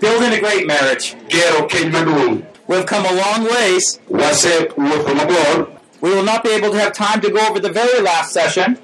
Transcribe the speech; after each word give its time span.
Building 0.00 0.32
a 0.32 0.40
great 0.40 0.66
marriage. 0.66 1.14
Gero 1.28 1.66
keny 1.68 1.90
maduong'. 1.92 2.42
We've 2.68 2.86
come 2.86 3.04
a 3.06 3.12
long 3.12 3.44
ways. 3.44 3.98
Wasewuotho 4.10 5.14
mabor. 5.14 5.66
We 6.00 6.10
will 6.10 6.24
not 6.24 6.42
be 6.42 6.50
able 6.50 6.70
to 6.72 6.78
have 6.78 6.92
time 6.92 7.20
to 7.20 7.30
go 7.30 7.38
over 7.48 7.60
the 7.60 7.70
very 7.70 8.00
last 8.02 8.32
session, 8.32 8.76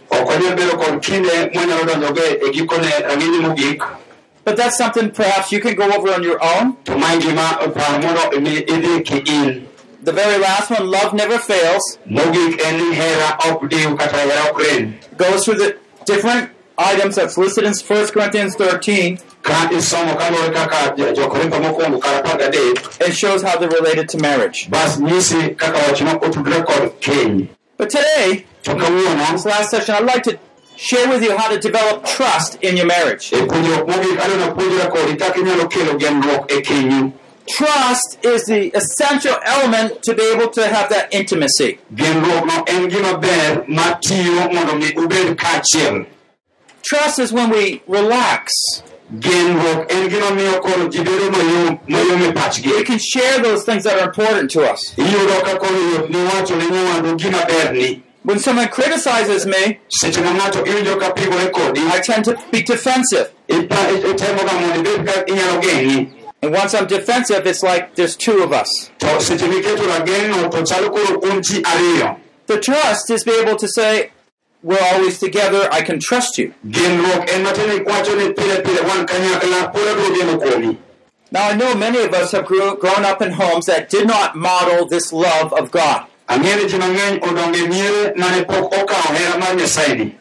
Ok 4.49 4.57
wanyal 4.57 4.57
bedo 4.57 4.57
kod 4.57 4.57
kinde 4.57 4.57
mwanyalo 4.57 4.57
donjogo 4.57 4.57
gikone 4.57 4.57
rang'iny 4.57 4.57
mogik. 4.57 4.57
but 4.57 4.57
that's 4.57 4.77
something 4.79 5.11
perhaps 5.11 5.53
you 5.53 5.61
can 5.61 5.75
go 5.75 5.91
over 5.91 6.13
on 6.15 6.23
your 6.23 6.39
own. 6.43 6.77
To 6.85 6.97
ma 6.99 7.13
en 7.13 7.21
gima 7.21 7.59
paro 7.75 8.03
mondo 8.03 8.31
imi 8.37 8.67
idhi 8.67 9.05
ki 9.05 9.23
in. 9.27 9.69
The 10.03 10.13
very 10.13 10.39
last 10.39 10.71
one, 10.71 10.87
love 10.91 11.13
never 11.15 11.39
fails, 11.39 11.99
Mogik 12.09 12.61
en 12.65 12.77
ni 12.79 12.95
hera 12.95 13.37
ok 13.47 13.69
diw 13.69 13.97
kata 13.99 14.17
hera 14.17 14.51
ok 14.51 14.63
rem. 14.65 14.95
goes 15.17 15.45
through 15.45 15.59
the 15.59 15.77
different 16.07 16.51
items 16.79 17.17
that's 17.17 17.37
listed 17.37 17.65
in 17.65 17.75
1 17.75 18.07
Corinthians 18.13 18.55
13 18.57 19.19
Ka 19.43 19.69
isomo 19.71 20.15
kaluwore 20.17 20.53
kaka 20.55 20.95
jo- 20.97 21.13
jo-Korintho 21.15 21.59
mokwongo 21.61 22.01
kar 22.01 22.23
apar 22.23 22.39
gadek, 22.39 23.01
and 23.05 23.15
shows 23.15 23.43
how 23.43 23.57
they're 23.59 23.69
related 23.69 24.09
to 24.09 24.19
marriage. 24.19 24.69
bas 24.71 24.99
nyisi 24.99 25.57
kaka 25.57 25.79
wachno 25.79 26.19
otudore 26.21 26.65
kod 26.67 27.01
keny. 27.01 27.49
But 27.77 27.91
today, 27.91 28.45
this 28.65 29.45
last 29.45 29.71
session, 29.71 29.95
I'd 29.95 30.05
like 30.05 30.23
to 30.25 30.39
share 30.79 31.09
with 31.09 31.23
you 31.25 31.37
how 31.37 31.49
to 31.49 31.59
develop 31.59 32.05
trust 32.05 32.63
in 32.63 32.77
your 32.77 32.87
marriage. 32.87 33.31
puonjruok 33.31 33.89
mogik 33.89 34.21
adwa 34.21 34.37
napuonjra 34.37 34.87
kodi 34.91 35.17
kaka 35.17 35.41
inyalo 35.41 35.69
kelo 35.69 35.99
genruok 35.99 36.49
kenyu. 36.63 37.13
Trust 37.47 38.19
is 38.23 38.45
the 38.45 38.71
essential 38.75 39.37
element 39.45 40.03
to 40.03 40.15
be 40.15 40.23
able 40.23 40.49
to 40.49 40.69
have 40.69 40.89
that 40.91 41.13
intimacy. 41.13 41.79
Genruokno 41.95 42.69
en 42.69 42.91
gima 42.91 43.21
ber 43.21 43.65
matiyo 43.67 44.53
mondo 44.55 44.77
mi 44.77 44.93
ubed 44.93 45.37
kaachiel. 45.37 46.07
Trust 46.83 47.19
is 47.19 47.33
when 47.33 47.51
we 47.51 47.83
relax. 47.89 48.53
Genruok 49.13 49.91
en 49.91 50.09
gima 50.11 50.31
miyo 50.31 50.61
koro 50.63 50.89
ji 50.89 50.99
bedo 50.99 51.31
mayom 51.31 51.81
mayom 51.89 52.77
We 52.77 52.85
can 52.85 52.99
share 52.99 53.43
those 53.43 53.65
things 53.65 53.83
that 53.83 53.99
are 53.99 54.09
important 54.09 54.51
to 54.53 54.71
us. 54.71 54.95
When 58.29 58.39
someone 58.39 58.69
criticizes 58.69 59.47
me, 59.47 59.81
I 60.05 60.11
tend 62.05 62.25
to 62.27 62.39
be 62.53 62.63
defensive. 62.63 63.33
And 66.43 66.53
once 66.53 66.75
I'm 66.75 66.87
defensive, 66.87 67.47
it's 67.47 67.63
like 67.63 67.95
there's 67.95 68.17
two 68.17 68.43
of 68.43 68.53
us. 68.53 68.91
The 72.47 72.61
trust 72.61 73.11
is 73.11 73.25
be 73.25 73.33
able 73.33 73.57
to 73.57 73.67
say, 73.67 74.11
we're 74.63 74.79
always 74.93 75.19
together, 75.19 75.67
I 75.73 75.81
can 75.81 75.99
trust 75.99 76.37
you. 76.37 76.53
Now, 81.31 81.49
I 81.49 81.55
know 81.55 81.75
many 81.75 82.01
of 82.03 82.13
us 82.13 82.33
have 82.33 82.45
grew, 82.45 82.77
grown 82.77 83.07
up 83.07 83.23
in 83.23 83.33
homes 83.33 83.65
that 83.67 83.89
did 83.89 84.07
not 84.07 84.37
model 84.37 84.87
this 84.87 85.15
love 85.15 85.55
of 85.55 85.71
God. 85.71 86.09
Ni 86.37 86.69
ji 86.69 86.77
mang'eny 86.79 87.21
odongo 87.21 87.57
e 87.57 87.69
miere 87.69 88.15
mane 88.17 88.45
pok 88.45 88.73
okawo 88.73 89.15
hera 89.15 89.39
mar. 89.39 90.13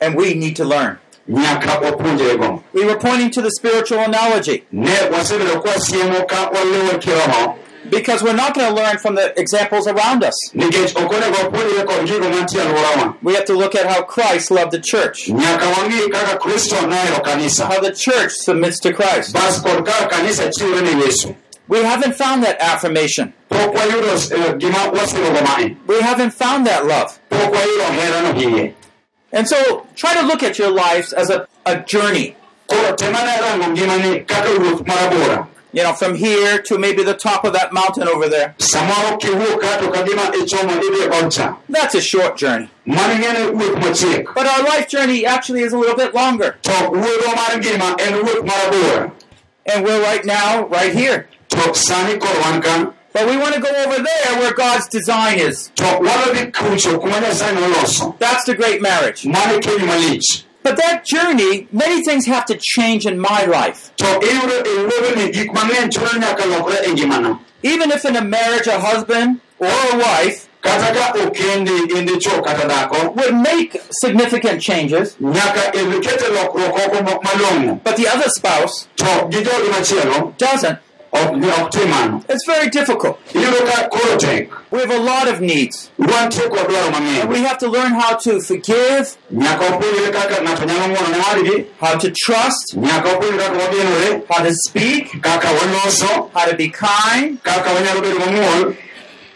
And 0.00 0.14
we 0.14 0.34
need 0.34 0.56
to 0.56 0.64
learn. 0.64 0.98
Nyaka 1.28 1.80
wapuonjrego. 1.80 2.62
We 2.72 2.84
were 2.84 2.96
pointing 2.96 3.30
to 3.32 3.42
the 3.42 3.50
spiritual 3.50 3.98
analogy 3.98 4.64
Ne 4.70 4.90
wasebedo 5.10 5.62
ka 5.62 5.70
wasiemo 5.70 6.28
ka 6.28 6.50
waluwo 6.50 6.98
kiroho 7.00 7.56
because 7.90 8.22
we're 8.22 8.34
not 8.34 8.54
going 8.54 8.68
to 8.68 8.74
learn 8.74 8.98
from 8.98 9.14
the 9.14 9.38
examples 9.38 9.86
around 9.86 10.22
us. 10.24 10.34
nikech 10.54 10.96
ok 10.96 11.16
onego 11.16 11.36
wapuonjre 11.36 11.84
kod 11.86 12.06
gigo 12.06 12.30
mantie 12.30 12.60
alworawa. 12.60 13.16
We 13.22 13.34
have 13.34 13.44
to 13.46 13.54
look 13.54 13.74
at 13.74 13.86
how 13.86 14.02
Christ 14.02 14.50
loved 14.50 14.72
the 14.72 14.80
church, 14.80 15.28
Nyaka 15.28 15.66
wang'i 15.74 16.10
kaka 16.10 16.38
Kristo 16.38 16.76
nohero 16.76 17.22
kanisa. 17.24 17.66
how 17.66 17.80
the 17.80 17.92
church 17.92 18.32
submits 18.32 18.78
to 18.80 18.92
Christ. 18.92 19.32
Bas 19.32 19.60
kod 19.60 19.84
kaka 19.86 20.08
kanisa 20.16 20.50
chiwore 20.50 20.82
ne 20.82 21.02
Yesu. 21.04 21.34
We 21.68 21.82
haven't 21.82 22.14
found 22.14 22.42
that 22.44 22.56
affirmation. 22.60 23.32
We 25.86 26.00
haven't 26.00 26.30
found 26.32 26.66
that 26.66 26.86
love. 26.86 27.18
And 29.32 29.46
so 29.48 29.86
try 29.96 30.14
to 30.14 30.22
look 30.26 30.42
at 30.42 30.58
your 30.58 30.70
lives 30.70 31.12
as 31.12 31.30
a, 31.30 31.46
a 31.66 31.80
journey. 31.80 32.36
You 35.72 35.82
know, 35.82 35.92
from 35.92 36.14
here 36.14 36.62
to 36.62 36.78
maybe 36.78 37.02
the 37.02 37.14
top 37.14 37.44
of 37.44 37.52
that 37.52 37.72
mountain 37.72 38.08
over 38.08 38.28
there. 38.28 38.54
That's 41.68 41.94
a 41.94 42.00
short 42.00 42.38
journey. 42.38 42.70
But 44.34 44.46
our 44.46 44.62
life 44.62 44.88
journey 44.88 45.26
actually 45.26 45.62
is 45.62 45.72
a 45.74 45.78
little 45.78 45.96
bit 45.96 46.14
longer. 46.14 46.56
And 49.66 49.84
we're 49.84 50.00
right 50.00 50.24
now, 50.24 50.66
right 50.68 50.94
here. 50.94 51.28
To 51.50 51.74
sani 51.74 52.18
koro 52.18 52.40
wan. 52.40 52.92
But 53.12 53.26
we 53.30 53.36
want 53.38 53.54
to 53.54 53.60
go 53.60 53.68
over 53.68 54.02
there 54.02 54.38
where 54.38 54.52
God's 54.52 54.88
design 54.88 55.38
is. 55.38 55.70
To 55.76 55.84
wadhi 55.84 56.52
kucho 56.52 57.00
kuma 57.00 57.14
Nyasaye 57.14 57.54
noloso. 57.56 58.18
That's 58.18 58.44
the 58.44 58.54
great 58.54 58.82
marriage. 58.82 59.24
Mano 59.26 59.58
keny 59.58 59.86
malich. 59.86 60.44
But 60.62 60.76
that 60.78 61.04
journey, 61.06 61.68
many 61.72 62.02
things 62.02 62.26
have 62.26 62.44
to 62.46 62.58
change 62.60 63.06
in 63.06 63.18
my 63.20 63.44
life. 63.44 63.94
To 63.96 64.04
iyudo 64.04 64.62
wuodhoni 64.64 65.32
gik 65.32 65.50
mang'eny 65.52 65.88
chuno 65.90 66.18
nyaka 66.20 66.42
lokre 66.44 66.86
ngimano. 66.92 67.40
Even 67.62 67.90
if 67.90 68.04
in 68.04 68.16
a 68.16 68.22
marriage, 68.22 68.66
a 68.66 68.78
husband 68.80 69.40
or 69.58 69.66
a 69.68 69.96
wife 69.96 70.48
Kata 70.62 70.92
ka 70.98 71.12
okendi 71.12 71.96
in 71.96 72.06
dichuo 72.06 72.42
kata 72.44 72.66
dhako, 72.66 73.14
would 73.14 73.34
make 73.36 73.76
significant 73.90 74.60
changes, 74.60 75.14
nyaka 75.20 75.70
ikete 75.72 76.28
lokruok 76.34 76.86
oko 76.86 77.02
mo- 77.04 77.20
malong'o. 77.20 77.84
but 77.84 77.96
the 77.96 78.08
other 78.08 78.28
spouse 78.30 78.88
To 78.96 79.28
gi 79.30 79.42
jogi 79.44 79.68
machielo, 79.70 80.36
doesn't, 80.38 80.78
ok 81.22 81.44
ok 81.62 81.70
tim 81.70 82.22
it's 82.28 82.46
very 82.46 82.68
difficult. 82.70 83.18
Iyudo 83.32 83.60
ka 83.66 83.88
koro 83.88 84.16
tek. 84.16 84.50
We 84.70 84.80
have 84.80 84.90
a 84.90 84.98
lot 84.98 85.28
of 85.28 85.40
needs. 85.40 85.90
Wantie 85.98 86.48
kod 86.48 86.66
dwaro 86.68 87.20
And 87.22 87.30
we 87.30 87.40
have 87.40 87.58
to 87.58 87.68
learn 87.68 87.92
how 87.92 88.16
to 88.16 88.40
forgive, 88.40 89.16
Nyaka 89.32 89.64
wapuonjre 89.64 90.12
kaka 90.12 90.42
ng'ato 90.44 90.64
nyalo 90.66 90.86
ng'uono 90.88 91.10
ne 91.10 91.18
wadgi. 91.18 91.66
how 91.80 91.96
to 91.98 92.10
trust, 92.10 92.74
Nyaka 92.76 93.08
wapuonjre 93.08 93.38
kaka 93.38 93.58
wagenore, 93.58 94.26
how 94.28 94.42
to 94.44 94.54
speak, 94.54 95.24
how 95.24 96.46
to 96.46 96.56
be 96.56 96.68
kind. 96.68 97.42
kaka 97.42 97.70
wanyalo 97.70 98.00
bedo 98.02 98.18
mamuol. 98.18 98.76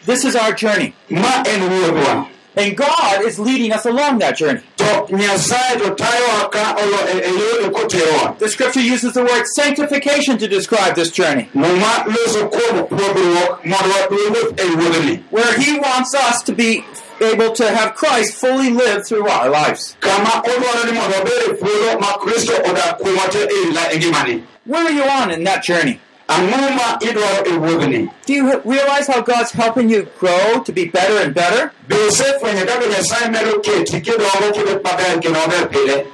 This 0.06 0.24
is 0.24 0.34
our 0.36 0.52
journey. 0.52 0.94
Ma 1.10 1.42
en 1.46 1.60
wuodhwa. 1.60 2.28
And 2.56 2.76
God 2.76 3.22
is 3.22 3.38
leading 3.38 3.72
us 3.72 3.86
along 3.86 4.18
that 4.18 4.36
journey. 4.36 4.62
To 4.80 5.06
Nyasaye 5.12 5.78
to 5.82 5.94
tayowa 5.94 6.50
ka 6.50 6.74
olo 6.78 6.96
yore 7.36 7.70
koterowa. 7.70 8.38
The 8.38 8.48
scripture 8.48 8.80
uses 8.80 9.12
the 9.12 9.22
word 9.22 9.44
sanctification 9.54 10.38
to 10.38 10.48
describe 10.48 10.94
this 10.94 11.10
journey, 11.10 11.50
Muma 11.54 12.04
loso 12.06 12.48
kuom 12.50 12.88
puodhruok 12.88 13.64
mondo 13.64 13.94
waduogo 13.94 14.54
wuodhni. 14.56 15.22
where 15.30 15.58
He 15.60 15.78
wants 15.78 16.14
us 16.14 16.42
to 16.44 16.52
be 16.54 16.82
able 17.20 17.52
to 17.52 17.68
have 17.70 17.94
Christ 17.94 18.34
fully 18.40 18.70
live 18.70 19.06
through 19.06 19.28
our 19.28 19.50
lives. 19.50 19.96
Kama 20.00 20.42
odwaro 20.44 20.84
ni 20.86 20.92
mondo 20.92 21.16
wabed 21.16 21.58
puodho 21.60 22.00
ma 22.00 22.06
Kristo 22.16 22.52
odak 22.64 22.98
kuomwa 23.00 23.28
te 23.30 23.40
la- 23.74 23.90
ngimani. 23.92 24.44
Where 24.64 24.86
are 24.86 24.92
you 24.92 25.02
on 25.04 25.30
in 25.30 25.44
that 25.44 25.62
journey? 25.62 26.00
Ang'o 26.30 26.70
ma 26.76 26.98
idwaro 27.00 27.60
wuodhni? 27.60 28.08
Do 28.26 28.32
you 28.32 28.60
realize 28.64 29.06
how 29.08 29.20
God's 29.20 29.50
helping 29.50 29.88
you 29.90 30.06
grow 30.18 30.62
to 30.64 30.72
be 30.72 30.84
better 30.86 31.16
and 31.24 31.34
better? 31.34 31.72
Be 31.88 31.96
isefwenyo 32.08 32.66
kaka 32.66 32.86
Nyasaye 32.86 33.30
medo 33.30 33.58
keti 33.60 34.00
kidongo 34.00 34.52
kibet 34.54 34.82
maber 34.82 35.20
kendo 35.20 35.40
maber 35.40 35.66
pile? 35.72 36.06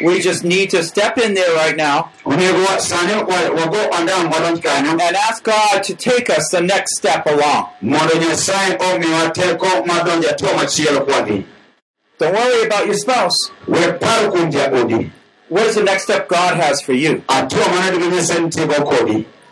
We 0.00 0.20
just 0.20 0.44
need 0.44 0.70
to 0.70 0.84
step 0.84 1.18
in 1.18 1.34
there 1.34 1.52
right 1.56 1.76
now 1.76 2.10
Onego 2.24 2.64
wa- 2.64 2.78
sani 2.78 3.14
wa- 3.14 3.50
wago 3.58 3.90
andam 3.96 4.30
wadonj 4.30 4.62
kanyo 4.62 4.90
and 4.92 5.16
ask 5.16 5.42
God 5.42 5.82
to 5.82 5.94
take 5.94 6.30
us 6.30 6.48
the 6.50 6.60
next 6.60 6.96
step 6.96 7.26
along. 7.26 7.66
mondo 7.82 8.14
Nyasaye 8.14 8.78
omiwa 8.78 9.30
teko 9.34 9.84
mar 9.86 10.04
donjo 10.04 10.32
tuo 10.36 10.48
machielo 10.54 11.00
kwadhi. 11.04 11.44
Don't 12.18 12.32
worry 12.34 12.62
about 12.66 12.86
your 12.86 12.96
spouse. 12.96 13.36
We 13.66 13.78
paro 13.78 14.30
kuom 14.32 14.50
jaodi. 14.52 15.10
What 15.48 15.66
is 15.66 15.74
the 15.76 15.82
next 15.84 16.04
step 16.04 16.28
God 16.28 16.56
has 16.56 16.80
for 16.82 16.92
you? 16.92 17.22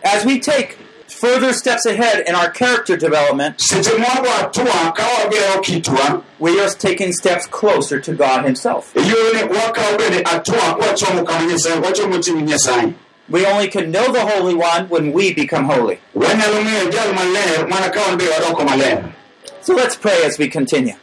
Atua 0.07 0.25
mane 0.25 0.25
gima 0.25 0.25
Nyasaye 0.25 0.25
nitiego 0.25 0.25
kodi. 0.25 0.25
As 0.25 0.25
we 0.25 0.39
take 0.41 0.79
further 1.09 1.53
steps 1.53 1.87
ahead 1.87 2.25
in 2.29 2.35
our 2.35 2.51
character 2.51 2.97
development, 2.97 3.57
seche 3.61 3.91
moko 3.99 4.27
atua 4.41 4.93
ka 4.95 5.03
wagero 5.03 5.63
kitwa 5.63 6.23
we 6.39 6.61
are 6.61 6.69
taking 6.71 7.13
steps 7.13 7.47
closer 7.47 8.01
to 8.01 8.13
God 8.15 8.45
Himself. 8.45 8.93
yone 8.95 9.43
wakawo 9.49 9.99
bende 9.99 10.23
atua 10.25 10.77
wachomo 10.79 11.23
kama 11.25 11.47
nyasaye 11.47 11.81
wachomo 11.81 12.19
ting 12.23 12.43
nyasaye 12.47 12.95
We 13.29 13.45
only 13.45 13.67
can 13.69 13.91
know 13.91 14.13
the 14.13 14.21
Holy 14.25 14.55
One 14.55 14.89
when 14.89 15.13
we 15.13 15.35
become 15.35 15.65
holy. 15.65 15.99
wanyalo 16.15 16.63
ng'eyo 16.65 16.91
jal 16.93 17.13
maler 17.15 17.67
mana 17.69 17.91
ka 17.91 18.01
wan 18.09 18.17
be 18.19 18.25
wadoko 18.25 18.65
maler 18.65 19.13
So 19.63 19.75
let's 19.75 19.97
pray 19.97 20.23
as 20.25 20.39
we 20.39 20.47
continue. 20.49 20.95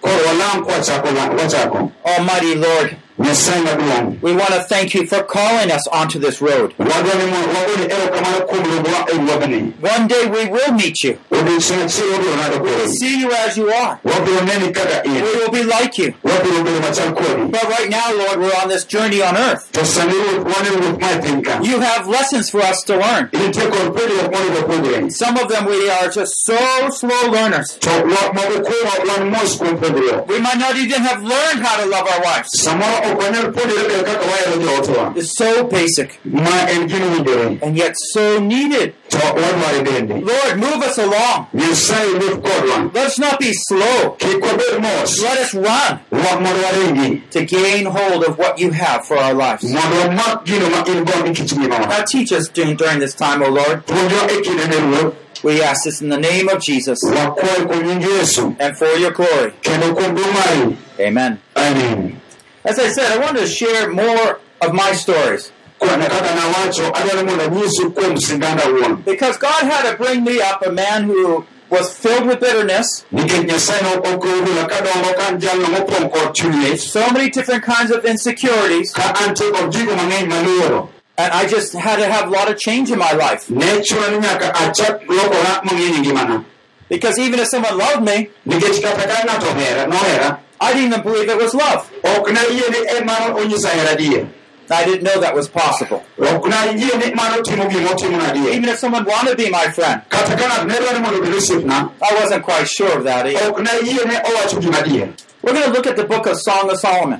Almighty 2.05 2.55
Lord, 2.55 2.95
we 3.17 4.35
want 4.35 4.49
to 4.53 4.63
thank 4.67 4.93
you 4.95 5.05
for 5.05 5.23
calling 5.23 5.71
us 5.71 5.87
onto 5.87 6.17
this 6.19 6.41
road. 6.41 6.73
wadwa 6.79 7.13
ni 7.13 7.31
mo- 7.31 7.47
wagoni 7.53 7.93
erokamano 7.93 8.45
kuom 8.47 8.63
luongowa 8.63 9.05
wuodhni 9.33 9.73
One 9.81 10.07
day 10.07 10.25
we 10.25 10.45
will 10.49 10.73
meet 10.73 11.03
you. 11.03 11.17
odiochieng' 11.31 11.83
achiel 11.85 12.07
wabiro 12.11 12.35
ng'ado 12.35 12.61
We'll 12.63 12.87
see 12.87 13.19
you 13.19 13.31
as 13.31 13.57
you 13.57 13.69
are. 13.69 13.99
wabiro 14.03 14.41
neni 14.41 14.73
kaka 14.73 15.03
in 15.05 15.13
We 15.13 15.21
will 15.21 15.51
be 15.51 15.63
like 15.63 15.97
you. 15.99 16.13
wabiro 16.23 16.63
bedo 16.63 16.79
machal 16.81 17.13
kodi 17.13 17.51
But 17.51 17.63
right 17.69 17.89
now, 17.89 18.13
Lord, 18.17 18.39
we're 18.39 18.61
on 18.63 18.69
this 18.69 18.83
journey 18.85 19.21
on 19.21 19.37
earth. 19.37 19.71
to 19.73 19.85
sani 19.85 20.13
ruoth 20.13 20.43
wan 20.45 20.65
ruoth 20.65 20.99
ma 21.01 21.21
piny 21.21 21.41
ka 21.43 21.59
You 21.61 21.79
have 21.79 22.07
lessons 22.07 22.49
for 22.49 22.61
us 22.61 22.81
to 22.87 22.93
learn. 22.97 23.29
intie 23.31 23.61
kod 23.69 23.93
puonjruok 23.95 24.31
monego 24.33 24.61
puonjre 24.67 25.11
Some 25.11 25.37
of 25.37 25.49
them 25.49 25.65
we 25.65 25.89
are 25.89 26.09
just 26.09 26.43
so 26.45 26.57
slow 26.89 27.29
learners. 27.31 27.77
to 27.79 27.89
wa- 27.89 28.33
moko 28.33 28.57
kuom 28.67 29.07
wan 29.07 29.29
mos 29.29 29.55
kuom 29.57 29.77
puonjruok 29.77 30.27
We 30.27 30.39
might 30.39 30.57
not 30.57 30.75
even 30.77 31.01
have 31.03 31.21
learned 31.21 31.61
how 31.65 31.77
to 31.81 31.85
love 31.85 32.07
our 32.09 32.21
wives. 32.25 32.49
Samoro 33.03 33.13
ok 33.15 33.23
wanyal 33.25 33.51
puonjore 33.53 33.87
bende 33.87 34.03
kaka 34.03 34.25
wahero 34.31 34.57
jootwa 34.63 35.13
It's 35.15 35.37
so 35.37 35.63
basic 35.63 36.19
ma 36.25 36.69
en 36.69 36.87
gino 36.89 37.05
winjore 37.11 37.59
and 37.61 37.77
yet 37.77 37.95
so 38.13 38.39
needed. 38.39 38.93
to 39.09 39.17
wadware 39.17 39.83
bende 39.83 40.13
Lord, 40.25 40.57
move 40.57 40.83
us 40.89 40.97
along. 40.97 41.47
nyasaye 41.53 42.07
wuoth 42.07 42.41
kodwa 42.41 42.91
Let 42.93 43.07
us 43.07 43.19
not 43.19 43.39
be 43.39 43.51
slow. 43.53 44.15
kik 44.17 44.41
wabed 44.41 44.81
mos 44.81 45.21
Let 45.21 45.39
us 45.39 45.53
run 45.53 45.99
to 47.31 47.45
gain 47.45 47.85
hold 47.85 48.23
of 48.23 48.37
what 48.37 48.59
you 48.59 48.71
have 48.71 49.05
for 49.05 49.17
our 49.17 49.33
lives. 49.33 49.63
mondo 49.63 49.97
wamak 50.07 50.45
gino 50.45 50.69
ma 50.69 50.83
in 50.87 51.03
go 51.05 51.23
gi 51.23 51.33
kit 51.33 51.51
ngimawa 51.57 51.87
Now 51.89 52.03
teach 52.03 52.31
us 52.31 52.47
during, 52.49 52.75
during 52.75 52.99
this 52.99 53.13
time, 53.13 53.41
O 53.43 53.49
Lord. 53.49 53.85
puonjwa 53.85 54.27
kinde 54.41 54.67
ne 54.67 54.75
ruoth 54.97 55.13
We 55.43 55.61
ask 55.61 55.83
this 55.83 56.01
in 56.01 56.07
the 56.09 56.17
name 56.17 56.47
of 56.47 56.61
Jesus 56.63 56.99
wakwayo 57.03 57.67
kuom 57.67 57.83
nying 57.85 58.01
yesu 58.01 58.55
and 58.59 58.77
for 58.77 58.87
your 58.97 59.11
glory. 59.11 59.51
kendo 59.61 59.93
kuom 59.93 60.15
duong' 60.15 60.33
mari 60.33 60.77
Amen. 61.07 61.37
amen 61.55 62.15
As 62.65 62.79
I 62.79 62.87
said, 62.89 63.11
I 63.11 63.17
wanted 63.19 63.41
to 63.41 63.47
share 63.47 63.89
more 63.91 64.39
of 64.61 64.73
my 64.73 64.93
stories. 64.93 65.51
Because 69.05 69.37
God 69.37 69.63
had 69.63 69.91
to 69.91 69.97
bring 69.97 70.23
me 70.23 70.39
up 70.41 70.65
a 70.65 70.71
man 70.71 71.03
who 71.03 71.45
was 71.69 71.89
filled 71.93 72.25
with 72.25 72.39
bitterness, 72.39 73.03
so 76.77 77.09
many 77.11 77.29
different 77.29 77.63
kinds 77.63 77.91
of 77.91 78.05
insecurities, 78.05 78.93
and 81.15 81.31
I 81.31 81.45
just 81.47 81.73
had 81.73 81.97
to 81.97 82.05
have 82.05 82.27
a 82.27 82.31
lot 82.31 82.49
of 82.49 82.57
change 82.57 82.89
in 82.89 82.97
my 82.97 83.11
life. 83.11 83.47
Because 86.89 87.19
even 87.19 87.39
if 87.39 87.47
someone 87.49 87.77
loved 87.77 88.03
me, 88.03 88.29
nikech 90.71 90.71
kata 90.71 90.71
ka 90.71 90.71
ng'ato 90.71 90.71
ohera 90.71 90.71
nohera 90.71 90.71
I 90.71 90.73
didn't 90.73 90.93
even 90.93 91.01
believe 91.03 91.29
it 91.29 91.37
was 91.37 91.53
love. 91.53 91.89
ok 92.03 92.31
nayie 92.31 92.69
ni 92.69 92.87
en 92.97 93.05
mano 93.05 93.35
onyisa 93.37 93.69
hera 93.69 93.91
adier 93.95 94.27
I 94.71 94.85
didn't 94.85 95.03
know 95.03 95.19
that 95.21 95.35
was 95.35 95.47
possible. 95.49 96.03
ok 96.17 96.49
nayie 96.49 96.97
ni 96.97 97.13
mano 97.13 97.41
timo 97.41 97.65
gima 97.69 97.89
otimona 97.89 98.29
adier 98.31 98.53
Even 98.53 98.69
if 98.69 98.79
someone 98.79 99.05
wanted 99.05 99.31
to 99.31 99.37
be 99.37 99.49
my 99.49 99.67
friend, 99.71 100.01
kata 100.09 100.35
ka 100.37 100.45
ng'ato 100.47 100.65
ne 100.67 100.75
dwaro 100.75 100.97
ni 100.97 100.99
mondo 101.03 101.17
obed 101.19 101.33
osiepna 101.33 101.89
I 102.01 102.15
wasn't 102.19 102.43
quite 102.43 102.67
sure 102.67 102.97
of 102.97 103.03
that 103.03 103.25
either. 103.27 103.51
We're 105.43 105.51
going 105.51 105.65
to 105.65 105.71
look 105.73 105.85
at 105.87 105.97
the 105.97 106.05
book 106.05 106.25
of 106.25 106.37
Song 106.39 106.71
of 106.71 106.79
Solomon. 106.79 107.19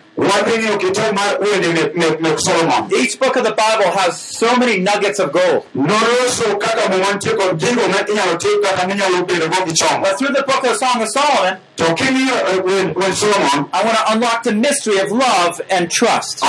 Each 2.95 3.19
book 3.19 3.35
of 3.35 3.43
the 3.43 3.51
Bible 3.51 3.91
has 3.91 4.17
so 4.17 4.55
many 4.55 4.79
nuggets 4.79 5.19
of 5.19 5.33
gold. 5.33 5.65
But 10.03 10.17
through 10.17 10.33
the 10.33 10.43
book 10.47 10.63
of 10.63 10.77
Song 10.77 11.01
of 11.01 11.09
Solomon, 11.09 11.57
I 13.73 13.83
want 13.83 13.97
to 13.97 14.13
unlock 14.13 14.43
the 14.43 14.53
mystery 14.53 14.99
of 14.99 15.11
love 15.11 15.59
and 15.69 15.91
trust. 15.91 16.41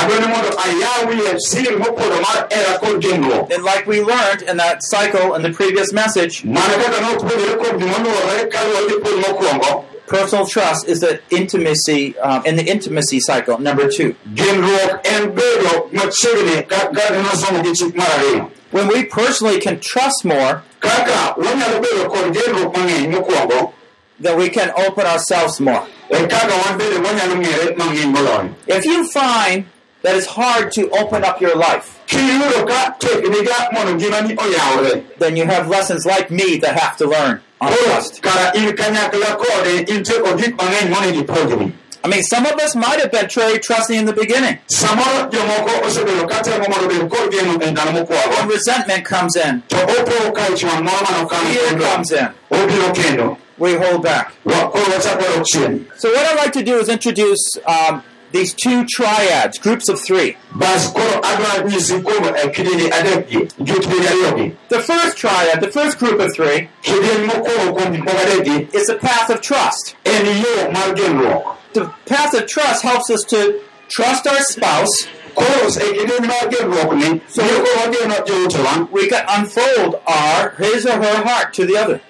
And 3.50 3.64
like 3.64 3.86
we 3.86 4.00
learned 4.00 4.42
in 4.42 4.56
that 4.58 4.78
cycle 4.82 5.34
in 5.34 5.42
the 5.42 5.50
previous 5.50 5.92
message, 5.92 6.44
mana 10.10 10.26
kaka 10.26 10.36
nopuonjore 10.36 10.44
kuom 10.44 10.44
gimoluwore 10.44 10.44
kaluwore 10.44 10.44
gi 10.44 10.44
puonj 10.44 10.44
mokwongo 10.44 10.44
personal 10.44 10.46
trust 10.46 10.88
is 10.88 11.00
the 11.00 11.20
intimacy, 11.30 12.18
um, 12.18 12.44
in 12.46 12.56
the 12.56 12.64
intimacy 12.64 13.20
cycle, 13.20 13.58
number 13.58 13.88
two. 13.90 14.14
genruok 14.34 15.06
en 15.06 15.32
bedo 15.32 15.90
machiegni 15.92 16.68
ka 16.68 16.90
ka 16.90 17.14
nosomo 17.14 17.64
gi 17.64 17.72
chik 17.72 17.96
mar 17.96 18.06
ariyo 18.06 18.50
When 18.70 18.88
we 18.88 19.04
personally 19.04 19.60
can 19.60 19.78
trust 19.80 20.24
more, 20.24 20.62
kaka 20.80 21.34
wanyalo 21.40 21.80
bedo 21.82 22.08
kod 22.10 22.34
genruok 22.34 22.74
mang'eny 22.74 23.12
mokwongo 23.14 23.72
then 24.20 24.38
we 24.38 24.48
can 24.48 24.70
open 24.76 25.06
ourselves 25.06 25.60
more. 25.60 25.86
kaka 26.10 26.54
wan 26.66 26.78
bende 26.78 26.98
wanyalo 27.02 27.34
ng'ere 27.40 27.76
mang'eny 27.76 28.12
moloyo 28.12 28.54
If 28.66 28.84
you 28.84 29.06
find 29.06 29.66
that 30.02 30.16
it's 30.16 30.26
hard 30.26 30.70
to 30.72 30.90
open 30.90 31.24
up 31.24 31.40
your 31.40 31.56
life, 31.56 31.98
kiyudo 32.06 32.66
ka 32.66 32.94
tekniga 32.98 33.72
mondo 33.72 33.94
ngimani 33.94 34.36
oyawre 34.36 35.04
then 35.18 35.36
you 35.36 35.46
have 35.46 35.68
lessons 35.68 36.04
like 36.04 36.30
me 36.30 36.58
that 36.58 36.76
have 36.78 36.96
to 36.96 37.06
learn 37.06 37.40
on 37.66 37.76
trust. 37.84 38.22
kara 38.22 38.52
in 38.56 38.75
kanyakla 38.76 39.37
kode 39.37 39.88
intie 39.88 40.20
kod 40.22 40.38
gik 40.38 40.56
mang'eny 40.56 40.90
monego 40.90 41.20
ipuonjri 41.25 41.72
I 42.05 42.06
mean, 42.06 42.22
some 42.22 42.44
of 42.44 42.52
us 42.61 42.76
might 42.76 43.00
have 43.00 43.11
been 43.11 43.31
very 43.31 43.58
trusting 43.58 43.96
in 44.00 44.05
the 44.05 44.12
beginning. 44.12 44.58
samoro 44.69 45.31
jomoko 45.32 45.72
osebedo 45.87 46.28
ka 46.28 46.43
temo 46.43 46.69
mondo 46.69 46.84
obed 47.00 47.11
kod 47.11 47.32
geno 47.32 47.56
When 47.58 48.49
resentment 48.49 49.06
comes 49.06 49.37
in, 49.37 49.62
to 49.69 49.76
opo 49.76 50.34
ka 50.34 50.52
ich 50.52 50.64
wang' 50.64 50.84
moro 50.84 50.99
manokano 50.99 51.55
fear 51.55 51.81
comes 51.81 52.12
in, 52.12 53.37
we 53.56 53.72
hold 53.75 54.02
back. 54.02 54.34
Wa- 54.44 54.69
koro 54.69 54.84
wachak 54.84 55.19
wadok 55.19 55.46
chien 55.46 55.87
So, 55.96 56.10
what 56.12 56.26
I'd 56.26 56.37
like 56.37 56.52
to 56.52 56.62
do 56.62 56.76
is 56.76 56.90
introduce 56.90 57.56
um, 57.67 58.02
these 58.34 58.52
two 58.52 58.84
triads, 58.96 59.58
groups 59.58 59.88
of 59.88 60.00
three. 60.00 60.36
bas 60.54 60.92
koro 60.92 61.20
adwa 61.22 61.70
nyisi 61.70 61.94
kuom 62.02 62.25
eh, 62.25 62.50
kidienje 62.54 62.88
adekgi 62.98 63.38
gi 63.66 63.72
kidienje 63.82 64.08
ariyogi 64.08 64.56
The 64.69 64.81
first 64.81 65.16
triad, 65.16 65.60
the 65.60 65.70
first 65.70 65.98
group 66.00 66.19
of 66.20 66.34
three, 66.34 66.69
kidieny 66.82 67.26
mokwongo 67.31 67.72
kuom 67.76 67.92
gik 67.94 68.04
moko 68.04 68.19
adekgi 68.25 68.75
is 68.75 68.86
the 68.86 68.96
path 68.96 69.31
of 69.31 69.40
trust. 69.40 69.94
The 70.04 71.90
path 72.06 72.34
of 72.34 72.46
trust 72.46 72.82
helps 72.82 73.08
us 73.10 73.22
to 73.32 73.60
trust 73.88 74.26
our 74.26 74.43
spouse. 74.55 74.96
koro 75.34 75.67
e 75.69 75.86
kidieny 75.98 76.26
mar 76.26 76.44
genruokni 76.50 77.08
miyo 77.36 77.56
koro 77.64 77.76
wageno 77.81 78.14
jootewa 78.26 78.88
We 78.93 79.08
can 79.08 79.24
unfold 79.36 79.94
our 80.06 80.50
his 80.58 80.86
or 80.86 80.98
her 81.05 81.19
heart 81.29 81.55
to 81.55 81.67
the 81.67 81.76
other. 81.76 82.00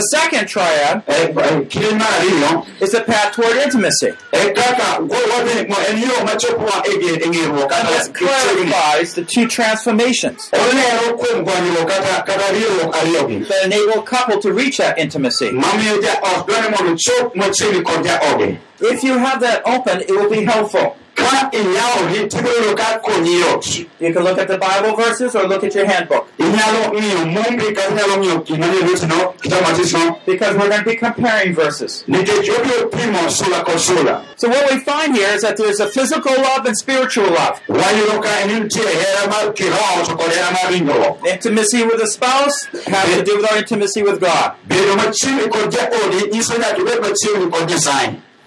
Mwayier 0.00 0.44
chunywa 0.44 0.44
ng'ato 0.44 0.44
kod 0.44 0.44
nyawadgi 0.44 0.44
yero 0.44 0.44
ne 0.44 0.44
wadgi 0.44 0.44
chunye 0.44 0.44
The 0.44 0.46
second 0.46 0.48
triad 0.48 1.02
E- 1.08 1.12
e 1.22 1.64
kidieny 1.66 1.98
mar 1.98 2.08
ariyo 2.20 2.66
is 2.80 2.90
the 2.90 3.00
path 3.00 3.32
toward 3.34 3.56
intimacy. 3.56 4.08
e 4.32 4.50
kaka 4.50 5.06
koro 5.06 5.26
wadhi 5.32 5.68
mo- 5.68 5.84
en 5.88 5.98
yo 5.98 6.24
machopowa 6.24 6.82
e 6.86 6.98
ge- 6.98 7.22
e 7.24 7.28
ng'eruok 7.28 7.72
And 7.72 7.88
this 7.88 8.08
clarifies 8.08 9.14
the 9.14 9.24
two 9.24 9.46
transformations 9.46 10.50
olero 10.52 11.16
kuom 11.18 11.44
gwanyruok 11.44 11.88
kata 11.88 12.22
kata 12.26 12.52
riwruok 12.52 12.94
ariyogi 12.96 13.48
that 13.48 13.64
enable 13.66 14.00
a 14.00 14.02
couple 14.02 14.40
to 14.40 14.52
reach 14.52 14.78
that 14.78 14.98
intimacy. 14.98 15.50
mamiyo 15.50 16.02
jaot 16.02 16.46
dwani 16.46 16.68
mondo 16.76 16.96
chop 16.96 17.34
machiegni 17.34 17.82
kod 17.82 18.04
jaoge 18.04 18.58
If 18.80 19.04
you 19.04 19.16
have 19.18 19.40
that 19.40 19.62
open, 19.64 20.00
it 20.00 20.10
will 20.10 20.28
be 20.28 20.42
helpful. 20.44 20.96
Ka 21.14 21.50
iyawori 21.52 22.28
tibiro 22.28 22.74
ka 22.76 22.98
konyi 23.04 23.40
yot 23.40 23.66
You 24.00 24.12
can 24.12 24.22
look 24.24 24.38
at 24.38 24.48
the 24.48 24.58
Bible 24.58 24.96
verses 24.96 25.34
or 25.34 25.46
look 25.48 25.64
at 25.64 25.74
your 25.74 25.86
handbook. 25.86 26.28
Inyalo 26.38 26.92
ng'iyo 26.92 27.24
mumbi 27.34 27.72
kata 27.74 27.90
inyalo 27.90 28.14
ng'iyo 28.20 28.36
gimanie 28.44 28.80
lwetino 28.82 29.34
kitabu 29.42 29.62
matisno 29.64 30.18
because 30.26 30.56
we're 30.56 30.68
going 30.68 30.84
to 30.84 30.90
be 30.90 30.96
comparing 30.96 31.54
verses. 31.54 32.04
nikech 32.08 32.48
obiro 32.50 32.88
pimo 32.90 33.30
sula 33.30 33.64
kod 33.64 33.78
sula 33.80 34.24
So 34.36 34.48
what 34.48 34.70
we 34.70 34.80
find 34.80 35.14
here 35.16 35.28
is 35.34 35.42
that 35.42 35.56
there's 35.56 35.80
a 35.80 35.88
physical 35.88 36.34
love 36.34 36.66
and 36.66 36.76
spiritual 36.76 37.30
love. 37.30 37.60
wayudo 37.68 38.20
ka 38.22 38.30
en 38.42 38.48
nitie 38.68 38.82
hera 38.84 39.28
mar 39.30 39.52
kiroho 39.54 40.04
to 40.04 40.16
kod 40.16 40.30
hera 40.32 40.50
mar 40.52 40.72
ringruok 40.72 41.26
Intimacy 41.26 41.84
with 41.84 42.00
a 42.02 42.06
spouse 42.06 42.64
has 42.86 43.14
to 43.16 43.22
do 43.24 43.36
with 43.36 43.50
our 43.50 43.58
intimacy 43.58 44.02
with 44.02 44.20
God. 44.20 44.56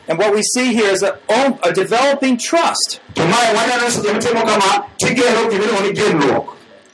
And 0.08 0.18
what 0.18 0.34
we 0.34 0.42
see 0.42 0.74
here 0.74 0.90
is 0.90 1.04
a, 1.04 1.20
oh, 1.30 1.60
a 1.64 1.74
developing 1.74 2.38
trust. 2.38 3.02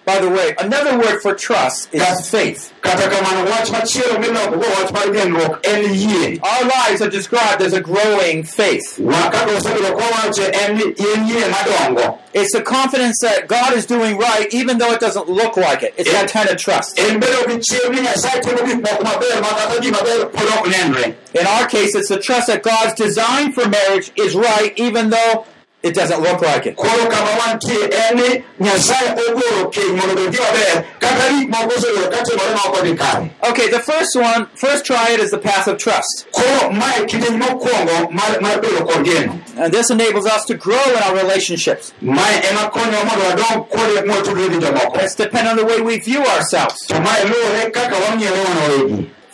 To 0.05 0.12
mae 0.12 0.12
waneno 0.12 0.12
seche 0.12 0.12
mitimo 0.12 0.12
kama 0.12 0.12
tigero 0.12 0.12
gimiluongo 0.12 0.12
ni 0.12 0.12
genruok 0.12 0.12
By 0.12 0.19
the 0.19 0.29
way, 0.29 0.55
another 0.60 0.98
word 0.98 1.22
for 1.22 1.33
trust 1.36 1.93
is 1.93 2.29
faith. 2.29 2.74
kata 2.81 3.10
kamano 3.10 3.50
wach 3.50 3.69
machielo 3.72 4.19
milokogo 4.19 4.65
wach 4.81 4.91
mar 4.91 5.07
genruok 5.13 5.65
en 5.67 5.93
yie 5.93 6.39
Our 6.43 6.63
lives 6.65 7.01
are 7.01 7.10
described 7.10 7.62
as 7.62 7.74
a 7.74 7.81
growing 7.81 8.43
faith. 8.43 9.00
wa 9.00 9.29
kaka 9.29 9.51
osebedo 9.51 9.93
kowache 9.95 10.51
en 10.53 10.75
ni 10.77 10.83
en 10.83 11.27
yie 11.27 11.48
madongo 11.50 12.19
It's 12.36 12.51
the 12.51 12.62
confidence 12.63 13.19
that 13.22 13.48
God 13.48 13.74
is 13.77 13.86
doing 13.86 14.17
right, 14.17 14.51
even 14.51 14.79
though 14.79 14.91
it 14.91 15.00
doesn't 15.00 15.29
look 15.29 15.55
like 15.55 15.83
it. 15.83 15.93
It's 15.98 16.12
that 16.12 16.31
kind 16.31 16.50
of 16.50 16.57
trust. 16.57 17.00
en 17.00 17.19
bedo 17.22 17.48
gi 17.48 17.60
chir 17.60 17.89
ni 17.91 18.01
nyasaye 18.01 18.41
timo 18.41 18.65
gik 18.65 18.81
moko 18.81 19.03
maber 19.03 19.41
ma 19.41 19.48
kata 19.50 19.79
gima 19.81 20.01
ber 20.03 20.25
pod 20.29 20.48
ok 20.60 20.69
nenre 20.72 21.15
In 21.33 21.48
our 21.48 21.67
case, 21.67 21.95
it's 21.95 22.10
the 22.10 22.19
trust 22.19 22.48
that 22.48 22.62
God's 22.62 22.93
design 22.93 23.53
for 23.53 23.67
marriage 23.67 24.12
is 24.15 24.36
right, 24.36 24.72
even 24.77 25.10
though 25.10 25.45
it 25.84 25.94
doesn't 25.94 26.22
look 26.22 26.42
like 26.42 26.66
it. 26.66 26.75
koro 26.75 27.06
kama 27.10 27.32
wantie 27.40 27.84
en 28.10 28.16
ni 28.18 28.44
nyasaye 28.60 29.10
ogoro 29.12 29.70
keny 29.72 29.92
mondo 29.98 30.13
obed 30.13 30.32
gima 30.32 30.52
ber 30.54 30.86
kata 31.00 31.30
gik 31.34 31.50
moko 31.50 31.74
osebedo 31.75 32.10
katimore 32.10 32.54
ma 32.56 32.63
ok 32.70 32.80
odhi 32.80 32.98
kare 32.98 33.30
Okay, 33.50 33.70
the 33.70 33.80
first 33.80 34.16
one, 34.16 34.48
first 34.56 34.86
triad 34.86 35.20
is 35.20 35.32
the 35.32 35.38
path 35.38 35.68
of 35.68 35.78
trust. 35.78 36.25
koro 36.32 36.72
mae 36.72 37.06
kidieny 37.06 37.38
mokwongo 37.38 38.12
mar 38.12 38.40
mar 38.42 38.62
bedo 38.62 38.86
kod 38.86 39.06
geno 39.06 39.40
And 39.58 39.72
this 39.74 39.92
enables 39.92 40.25
us 40.25 40.46
to 40.46 40.56
grow 40.56 40.82
in 40.92 40.98
our 41.04 41.16
relationships. 41.16 41.94
mae 42.02 42.42
ema 42.52 42.70
konyowa 42.70 43.06
mondo 43.06 43.25
wadong 43.30 43.66
kuonde 43.70 44.02
mwatudre 44.06 44.50
gi 44.50 44.58
jomoko 44.66 45.00
It's 45.04 45.16
dependent 45.16 45.52
on 45.52 45.58
the 45.58 45.66
way 45.66 45.82
we 45.82 46.00
view 46.00 46.22
ourselves. 46.25 46.88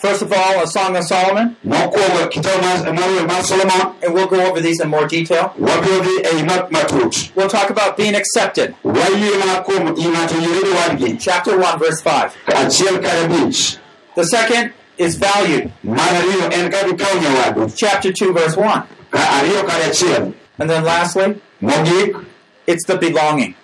To 0.00 0.06
mae 0.06 0.18
luwore 0.18 0.20
kaka 0.20 0.20
wang'iere 0.20 0.20
wan 0.20 0.20
wawegi 0.20 0.20
First 0.20 0.22
of 0.22 0.32
all, 0.32 0.62
a 0.62 0.66
Song 0.66 0.96
of 0.96 1.04
Solomon, 1.04 1.56
mokwongo 1.66 2.28
kitabu 2.30 2.62
mar- 2.62 2.92
mar 2.92 3.08
wer 3.14 3.26
mar 3.26 3.42
solomon 3.42 3.94
and 4.02 4.14
we'll 4.14 4.26
go 4.26 4.40
over 4.46 4.60
these 4.60 4.80
in 4.80 4.88
more 4.88 5.06
detail. 5.06 5.52
wabiro 5.58 6.00
dhi 6.02 6.24
ei 6.26 6.42
ma- 6.42 6.66
matut 6.70 7.30
We'll 7.34 7.48
talk 7.48 7.70
about 7.70 7.96
being 7.96 8.14
accepted. 8.14 8.74
wayie 8.84 9.36
ma 9.44 9.62
kuom 9.62 9.88
i 9.98 10.04
ng'ato 10.08 10.36
yiere 10.40 10.62
gi 10.64 10.72
wadgi 10.72 11.18
Chapter 11.20 11.58
1, 11.58 11.78
verse 11.78 12.00
5. 12.02 12.32
achiel 12.46 12.98
kar 13.02 13.24
abich 13.24 13.76
The 14.14 14.24
second 14.24 14.72
is 14.98 15.16
valued. 15.16 15.70
mar 15.84 16.08
ariyo 16.08 16.50
en 16.52 16.70
ka 16.70 16.78
gikawo 16.88 17.20
nyawadu 17.20 17.72
Chapter 17.76 18.12
2, 18.12 18.32
verse 18.32 18.56
1. 18.56 18.82
ka 19.10 19.18
ariyo 19.18 19.66
kar 19.66 19.80
achiel 19.90 20.32
And 20.58 20.68
then 20.68 20.84
lastly, 20.84 21.40
it's 22.70 22.86
the 22.86 22.96
belonging. 22.96 23.54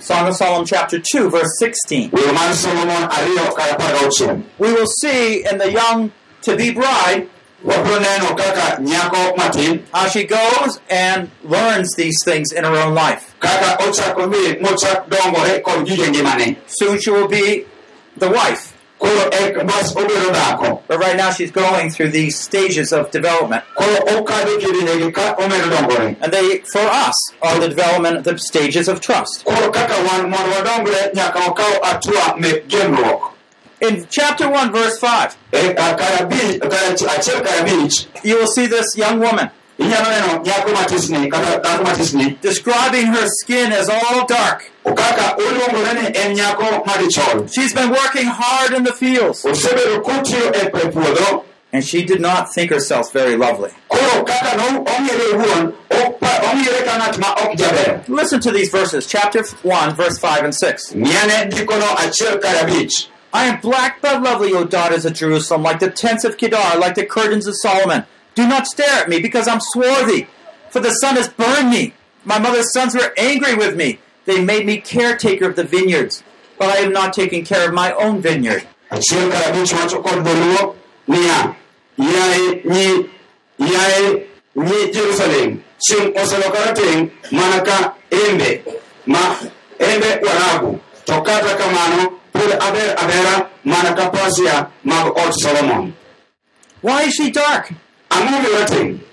Song 0.00 0.28
of 0.28 0.34
Solomon, 0.34 0.66
chapter 0.66 0.98
2, 0.98 1.30
verse 1.30 1.52
16. 1.58 2.10
wer 2.12 2.32
mar 2.32 2.52
solomon 2.52 3.08
ariyo 3.08 3.54
kar 3.54 3.68
apar 3.74 3.94
gauchiel 3.94 4.42
We 4.58 4.72
will 4.72 4.86
see 5.00 5.44
in 5.48 5.58
the 5.58 5.70
young 5.72 6.10
to 6.42 6.56
be 6.56 6.72
bride 6.72 7.28
how 9.92 10.08
she 10.08 10.24
goes 10.24 10.80
and 10.90 11.30
learns 11.42 11.94
these 11.96 12.16
things 12.24 12.52
in 12.52 12.64
her 12.64 12.76
own 12.76 12.94
life. 12.94 13.34
Soon 16.66 17.00
she 17.00 17.10
will 17.10 17.28
be 17.28 17.66
the 18.16 18.30
wife. 18.30 18.75
Koro 18.98 19.28
ek 19.32 19.54
bas 19.66 19.92
obedo 19.94 20.30
dhako 20.32 20.82
But 20.88 20.98
right 20.98 21.16
now 21.16 21.30
she's 21.30 21.50
going 21.50 21.90
through 21.90 22.10
these 22.10 22.38
stages 22.38 22.92
of 22.92 23.10
development. 23.10 23.62
koro 23.74 23.96
okadho 24.16 24.58
kidienjegi 24.58 25.12
ka 25.14 25.34
omedo 25.38 25.70
dongore. 25.70 26.16
And 26.22 26.32
they, 26.32 26.58
for 26.72 26.80
us, 26.82 27.14
are 27.42 27.58
the 27.60 27.68
development, 27.68 28.16
of 28.18 28.24
the 28.24 28.38
stages 28.38 28.88
of 28.88 29.00
trust. 29.00 29.44
koro 29.44 29.70
kaka 29.70 29.94
wan 30.06 30.30
mondo 30.30 30.50
wadongre 30.56 31.12
nyaka 31.14 31.38
wakaw 31.40 31.72
atua 31.82 32.36
mek 32.40 32.68
genruok 32.68 33.32
In 33.78 34.06
chapter 34.08 34.48
1, 34.48 34.72
verse 34.72 34.98
5, 34.98 35.36
E, 35.52 35.68
a- 35.70 35.74
kar 35.74 36.12
abich 36.24 36.60
kar 36.60 36.70
ach- 36.92 37.08
achiel 37.18 37.44
kar 37.44 37.56
abich 37.62 38.06
you 38.24 38.38
will 38.38 38.46
see 38.46 38.66
this 38.66 38.96
young 38.96 39.20
woman 39.20 39.50
inyalo 39.78 40.08
neno 40.10 40.42
nyako 40.44 40.70
matisni 40.70 41.30
kata 41.30 41.58
dhako 41.60 41.84
matisni 41.84 42.38
describing 42.40 43.06
her 43.06 43.26
skin 43.40 43.72
as 43.72 43.88
all 43.88 44.26
dark. 44.26 44.70
kaka 44.84 45.36
oluongore 45.36 45.92
ni 45.94 46.06
en 46.20 46.36
nyako 46.36 46.84
madichol 46.86 47.48
She's 47.54 47.74
been 47.74 47.90
working 47.90 48.26
hard 48.26 48.72
in 48.74 48.84
the 48.84 48.92
fields, 48.92 49.44
osebedo 49.44 50.00
kotiyo 50.02 50.50
puodho 50.92 51.44
and 51.72 51.84
she 51.84 52.04
did 52.04 52.20
not 52.20 52.54
think 52.54 52.70
herself 52.70 53.12
very 53.12 53.36
lovely. 53.36 53.70
Oh, 53.90 53.96
koro 53.98 54.24
kaka 54.24 54.56
no- 54.56 54.84
ong'ere 54.84 55.26
owuon 55.34 55.74
opa- 55.90 56.40
ong'ere 56.50 56.84
ka 56.86 56.94
ng'at 56.98 57.18
ma 57.18 57.34
ok 57.44 57.56
jaber 57.56 58.08
Listen 58.08 58.40
to 58.40 58.50
these 58.52 58.70
verses, 58.70 59.06
chapter 59.06 59.42
1, 59.62 59.94
verse 59.96 60.18
5 60.18 60.44
and 60.44 60.54
6. 60.54 60.92
ng'iane 60.94 61.44
ndikono 61.50 61.86
achiel 61.98 62.40
kar 62.40 62.54
abich 62.64 63.08
I 63.34 63.46
am 63.48 63.60
black 63.60 64.00
but 64.00 64.22
lovely, 64.22 64.54
O 64.54 64.64
daughters 64.64 65.04
of 65.04 65.12
Jerusalem, 65.12 65.62
like 65.62 65.78
the 65.80 65.90
tents 65.90 66.24
of 66.24 66.38
Kedar, 66.38 66.78
like 66.78 66.94
the 66.94 67.04
curtains 67.04 67.46
of 67.46 67.54
Solomon. 67.60 68.04
Do 68.36 68.46
not 68.46 68.66
stare 68.66 69.00
at 69.02 69.08
me, 69.08 69.20
because 69.20 69.48
I'm 69.48 69.60
swarthy, 69.60 70.28
for 70.70 70.80
the 70.80 70.90
sun 70.90 71.16
has 71.16 71.28
burned 71.28 71.70
me. 71.70 71.94
My 72.24 72.38
mother's 72.38 72.72
sons 72.72 72.94
were 72.94 73.12
angry 73.18 73.54
with 73.56 73.76
me. 73.76 73.98
They 74.26 74.44
made 74.44 74.66
me 74.66 74.78
caretaker 74.78 75.48
of 75.48 75.56
the 75.56 75.64
vineyards, 75.64 76.22
but 76.58 76.68
I 76.68 76.78
am 76.82 76.92
not 76.92 77.12
taking 77.12 77.44
care 77.44 77.66
of 77.66 77.74
my 77.74 77.92
own 77.92 78.20
vineyard. 78.20 78.66
achiel 78.90 79.30
kar 79.32 79.42
abich 79.50 79.72
wacho 79.74 79.98
kod 80.02 80.18
dholuo 80.26 80.74
niya 81.08 81.38
yaye 81.98 82.62
nyi 82.64 83.10
yaye 83.58 84.26
nyi 84.54 84.92
jerusalem 84.94 85.50
chieng' 85.84 86.12
oselokore 86.14 86.70
ting' 86.78 87.10
mana 87.32 87.58
ka 87.66 87.94
embe 88.10 88.62
ma 89.06 89.22
embe 89.78 90.10
warabu 90.26 90.70
to 91.04 91.14
kata 91.26 91.52
kamano 91.58 92.12
pod 92.32 92.50
aber 92.66 92.86
abera 93.02 93.34
mana 93.64 93.90
ka 93.98 94.06
pasia 94.10 94.70
mag 94.84 95.06
ot 95.18 95.34
solomon 95.42 95.92
Why 96.80 97.02
is 97.08 97.14
she 97.14 97.30
dark? 97.32 97.72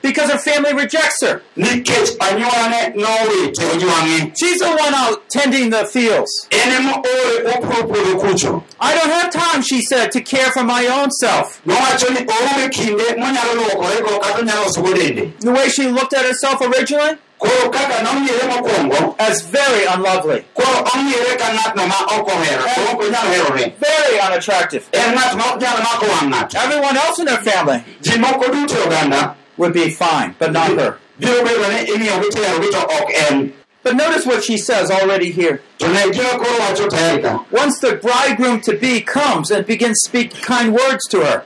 Because 0.02 0.32
her 0.32 0.38
family 0.38 0.74
rejects 0.74 1.22
her. 1.24 1.42
nikech 1.58 2.16
anywolane 2.20 2.94
nowito 2.96 3.62
ojwang'e 3.74 4.32
She's 4.38 4.60
the 4.60 4.68
one 4.70 4.94
out 4.96 5.30
tending 5.30 5.70
the 5.70 5.86
fields. 5.86 6.48
en 6.52 6.74
ema 6.74 6.92
ore 6.98 7.54
opuro 7.54 7.88
puodho 7.88 8.20
kucho 8.20 8.64
I 8.80 8.94
don't 8.96 9.10
have 9.10 9.30
time, 9.32 9.62
she 9.62 9.82
said, 9.82 10.12
to 10.12 10.22
care 10.22 10.52
for 10.52 10.64
my 10.64 10.86
own 10.88 11.10
self. 11.12 11.62
nowacho 11.66 12.10
ni 12.10 12.20
oonge 12.20 12.70
kinde 12.70 13.04
monyalo 13.18 13.54
luokorego 13.56 14.20
kata 14.20 14.40
onyalo 14.40 14.64
losogo 14.66 14.94
dende 14.94 15.32
The 15.40 15.52
way 15.52 15.70
she 15.70 15.88
looked 15.88 16.14
at 16.14 16.26
herself 16.26 16.62
originally, 16.62 17.18
koro 19.24 19.32
kaka 19.32 19.32
nong'iere 19.32 19.32
mokwongo 19.32 19.32
as 19.32 19.42
very 19.42 19.86
unlovely, 19.86 20.46
koro 20.54 20.84
ong'iere 20.84 21.38
ka 21.38 21.48
ng'atno 21.54 21.88
ma 21.88 22.18
ok 22.18 22.32
ohero 22.32 22.64
to 22.64 22.82
ok 22.92 23.06
onyal 23.06 23.28
herore 23.34 23.74
very 23.80 24.20
unattractive. 24.20 24.90
en 24.94 25.16
ma 25.16 25.22
ok 25.54 25.60
nyal 25.62 25.78
mako 25.84 26.06
wang' 26.08 26.30
ng'ato 26.32 26.56
Everyone 26.60 26.98
else 26.98 27.20
in 27.20 27.28
her 27.28 27.42
family 27.42 27.84
ji 28.02 28.12
moko 28.12 28.44
duto 28.52 29.36
would 29.58 29.74
be 29.74 29.90
fine, 29.90 30.36
but 30.40 30.52
not 30.52 30.70
her. 30.80 30.98
biro 31.20 31.44
bedo 31.44 31.70
ni 31.70 31.92
ing'iyogi 31.94 32.30
to 32.32 32.40
herogi 32.40 32.72
to 32.72 33.54
But 33.84 33.98
notice 33.98 34.26
what 34.26 34.44
she 34.46 34.58
says 34.58 34.90
already 34.90 35.30
here. 35.32 35.62
to 35.80 35.88
ne 35.88 36.10
gima 36.12 36.38
koro 36.38 36.58
wacho 36.60 36.88
tayari 36.90 37.22
ka. 37.22 37.46
Once 37.52 37.80
the 37.80 37.96
bridegroom 37.96 38.62
to 38.62 38.78
be 38.78 39.02
comes 39.02 39.52
and 39.52 39.66
begins 39.68 40.00
speaking 40.06 40.42
kind 40.42 40.74
words 40.74 41.06
to 41.10 41.20
her, 41.26 41.44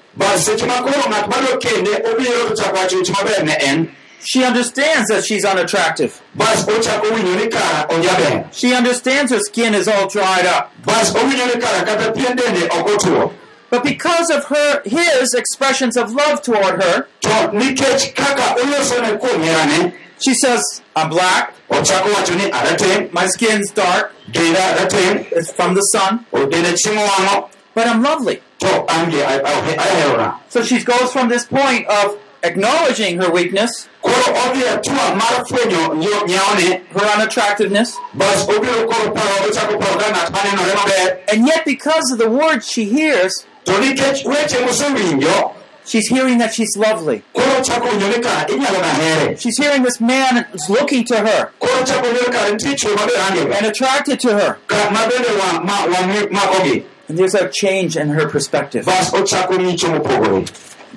bas 4.17 4.35
seche 4.35 4.49
ma 4.49 4.57
koro 4.57 5.67
ng'at 5.67 5.77
madwa 5.77 5.77
kende 5.77 5.77
obiro 5.77 5.77
to 5.77 5.77
chako 5.77 5.77
wacho 5.77 5.77
weche 5.77 5.77
maber 5.77 5.81
ne 5.81 5.87
en 5.87 5.99
she 5.99 6.03
understands 6.03 6.03
that 6.03 6.03
she's 6.03 6.15
unattractive. 6.15 6.21
bas 6.35 6.65
ochako 6.67 7.07
winjo 7.13 7.35
ni 7.35 7.47
kara 7.47 7.87
ojaber 7.89 8.47
She 8.51 8.73
understands 8.73 9.31
her 9.31 9.39
skin 9.39 9.73
is 9.75 9.87
all 9.87 10.07
dried 10.07 10.45
up. 10.45 10.71
bas 10.85 11.13
owinjo 11.13 11.45
ni 11.55 11.61
kara 11.61 11.85
kata 11.85 12.11
pien 12.11 12.35
dende 12.35 12.63
ok 12.71 12.91
otuo 12.91 13.33
But 13.69 13.83
because 13.83 14.29
of 14.29 14.45
her 14.45 14.81
his 14.85 15.33
expressions 15.33 15.97
of 15.97 16.13
love 16.13 16.41
toward 16.41 16.81
her, 16.81 17.07
to 17.21 17.29
nikech 17.51 18.15
kaka 18.15 18.55
olosone 18.61 19.19
kuom 19.19 19.43
herane 19.43 19.93
she 20.19 20.33
says, 20.33 20.81
I'm 20.95 21.09
black, 21.09 21.53
ochako 21.69 22.09
wacho 22.13 22.35
ni 22.37 22.49
arateng' 22.49 23.11
my 23.13 23.27
skin's 23.27 23.71
dark, 23.71 24.13
it's 24.33 25.51
from 25.51 25.75
the 25.75 25.81
sun, 25.81 26.25
denda 26.33 26.73
chiemo 26.73 27.05
wang'o. 27.05 27.49
But 27.75 27.87
I'm 27.87 28.01
lovely. 28.01 28.41
to 28.59 28.67
an 28.91 29.11
ge 29.11 29.21
aherora 29.21 30.39
So 30.49 30.63
she 30.63 30.83
goes 30.83 31.11
from 31.13 31.29
this 31.29 31.45
point 31.45 31.85
of 31.87 32.17
acknowledging 32.43 33.19
her 33.21 33.29
weakness, 33.31 33.87
koro 34.01 34.15
odhi 34.15 34.63
atua 34.67 35.15
mar 35.15 35.45
fwenyo 35.49 35.95
nyo- 35.95 36.25
nyawone 36.27 36.81
her 36.93 37.05
unattractiveness, 37.15 37.97
bas 38.13 38.45
obiro 38.47 38.85
koro 38.87 39.11
paro 39.11 39.47
ochako 39.49 39.79
paro 39.79 39.99
ka 39.99 40.07
ng'at 40.11 40.31
manenore 40.31 40.73
maber. 40.75 41.19
And 41.33 41.47
yet 41.47 41.65
because 41.65 42.11
of 42.11 42.19
the 42.19 42.29
words 42.29 42.69
she 42.69 42.85
hears, 42.85 43.45
to 43.65 43.71
nikech 43.73 44.23
weche 44.25 44.57
mosewinjo 44.65 45.53
she's 45.85 46.07
hearing 46.09 46.37
that 46.37 46.53
she's 46.53 46.75
lovely. 46.77 47.21
koro 47.33 47.45
ochako 47.61 47.87
winjo 47.89 48.07
ni 48.17 48.23
kara 48.23 48.45
inyalo 48.49 48.79
na 48.81 48.93
here 48.93 49.37
She's 49.37 49.57
hearing 49.57 49.83
this 49.83 49.99
man 50.01 50.45
is 50.53 50.69
looking 50.69 51.03
to 51.05 51.17
her. 51.17 51.51
Koro 51.59 51.73
ochako 51.83 52.07
winjo 52.07 52.27
ni 52.27 52.33
kara 52.33 52.51
nitie 52.51 52.75
chuo 52.75 52.95
maber 52.95 53.17
angega 53.27 53.57
and 53.57 53.65
attracted 53.67 54.19
to 54.21 54.29
her. 54.39 54.57
ka 54.67 54.89
ma 54.91 55.07
bende 55.09 55.31
wang' 55.39 55.65
ma- 55.65 55.85
wang' 55.85 56.29
makogi 56.29 56.83
And 57.09 57.17
there's 57.17 57.35
a 57.35 57.47
change 57.49 57.95
in 57.95 58.09
her 58.09 58.27
perspective. 58.27 58.85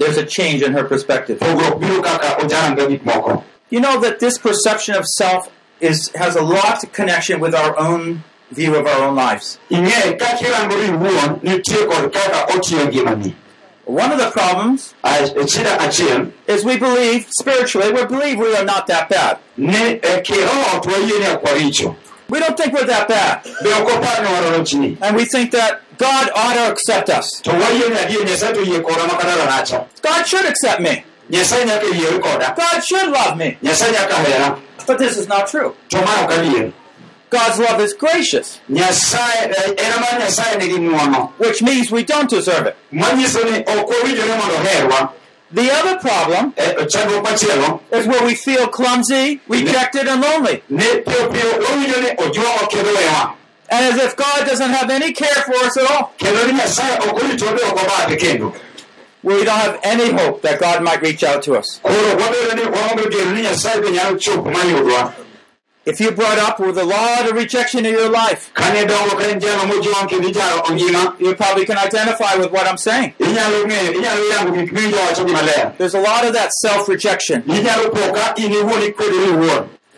Bas 0.00 0.16
ochako 0.16 0.16
ng'icho 0.16 0.16
mopogore 0.16 0.16
There's 0.16 0.16
a 0.18 0.26
change 0.26 0.62
in 0.62 0.72
her 0.72 0.84
perspective. 0.84 1.38
pogruok 1.38 1.80
biro 1.80 2.02
kaka 2.02 2.28
ojaranga 2.42 2.88
gik 2.88 3.04
moko 3.04 3.44
You 3.70 3.80
know 3.80 4.00
that 4.00 4.18
this 4.18 4.36
perception 4.38 4.94
of 4.96 5.04
self 5.06 5.48
is 5.80 6.10
has 6.14 6.36
a 6.36 6.42
lot 6.42 6.82
of 6.84 6.92
connection 6.92 7.40
with 7.40 7.54
our 7.54 7.78
own 7.78 8.24
view 8.50 8.74
of 8.76 8.86
our 8.86 9.02
own 9.08 9.14
lives. 9.14 9.58
ing'e 9.70 10.18
ka 10.18 10.26
kirangori 10.38 10.86
iwuon 10.88 11.40
nitie 11.42 11.86
kod 11.86 12.12
kaka 12.12 12.46
otiyo 12.54 12.86
ngimani 12.88 13.34
One 13.86 14.12
of 14.12 14.18
the 14.18 14.30
problems 14.30 14.94
is 16.46 16.64
we 16.64 16.76
believe 16.78 17.26
spiritually, 17.30 17.90
we 17.92 18.04
believe 18.06 18.38
we 18.38 18.54
are 18.54 18.64
not 18.64 18.86
that 18.86 19.08
bad. 19.08 19.38
ni 19.56 19.98
kiroho 20.22 20.80
to 20.82 20.88
wayie 20.90 21.18
ni 21.18 21.26
akwaricho 21.26 21.96
We 22.28 22.38
don't 22.38 22.56
think 22.56 22.72
we're 22.72 22.86
that 22.86 23.08
bad. 23.08 23.42
be 23.62 23.70
ok 23.72 23.92
wapar 23.92 24.22
ni 24.22 24.28
waromo 24.28 24.64
chini 24.64 24.98
And 25.00 25.16
we 25.16 25.24
think 25.24 25.50
that 25.52 25.80
God 26.00 26.30
ought 26.34 26.54
to 26.54 26.72
accept 26.72 27.10
us. 27.10 27.42
God 30.02 30.26
should 30.26 30.46
accept 30.46 30.80
me. 30.80 31.04
God 32.56 32.80
should 32.88 33.08
love 33.10 33.36
me. 33.36 33.58
But 34.86 34.98
this 34.98 35.16
is 35.18 35.28
not 35.28 35.46
true. 35.46 35.74
God's 37.28 37.58
love 37.60 37.80
is 37.80 37.92
gracious, 37.94 38.58
which 41.38 41.62
means 41.62 41.92
we 41.92 42.02
don't 42.02 42.28
deserve 42.28 42.66
it. 42.66 42.76
The 45.52 45.70
other 45.70 45.98
problem 45.98 46.54
is 47.92 48.06
where 48.06 48.24
we 48.24 48.34
feel 48.34 48.66
clumsy, 48.68 49.40
rejected, 49.48 50.08
and 50.08 50.22
lonely. 50.22 50.62
And 53.70 53.94
as 53.94 53.96
if 54.04 54.16
God 54.16 54.46
doesn't 54.46 54.70
have 54.70 54.90
any 54.90 55.12
care 55.12 55.42
for 55.46 55.54
us 55.66 55.76
at 55.78 55.90
all. 55.90 56.12
We 59.22 59.44
don't 59.44 59.58
have 59.58 59.78
any 59.82 60.10
hope 60.10 60.42
that 60.42 60.58
God 60.58 60.82
might 60.82 61.02
reach 61.02 61.22
out 61.22 61.42
to 61.44 61.54
us. 61.58 61.80
If 65.86 65.98
you're 65.98 66.12
brought 66.12 66.38
up 66.38 66.60
with 66.60 66.76
a 66.78 66.84
lot 66.84 67.26
of 67.28 67.32
rejection 67.36 67.86
in 67.86 67.92
your 67.94 68.10
life, 68.10 68.50
you 71.18 71.34
probably 71.34 71.64
can 71.64 71.78
identify 71.78 72.36
with 72.36 72.50
what 72.52 72.66
I'm 72.66 72.76
saying. 72.76 73.14
There's 75.78 75.94
a 75.94 76.00
lot 76.00 76.24
of 76.26 76.32
that 76.34 76.50
self 76.52 76.88
rejection. 76.88 77.42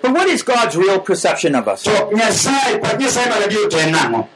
Inyalo 0.02 0.10
po 0.10 0.10
ka 0.10 0.10
in 0.10 0.10
iwuon 0.10 0.10
ikwedori 0.10 0.10
iwuon 0.10 0.12
But 0.12 0.12
what 0.12 0.28
is 0.28 0.42
God's 0.42 0.76
real 0.76 1.00
perception 1.00 1.54
of 1.54 1.68
us? 1.68 1.82
to 1.82 1.90
nyasaye 1.90 2.78
pach 2.82 2.98
nyasaye 3.00 3.28
mar 3.28 3.42
adier 3.42 3.68
to 3.70 3.78
en 3.78 3.92
nang'o 3.94 4.28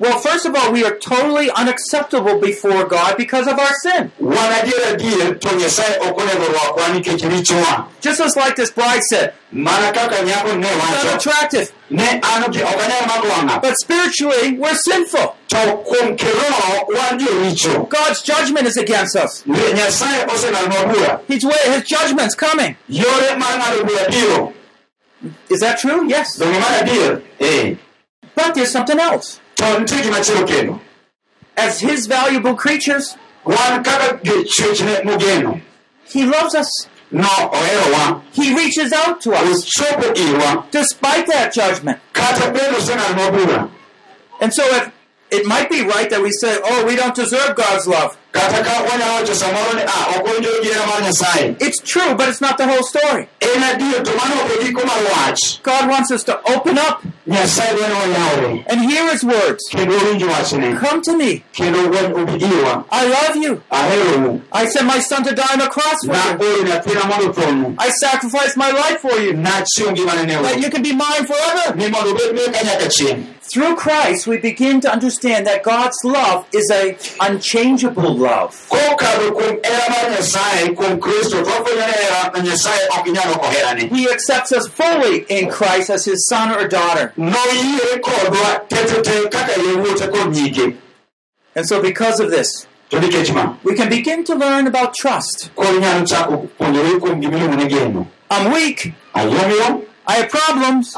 Well, 0.00 0.18
first 0.18 0.46
of 0.46 0.54
all, 0.56 0.72
we 0.72 0.82
are 0.82 0.96
totally 0.96 1.50
unacceptable 1.50 2.40
before 2.40 2.86
God 2.86 3.18
because 3.18 3.46
of 3.46 3.58
our 3.58 3.74
sin. 3.82 4.10
wan 4.18 4.50
adier 4.52 4.94
adier 4.94 5.38
to 5.38 5.48
nyasaye 5.48 5.98
ok 6.00 6.22
onego 6.22 6.44
rwakwa 6.52 6.88
nikech 6.94 7.22
richowa 7.22 7.86
Just 8.00 8.20
as 8.20 8.34
like 8.36 8.56
this 8.56 8.70
bride 8.70 9.02
said, 9.10 9.34
mana 9.52 9.92
kaka 9.92 10.24
ne 10.24 10.32
not 10.56 10.70
wacho 10.80 11.16
attractive. 11.16 11.72
ne 11.90 12.18
an 12.22 12.44
ok 12.44 12.62
ok 12.62 12.80
anyal 12.80 13.60
But 13.60 13.74
spiritually, 13.76 14.56
we're 14.58 14.74
sinful. 14.74 15.36
to 15.48 15.56
kuom 15.84 16.16
kiroho 16.16 16.86
wan 16.96 17.18
joricho 17.18 17.86
God's 17.90 18.22
judgment 18.22 18.66
is 18.66 18.78
against 18.78 19.16
us. 19.16 19.44
nyasaye 19.46 20.24
oseng'adonwa 20.26 20.94
bura 20.94 21.20
His 21.28 21.44
way, 21.44 21.60
His 21.74 21.82
judgment's 21.84 22.34
coming. 22.34 22.76
Is 25.48 25.60
that 25.60 25.78
true? 25.78 26.08
Yes. 26.08 26.38
donge 26.38 26.58
mar 26.60 26.70
adier 26.82 27.22
ee 27.40 27.76
But 28.34 28.54
there's 28.54 28.70
something 28.70 28.98
else. 28.98 29.40
to 29.56 29.64
nitie 29.64 30.02
gimachielo 30.02 30.46
kendo 30.46 30.80
As 31.56 31.80
His 31.80 32.06
valuable 32.06 32.54
creatures, 32.54 33.16
wan 33.44 33.82
kaka 33.84 34.18
chwechne 34.24 35.02
mogeno 35.04 35.60
He 36.04 36.24
loves 36.24 36.54
us. 36.54 36.70
no 37.10 37.28
oherowa 37.52 38.22
He 38.32 38.54
reaches 38.56 38.92
out 38.92 39.20
to 39.22 39.32
us 39.32 39.64
despite 40.70 41.26
that 41.26 41.52
judgment. 41.52 41.98
kata 42.12 42.50
bende 42.52 42.76
oseng'adonwa 42.76 43.30
bura 43.36 43.70
And 44.40 44.54
so, 44.54 44.64
if 44.76 44.90
it 45.30 45.46
might 45.46 45.68
be 45.68 45.82
right 45.84 46.08
that 46.10 46.22
we 46.22 46.30
say, 46.32 46.58
"Oh, 46.64 46.84
we 46.86 46.96
don't 46.96 47.14
deserve 47.14 47.54
God's 47.56 47.86
love," 47.86 48.16
kata 48.32 48.62
ka 48.64 48.70
wanyalo 48.90 49.14
wacho 49.14 49.34
samoro 49.34 49.72
ni 49.74 49.82
ah 49.82 50.18
ok 50.18 50.30
owinjore 50.30 50.62
gi 50.62 50.68
hera 50.68 50.86
mar 50.86 51.02
nyasaye 51.02 51.56
it's 51.60 51.80
true, 51.82 52.14
but 52.14 52.28
it's 52.28 52.40
not 52.40 52.56
the 52.58 52.66
whole 52.66 52.82
story. 52.82 53.28
en 53.40 53.62
adier 53.62 54.02
to 54.04 54.10
mano 54.16 54.34
ok 54.44 54.64
giko 54.64 54.84
mar 54.86 55.00
wach 55.10 55.62
God 55.62 55.88
wants 55.90 56.10
us 56.10 56.22
to 56.24 56.34
open 56.54 56.78
up 56.78 57.02
nyasaye 57.26 57.74
dwani 57.76 57.94
wayawre 57.94 58.64
and 58.68 58.80
hear 58.90 59.10
His 59.12 59.24
words. 59.24 59.62
kendo 59.70 59.94
winj 60.06 60.22
wachne 60.22 60.78
Come 60.80 61.00
to 61.02 61.16
me. 61.16 61.42
kendo 61.52 61.78
wan 61.94 62.12
obi 62.14 62.38
irwa 62.44 62.84
I 62.90 63.04
love 63.08 63.36
you. 63.36 63.62
I 64.52 64.66
sent 64.66 64.86
my 64.86 64.98
son 65.00 65.24
to 65.24 65.34
die 65.34 65.52
on 65.52 65.58
the 65.58 65.66
cross 65.68 65.98
for 66.06 66.14
you. 66.14 66.22
naoro 66.22 66.62
nyathina 66.68 67.04
mondo 67.08 67.32
thonu 67.32 67.74
I 67.78 67.90
sacrificed 67.90 68.56
my 68.56 68.70
life 68.70 69.00
for 69.00 69.18
you. 69.20 69.32
nachiwo 69.32 69.90
ngimane 69.92 70.26
ne 70.26 70.42
That 70.42 70.60
you 70.60 70.70
can 70.70 70.82
be 70.82 70.92
mine 70.92 71.24
forever. 71.26 71.74
Through 73.52 73.74
Christ, 73.76 74.26
we 74.28 74.36
begin 74.38 74.80
to 74.82 74.92
understand 74.92 75.44
that 75.46 75.64
God's 75.64 75.96
love 76.04 76.46
is 76.52 76.70
a 76.70 76.96
unchangeable 77.20 78.14
love. 78.14 78.54
He 83.90 84.08
accepts 84.08 84.52
us 84.52 84.68
fully 84.68 85.24
in 85.28 85.48
Christ 85.50 85.90
as 85.90 86.04
His 86.04 86.26
son 86.28 86.52
or 86.52 86.68
daughter. 86.68 87.12
And 91.56 91.66
so, 91.66 91.82
because 91.82 92.20
of 92.20 92.30
this, 92.30 92.66
we 93.64 93.74
can 93.74 93.88
begin 93.88 94.22
to 94.24 94.34
learn 94.34 94.66
about 94.68 94.94
trust. 94.94 95.50
I'm 98.30 98.52
weak. 98.52 98.94
I 100.06 100.14
have 100.14 100.28
problems. 100.28 100.94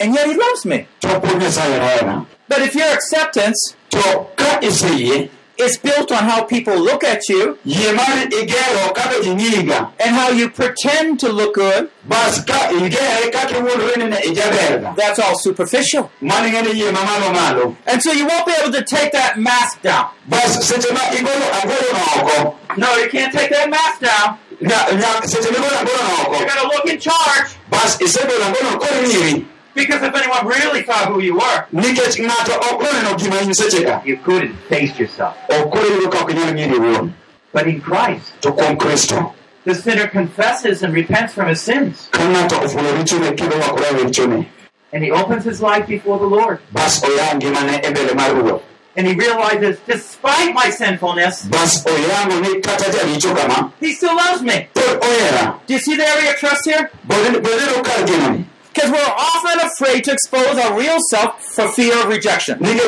Antie 0.00 0.06
gi 0.06 0.06
chandruoge 0.06 0.06
And 0.06 0.14
yet 0.14 0.26
He 0.26 0.34
loves 0.36 0.64
me. 0.66 0.86
to 1.00 1.08
pod 1.20 1.40
nyasaye 1.40 1.80
hera 1.80 2.26
But 2.48 2.62
if 2.62 2.74
your 2.74 2.88
acceptance 2.92 3.74
to 3.90 4.26
ka 4.36 4.58
iseyie 4.62 5.30
is 5.58 5.76
built 5.76 6.12
on 6.12 6.22
how 6.22 6.44
people 6.44 6.78
look 6.78 7.02
at 7.02 7.28
you 7.28 7.58
yie 7.66 7.92
mar 7.92 8.06
igero 8.30 8.94
kaka 8.94 9.22
ji 9.24 9.30
ng'iga 9.34 9.90
and 9.98 10.14
how 10.14 10.30
you 10.30 10.48
pretend 10.48 11.18
to 11.18 11.28
look 11.32 11.54
good, 11.54 11.90
bas 12.06 12.44
ka 12.44 12.70
igere 12.70 13.32
kaka 13.32 13.54
iwuondore 13.58 13.96
ni 13.96 14.04
ne 14.04 14.16
ijaberga 14.22 14.94
that's 14.96 15.18
all 15.18 15.36
superficial. 15.36 16.10
mano 16.20 16.46
ng'eni 16.48 16.72
yie 16.78 16.92
mamalo 16.92 17.32
malo 17.34 17.76
And 17.86 18.00
so 18.00 18.12
you 18.12 18.24
won't 18.26 18.46
be 18.46 18.52
able 18.62 18.72
to 18.72 18.84
take 18.84 19.10
that 19.12 19.36
mask 19.38 19.82
down. 19.82 20.06
bas 20.28 20.62
seche 20.68 20.92
ma 20.94 21.00
igolo 21.10 21.46
angolo 21.58 22.54
no 22.76 22.96
you 23.02 23.10
can't 23.10 23.32
take 23.32 23.50
that 23.50 23.68
mask 23.68 23.98
down. 24.00 24.38
nya- 24.62 24.86
nya- 25.00 25.26
seche 25.26 25.50
migolo 25.50 25.74
angolo 25.74 26.02
no 26.06 26.38
You're 26.38 26.46
going 26.46 26.62
to 26.62 26.68
look 26.76 26.86
in 26.86 26.98
charge. 27.00 27.50
Bas 29.86 29.86
isegolo 29.86 29.86
angolo 29.86 29.86
koro 29.86 29.86
ng'iri 29.86 29.86
Because 29.86 30.02
if 30.02 30.14
anyone 30.14 30.46
really 30.46 30.84
saw 30.84 31.06
who 31.06 31.20
you 31.22 31.34
were, 31.34 31.66
nikech 31.72 32.18
ng'ato 32.18 32.54
ok 32.72 32.86
gima 33.18 33.42
in 33.42 33.50
sechega 33.54 34.04
You 34.04 34.16
couldn't 34.16 34.56
face 34.68 34.98
yourself. 34.98 35.36
ok 35.48 35.70
koro 35.70 35.84
iyudo 35.84 36.10
ka 36.10 36.18
ok 36.22 36.32
inyal 36.32 36.52
ng'iri 36.54 36.76
iwuon 36.76 37.12
But 37.52 37.66
in 37.66 37.80
Christ, 37.80 38.32
to 38.42 38.52
kuom 38.52 38.76
kristo 38.76 39.32
the 39.64 39.74
sinner 39.74 40.06
confesses 40.06 40.82
and 40.82 40.94
repents 40.94 41.34
from 41.34 41.48
his 41.48 41.60
sins, 41.60 42.08
ka 42.12 42.22
ng'ato 42.22 42.56
ofulo 42.64 42.92
richone 42.98 43.36
kendo 43.36 43.56
wakore 43.60 43.86
e 44.00 44.04
richone 44.04 44.46
and 44.92 45.04
he 45.04 45.10
opens 45.10 45.44
his 45.44 45.60
life 45.60 45.86
before 45.86 46.18
the 46.18 46.26
Lord. 46.26 46.58
bas 46.72 47.04
oya 47.04 47.34
ngimane 47.36 47.80
e 47.84 47.90
mbele 47.90 48.14
mar 48.14 48.30
ruoth 48.34 48.62
And 48.96 49.06
he 49.06 49.14
realizes, 49.14 49.78
despite 49.86 50.52
my 50.54 50.70
sinfulness, 50.70 51.46
bas 51.46 51.84
oyango 51.86 52.40
ni 52.42 52.60
kata 52.60 52.90
jaricho 52.90 53.30
kama. 53.36 53.72
he 53.78 53.92
still 53.92 54.16
loves 54.16 54.42
me. 54.42 54.66
do 54.74 55.74
you 55.74 55.78
see 55.78 55.94
the 55.94 56.02
area 56.02 56.30
of 56.30 56.36
trust 56.36 56.64
here? 56.64 56.90
Because 58.78 58.92
we're 58.92 59.12
often 59.12 59.58
afraid 59.66 60.04
to 60.04 60.12
expose 60.12 60.56
our 60.56 60.78
real 60.78 60.98
self 61.10 61.42
for 61.42 61.66
fear 61.66 62.00
of 62.00 62.06
rejection. 62.06 62.58
Maybe 62.60 62.78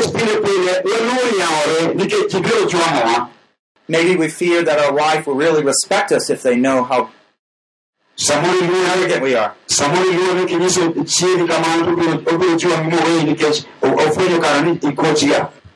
we 4.15 4.29
fear 4.29 4.63
that 4.63 4.79
our 4.79 4.95
wife 4.95 5.27
will 5.27 5.35
really 5.35 5.65
respect 5.65 6.13
us 6.13 6.31
if 6.31 6.45
they 6.45 6.55
know 6.55 6.85
how 6.85 7.11
arrogant 8.31 9.21
we 9.21 9.35
are. 9.35 9.57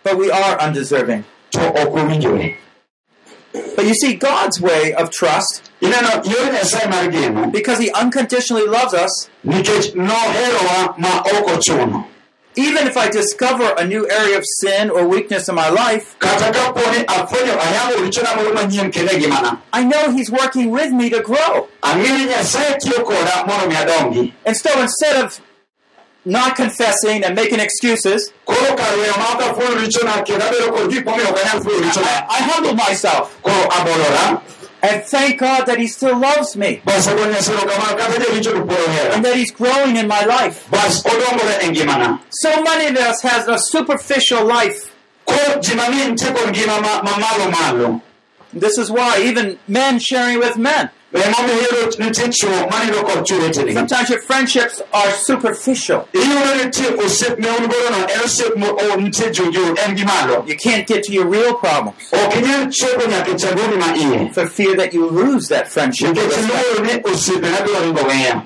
But 0.04 0.16
we 0.16 0.30
are 0.30 0.60
undeserving. 0.60 1.24
To 3.54 3.60
ok 3.60 3.66
owinjore 3.66 3.76
But 3.76 3.86
you 3.86 3.94
see, 3.94 4.14
God's 4.14 4.60
way 4.60 4.92
of 4.94 5.10
trust, 5.10 5.70
ineno 5.80 6.24
yor 6.24 6.52
nyasaye 6.52 6.90
mar 6.90 7.10
geno 7.10 7.50
because 7.50 7.78
He 7.78 7.90
unconditionally 7.90 8.66
loves 8.66 8.94
us, 8.94 9.30
nikech 9.44 9.94
noherowa 9.94 10.98
ma 10.98 11.20
ok 11.20 11.52
ochuno 11.52 12.04
even 12.56 12.86
if 12.86 12.96
I 12.96 13.08
discover 13.10 13.74
a 13.76 13.84
new 13.84 14.08
area 14.08 14.38
of 14.38 14.44
sin 14.60 14.88
or 14.90 15.08
weakness 15.08 15.48
in 15.48 15.54
my 15.56 15.68
life, 15.70 16.16
kata 16.20 16.52
kaponi 16.52 17.04
afwenyo 17.04 17.60
ayango 17.60 18.04
richona 18.04 18.36
moro 18.36 18.54
manyien 18.54 18.90
kendo 18.92 19.12
e 19.12 19.58
I 19.72 19.84
know 19.84 20.12
He's 20.12 20.30
working 20.30 20.70
with 20.70 20.92
me 20.92 21.10
to 21.10 21.20
grow. 21.20 21.68
ang'e 21.82 22.18
ni 22.18 22.24
nyasaye 22.26 22.78
tiyo 22.78 23.04
koda 23.04 23.44
mondo 23.46 23.68
mi 23.68 23.74
adongi 23.74 24.32
And 24.46 24.56
so 24.56 24.80
instead 24.80 25.24
of 25.24 25.40
not 26.24 26.56
confessing 26.56 27.22
and 27.24 27.34
making 27.34 27.60
excuses, 27.60 28.32
I, 28.48 28.64
I 32.30 32.72
myself 32.74 33.40
and 34.84 35.02
thank 35.04 35.40
God 35.40 35.64
that 35.64 35.78
He 35.78 35.86
still 35.86 36.18
loves 36.18 36.56
me 36.56 36.82
and 36.86 36.94
that 39.24 39.32
He's 39.34 39.50
growing 39.50 39.96
in 39.96 40.06
my 40.06 40.24
life. 40.24 40.68
So 42.30 42.62
many 42.62 42.86
of 42.86 42.96
us 42.98 43.22
has 43.22 43.48
a 43.48 43.58
superficial 43.58 44.44
life. 44.44 44.94
This 48.52 48.78
is 48.78 48.90
why 48.90 49.22
even 49.22 49.58
men 49.66 49.98
sharing 49.98 50.38
with 50.38 50.58
men. 50.58 50.90
Emomiyo 51.14 51.92
nitie 51.98 52.28
chuo 52.28 52.50
manindo 52.70 53.02
kod 53.02 53.24
chuo 53.26 53.38
wetegi 53.38 53.72
Sometimes 53.74 54.10
your 54.10 54.20
friendships 54.22 54.82
are 54.92 55.12
superficial. 55.12 56.08
iyudo 56.12 56.64
nitie 56.64 56.86
osiep 57.04 57.38
ne 57.38 57.48
un 57.48 57.66
godo 57.66 57.90
no 57.90 58.06
en 58.06 58.20
osiep 58.24 58.56
ma 58.56 58.66
o 58.68 58.96
nitie 58.96 59.30
junjur 59.30 59.78
en 59.88 59.96
gi 59.96 60.04
malo 60.04 60.44
You 60.46 60.56
can't 60.56 60.86
get 60.86 61.04
to 61.04 61.12
your 61.12 61.26
real 61.26 61.54
problems 61.54 61.96
ok 62.12 62.38
inyal 62.38 62.70
chopo 62.70 63.06
nyaka 63.10 63.34
chandruogi 63.38 63.76
ma 63.78 63.94
iye 63.96 64.32
for 64.34 64.46
fear 64.48 64.76
that 64.76 64.92
you 64.94 65.10
lose 65.10 65.48
that 65.48 65.68
friendship. 65.68 66.08
or 66.08 66.14
nikech 66.14 66.26
respect. 66.26 66.48
iluoro 66.48 66.84
ni 66.84 67.02
osiepena 67.12 67.60
biro 67.60 67.80
ringo 67.80 68.02
weya 68.08 68.42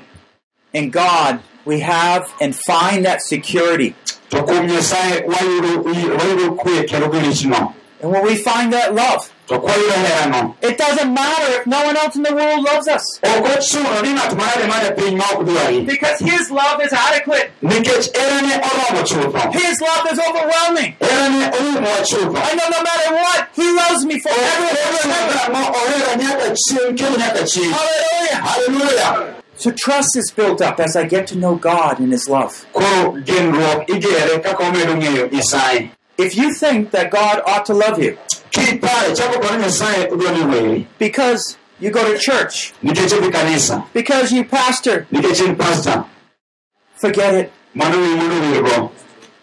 In 0.74 0.90
God, 0.90 1.40
we 1.64 1.80
have 1.80 2.26
and 2.42 2.54
find 2.54 3.04
that 3.06 3.22
security. 3.22 3.94
to 4.30 4.42
kuom 4.42 4.66
nyasaye 4.66 5.24
wayudo 5.26 5.82
wayudo 6.18 6.52
kwe 6.56 6.82
kendo 6.84 7.08
gi 7.08 7.18
richno 7.20 7.74
And 8.02 8.12
when 8.12 8.22
we 8.24 8.36
find 8.36 8.72
that 8.72 8.94
love, 8.94 9.24
to 9.26 9.32
kwayudo 9.32 9.36
herano 9.36 9.37
it 9.50 10.76
doesn't 10.78 11.14
matter 11.14 11.46
if 11.60 11.66
no 11.66 11.82
one 11.84 11.96
else 11.96 12.16
in 12.16 12.22
the 12.22 12.34
world 12.34 12.62
loves 12.64 12.88
us. 12.88 13.04
ok 13.22 13.46
ochuno 13.56 14.02
ni 14.02 14.12
ng'at 14.14 14.32
manade 14.36 14.66
mane 14.68 14.88
piny 14.96 15.16
ma 15.16 15.24
ok 15.32 15.44
dwari 15.44 15.86
Because 15.86 16.18
His 16.20 16.50
love 16.50 16.80
is 16.84 16.92
adequate. 16.92 17.50
nikech 17.62 18.06
erene 18.14 18.54
oromo 18.68 19.02
chutho 19.08 19.52
His 19.52 19.80
love 19.80 20.04
is 20.12 20.18
overwhelming. 20.28 20.96
erene 21.00 21.44
oumowa 21.58 22.00
chutho 22.10 22.36
I 22.36 22.52
know 22.54 22.68
no 22.76 22.82
matter 22.88 23.10
what, 23.14 23.48
He 23.54 23.66
loves 23.72 24.04
me 24.04 24.20
forever 24.20 24.68
and 24.68 25.12
ever. 25.12 25.52
ma 25.52 25.62
ohera 25.80 26.12
nyaka 26.22 26.54
chieng' 26.64 26.96
kendo 26.96 27.16
nyaka 27.18 27.42
chieng' 27.52 27.72
Hallelujah. 28.48 29.34
So 29.56 29.72
trust 29.72 30.16
is 30.16 30.30
built 30.30 30.60
up 30.62 30.78
as 30.78 30.94
I 30.94 31.04
get 31.04 31.26
to 31.28 31.36
know 31.36 31.56
God 31.56 31.98
and 31.98 32.12
His 32.12 32.28
love. 32.28 32.64
Koro 36.18 36.26
genruok 36.26 36.26
igere 36.26 36.26
kaka 36.26 36.26
omedo 36.26 36.26
ng'eyo 36.26 36.26
nyasaye 36.26 36.26
If 36.26 36.36
you 36.36 36.52
think 36.54 36.90
that 36.90 37.10
God 37.10 37.42
ought 37.46 37.64
to 37.66 37.74
love 37.74 38.02
you 38.02 38.16
kipare 38.50 39.14
chako 39.16 39.40
paro 39.40 39.58
nyasaye 39.60 40.08
odwa 40.10 40.32
ni 40.32 40.44
weri 40.44 40.86
because 40.98 41.56
you 41.80 41.90
go 41.90 42.02
to 42.12 42.18
church, 42.18 42.72
nikech 42.82 43.12
odhi 43.12 43.30
kanisa 43.30 43.84
because 43.92 44.32
you 44.32 44.44
pastor, 44.44 45.06
nikech 45.12 45.40
en 45.48 45.56
pasta 45.56 46.04
forget 46.96 47.34
it. 47.34 47.52
mano 47.74 47.96
wi 47.98 48.14
mondo 48.16 48.34
wirgo 48.52 48.90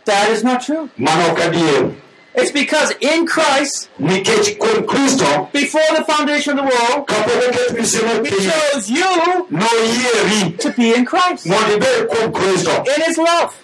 That 0.05 0.29
is 0.29 0.43
not 0.43 0.61
true. 0.61 0.89
mano 0.97 1.31
ok 1.31 1.41
adier 1.43 1.95
It's 2.37 2.51
because 2.51 2.91
in 2.99 3.25
Christ, 3.25 3.89
nikech 3.97 4.57
kuom 4.59 4.85
kristo 4.85 5.49
before 5.53 5.87
the 5.95 6.03
foundation 6.03 6.59
of 6.59 6.65
the 6.65 6.71
world, 6.75 7.07
kapok 7.07 7.47
oket 7.47 7.77
misemo 7.77 8.25
He 8.25 8.49
chose 8.49 8.89
you 8.89 10.51
to 10.57 10.73
be 10.75 10.93
in 10.93 11.05
Christ, 11.05 11.47
mondo 11.47 11.77
ibed 11.77 12.09
kuom 12.09 12.31
kristo 12.33 12.85
in 12.85 13.01
His 13.05 13.17
love. 13.17 13.55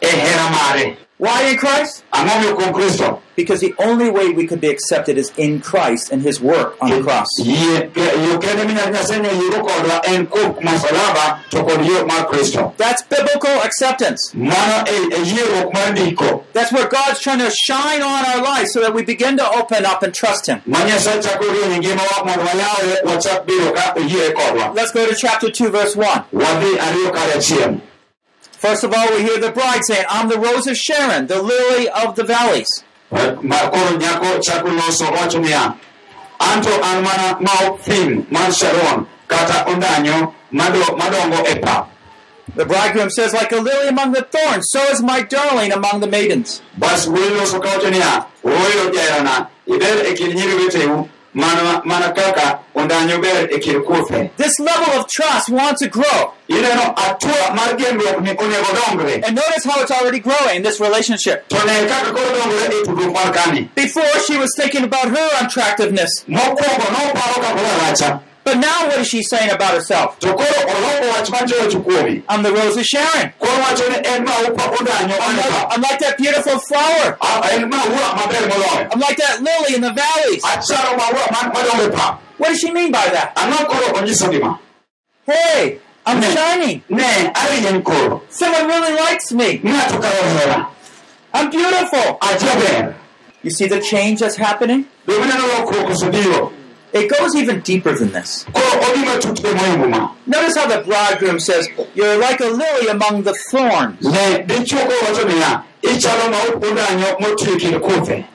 Why 1.22 1.52
in 1.54 1.58
Christ? 1.58 2.04
ang'o 2.18 2.34
miyo 2.42 2.56
kuom 2.58 2.74
kristo 2.74 3.20
Because 3.36 3.62
the 3.62 3.74
only 3.78 4.10
way 4.10 4.30
we 4.34 4.48
could 4.48 4.60
be 4.60 4.70
accepted 4.70 5.18
is 5.20 5.32
in 5.38 5.62
Christ 5.62 6.12
and 6.12 6.24
His 6.24 6.42
work 6.42 6.76
on 6.82 6.90
the 6.90 7.02
cross. 7.04 7.28
yie 7.38 7.78
yo 8.26 8.40
kende 8.42 8.66
minyalo 8.66 8.90
nyasaye 8.90 9.20
nyalo 9.22 9.38
yudo 9.42 9.60
kodwa 9.62 10.02
en 10.08 10.26
kuom 10.26 10.56
masalaba 10.66 11.40
to 11.52 11.64
kod 11.64 11.86
yo 11.86 12.06
mar 12.08 12.26
That's 12.78 13.04
biblical 13.04 13.54
acceptance. 13.62 14.34
mano 14.34 14.84
e 14.90 14.98
e 15.14 15.20
yieruok 15.30 15.72
mar 15.74 16.42
That's 16.54 16.72
where 16.74 16.88
God's 16.90 17.20
trying 17.20 17.40
to 17.46 17.52
shine 17.52 18.02
on 18.02 18.26
our 18.26 18.42
lives 18.42 18.74
so 18.74 18.82
that 18.82 18.96
we 18.96 19.04
begin 19.04 19.38
to 19.38 19.48
open 19.48 19.86
up 19.86 20.02
and 20.02 20.16
trust 20.16 20.48
Him. 20.48 20.64
ma 20.66 20.80
nyasaye 20.80 21.22
chako 21.22 21.46
rieny 21.46 21.78
ngimawa 21.86 22.26
mondo 22.26 22.44
wayawre 22.50 22.98
wachak 23.06 23.46
bedo 23.46 23.72
ka 23.76 23.94
oyiere 23.94 24.74
Let's 24.74 24.92
go 24.92 25.06
to 25.08 25.14
chapter 25.16 25.52
2, 25.52 25.70
verse 25.70 25.96
1. 25.96 27.82
First 28.62 28.84
of 28.84 28.94
all, 28.94 29.10
we 29.16 29.24
hear 29.24 29.40
the 29.40 29.52
bride 29.52 29.82
saying, 29.86 30.06
I'm 30.08 30.30
the 30.30 30.38
rose 30.38 30.68
of 30.68 30.78
Sharon, 30.78 31.26
the 31.26 31.42
lily 31.42 31.90
of 31.90 32.16
the 32.16 32.24
valleys. 32.24 32.70
ma 33.12 33.58
koro 33.74 33.98
nyako 33.98 34.40
chako 34.42 34.70
loso 34.70 35.06
wacho 35.16 35.40
niya 35.44 35.76
anto 36.40 36.70
an 36.90 37.04
mana 37.04 37.38
ma 37.42 37.76
thim 37.78 38.26
mar 38.30 38.52
sharon 38.52 39.06
kata 39.28 39.66
ondanyo 39.72 40.34
madongo 40.54 41.40
e 41.52 41.60
pap 41.60 41.90
The 42.54 42.66
bridegroom 42.66 43.10
says, 43.10 43.34
Like 43.34 43.52
a 43.54 43.62
lily 43.62 43.88
among 43.88 44.12
the 44.12 44.24
thorns, 44.24 44.66
so 44.70 44.82
is 44.92 45.02
my 45.02 45.22
darling 45.22 45.72
among 45.72 46.02
the 46.02 46.08
maidens. 46.08 46.62
Bas 51.36 51.56
wuoyi 51.56 51.76
loso 51.76 52.34
ka 52.36 52.56
wacho 52.56 52.86
niya 52.86 52.92
ooyo 52.92 52.92
jaherana 52.92 52.92
iber 52.92 52.94
kind 52.94 52.94
nyiri 52.94 52.96
weteu 52.96 53.02
mana 53.02 53.02
mana 53.06 53.16
kaka 53.16 53.16
ondanyo 53.16 53.22
ber 53.22 53.48
kind 53.60 53.84
kuthe 53.86 54.30
This 54.38 54.60
level 54.60 55.00
of 55.00 55.08
trust 55.08 55.50
wants 55.50 55.82
to 55.82 55.88
grow. 55.88 56.34
ineno 56.48 56.94
atua 56.96 57.56
mar 57.56 57.78
genruok 57.78 58.22
ni 58.22 58.30
onego 58.30 58.72
dongre 58.76 59.24
And 59.28 59.36
notice 59.36 59.64
how 59.66 59.82
it's 59.82 59.92
already 59.92 60.20
growing 60.20 60.56
in 60.56 60.64
this 60.64 60.80
relationship. 60.80 61.48
to 61.50 61.66
ne 61.66 61.88
kaka 61.88 62.12
koro 62.12 62.30
dongre 62.36 62.84
tudruok 62.86 63.14
mar 63.14 63.34
kani 63.34 63.70
Before, 63.76 64.20
she 64.28 64.38
was 64.38 64.50
thinking 64.58 64.84
about 64.84 65.08
her 65.18 65.30
attractiveness. 65.46 66.26
Mokwongo 68.46 68.50
noparo 68.50 68.50
kako 68.50 68.50
racha 68.50 68.50
But 68.52 68.58
now, 68.58 68.88
what 68.88 69.00
is 69.00 69.08
she 69.08 69.22
saying 69.24 69.52
about 69.52 69.74
herself? 69.74 70.18
to 70.20 70.28
koro 70.34 70.44
oloko 70.44 71.10
wach 71.10 71.30
machocho 71.30 71.84
kuomi 71.84 72.24
I'm 72.30 72.44
the 72.44 72.52
rose 72.52 72.78
of 72.78 72.86
Sharon. 72.86 73.34
koro 73.40 73.52
wacho 73.52 73.90
ni 73.90 73.96
en 74.08 74.26
maupa 74.26 74.64
ondanyo 74.78 75.16
I'm 75.22 75.38
like, 75.38 75.76
I'm 75.76 75.82
like 75.82 76.00
that 76.00 76.18
beautiful 76.18 76.60
flower. 76.60 77.18
En 77.54 77.70
maua 77.70 78.16
maber 78.18 78.50
moloyo 78.50 78.90
I'm 78.94 79.00
like 79.00 79.18
that 79.18 79.42
lily 79.44 79.76
in 79.76 79.82
the 79.82 79.94
valleys. 79.94 80.44
acharo 80.44 80.98
maua 80.98 81.32
man- 81.32 81.52
madongo 81.54 81.94
pap 81.96 82.22
What 82.38 82.50
does 82.50 82.60
she 82.60 82.72
mean 82.72 82.92
by 82.92 83.08
that? 83.14 83.36
ang'o 83.36 83.68
koro 83.68 84.00
onyiso 84.00 84.30
gima 84.32 84.60
Hey, 85.26 85.80
I'm 86.06 86.22
shining. 86.22 86.84
ne 86.90 87.32
arieny 87.34 87.84
koro 87.84 88.22
Someone 88.30 88.68
really 88.68 88.94
likes 88.96 89.32
me. 89.32 89.60
ng'ato 89.60 90.02
ka 90.02 90.10
ohera 90.10 90.68
I'm 91.34 91.50
beautiful. 91.50 92.20
You 93.44 93.52
see 93.52 93.68
the 93.68 93.80
change 93.80 94.20
that's 94.20 94.36
happening? 94.36 94.86
Domineno 96.94 97.00
lokruok 97.00 97.00
osebiro 97.00 97.04
It 97.04 97.10
goes 97.10 97.36
even 97.36 97.60
deeper 97.62 97.94
than 97.98 98.12
this. 98.12 98.46
koro 98.54 98.82
odhi 98.82 99.04
matut 99.06 99.42
moingo 99.56 99.90
ma 99.90 100.12
Notice 100.26 100.56
how 100.58 100.68
the 100.68 100.84
bridegroom 100.84 101.40
says, 101.40 101.68
You're 101.96 102.18
like 102.18 102.40
a 102.40 102.48
lily 102.50 102.88
among 102.88 103.24
the 103.24 103.34
thorns. 103.52 104.02
ne 104.02 104.44
dichuo 104.48 104.80
koro 104.80 105.00
wacho 105.14 105.26
niya 105.28 105.64
ichalo 105.82 106.30
maup 106.32 106.64
ondanyo 106.64 107.20
motwi 107.20 108.26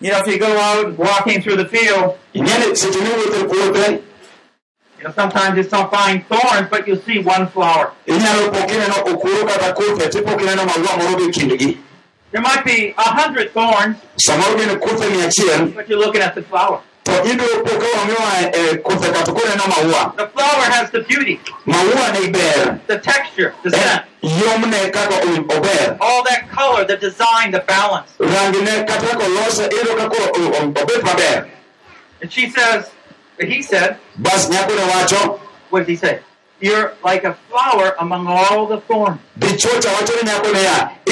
You 0.00 0.10
know, 0.12 0.18
if 0.20 0.26
you 0.26 0.38
go 0.38 0.58
out 0.58 0.98
walking 0.98 1.40
through 1.40 1.56
the 1.56 1.64
field, 1.68 2.18
ing'eni 2.34 2.76
seche 2.76 3.00
miwuotho 3.00 3.48
puothe 3.48 4.02
you 4.98 5.04
know, 5.04 5.12
sometimes 5.14 5.56
you 5.58 5.62
don't 5.64 5.90
find 5.90 6.26
thorns, 6.26 6.68
but 6.70 6.86
you'll 6.88 7.00
see 7.02 7.18
one 7.18 7.46
flower. 7.48 7.92
inyalo 8.06 8.50
pok 8.52 8.68
ineno 8.70 9.04
okuro 9.12 9.46
kata 9.46 9.72
kuthe 9.74 10.08
tipok 10.10 10.40
ineno 10.40 10.64
maua 10.66 10.96
moro 10.98 11.16
gi 11.18 11.40
kindgi 11.40 11.78
There 12.32 12.42
might 12.42 12.64
be 12.64 12.92
a 12.98 13.02
hundred 13.02 13.52
thorns, 13.52 13.96
samoro 14.26 14.58
gin 14.58 14.78
kuthe 14.80 15.10
mia 15.10 15.28
achiel 15.28 15.74
but 15.74 15.88
you're 15.88 15.98
looking 15.98 16.20
at 16.22 16.34
the 16.34 16.42
flower. 16.42 16.82
To 17.06 17.12
ibiro 17.30 17.56
po 17.66 17.72
ka 17.82 17.88
wang'iwa 17.96 18.30
e 18.60 18.76
kuthe 18.86 19.08
ka 19.14 19.20
to 19.26 19.32
koro 19.32 19.46
ineno 19.46 19.66
maua. 19.72 20.02
The 20.16 20.26
flower 20.34 20.64
has 20.74 20.90
the 20.90 21.00
beauty, 21.02 21.40
maua 21.66 22.06
ne 22.14 22.30
ber 22.30 22.80
the 22.86 22.98
texture, 22.98 23.54
the 23.62 23.70
Eh, 23.70 23.78
scent, 23.80 24.02
yomne 24.22 24.80
kaka 24.92 25.16
o- 25.28 25.46
ober 25.56 25.96
all 26.00 26.22
that 26.24 26.48
color, 26.50 26.84
the 26.84 26.96
design, 26.96 27.50
the 27.52 27.60
balance. 27.66 28.10
And 32.22 32.32
she 32.32 32.48
says, 32.50 32.90
he 33.40 33.62
said, 33.62 33.98
bas 34.18 34.48
nyakone 34.48 34.84
wacho. 34.90 35.38
what 35.70 35.80
did 35.80 35.88
he 35.88 35.96
say? 35.96 36.20
You're 36.60 36.94
like 37.04 37.24
a 37.24 37.36
flower 37.50 37.94
among 38.00 38.26
all 38.26 38.66
the 38.66 38.80
thorns. 38.88 39.18
dichuo 39.36 39.78
cha 39.80 39.90
wacho 39.92 40.12
ni 40.22 40.30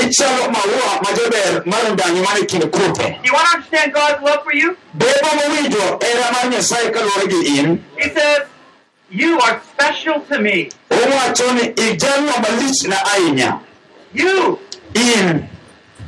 ichalo 0.03 0.51
maua 0.51 1.03
majaber 1.03 1.63
mar 1.67 1.93
ndanyo 1.93 2.23
man 2.23 2.47
kind 2.47 2.65
kuthe 2.71 3.19
You 3.25 3.33
want 3.33 3.47
to 3.51 3.57
understand 3.57 3.93
God's 3.93 4.23
love 4.23 4.43
for 4.45 4.55
you? 4.55 4.77
bebo 4.95 5.29
mowinjo 5.37 5.99
era 6.01 6.33
mar 6.33 6.51
nyasaye 6.51 6.91
kaluwore 6.91 7.47
in 7.59 7.85
He 7.99 8.09
says, 8.11 8.43
You 9.11 9.39
are 9.41 9.61
special 9.73 10.21
to 10.21 10.39
me. 10.41 10.69
owacho 10.91 11.53
ni 11.53 11.61
ijalno 11.91 12.33
malichna 12.43 12.97
ahinya 13.15 13.61
You. 14.15 14.59
in 14.95 15.47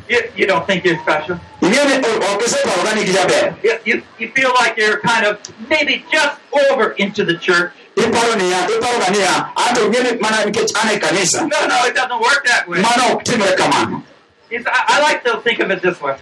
You, 0.08 0.20
you 0.36 0.46
don't 0.46 0.66
think 0.66 0.84
you're 0.84 0.98
special. 1.02 1.38
ing'eni 1.60 1.98
ok 2.32 2.44
iseparora 2.46 2.94
ni 2.94 3.04
gijaber 3.04 3.54
You, 3.62 3.74
you, 3.84 4.02
you 4.18 4.28
feel 4.30 4.52
like 4.60 4.76
you're 4.76 5.00
kind 5.00 5.26
of 5.26 5.38
maybe 5.68 6.04
just 6.12 6.38
over 6.70 6.90
into 6.92 7.24
the 7.24 7.36
church. 7.38 7.72
iparo 7.96 8.34
niya 8.38 8.60
iparoga 8.70 9.08
niya 9.14 9.34
anto 9.56 9.80
ah, 9.82 9.86
ing'eni 9.88 10.20
mana 10.20 10.36
nikech 10.46 10.70
an 10.78 11.00
kanisa 11.00 11.40
No, 11.48 11.66
no, 11.66 11.76
it 11.86 11.94
doesn't 11.94 12.20
work 12.20 12.44
that 12.46 12.68
way. 12.68 12.80
mano 12.82 13.14
ok 13.14 13.22
timre 13.24 13.56
kamano 13.56 14.02
It's, 14.48 14.64
I, 14.64 14.80
I 14.94 15.00
like 15.02 15.24
to 15.24 15.40
think 15.42 15.58
of 15.58 15.72
it 15.72 15.82
this 15.82 16.00
way. 16.00 16.14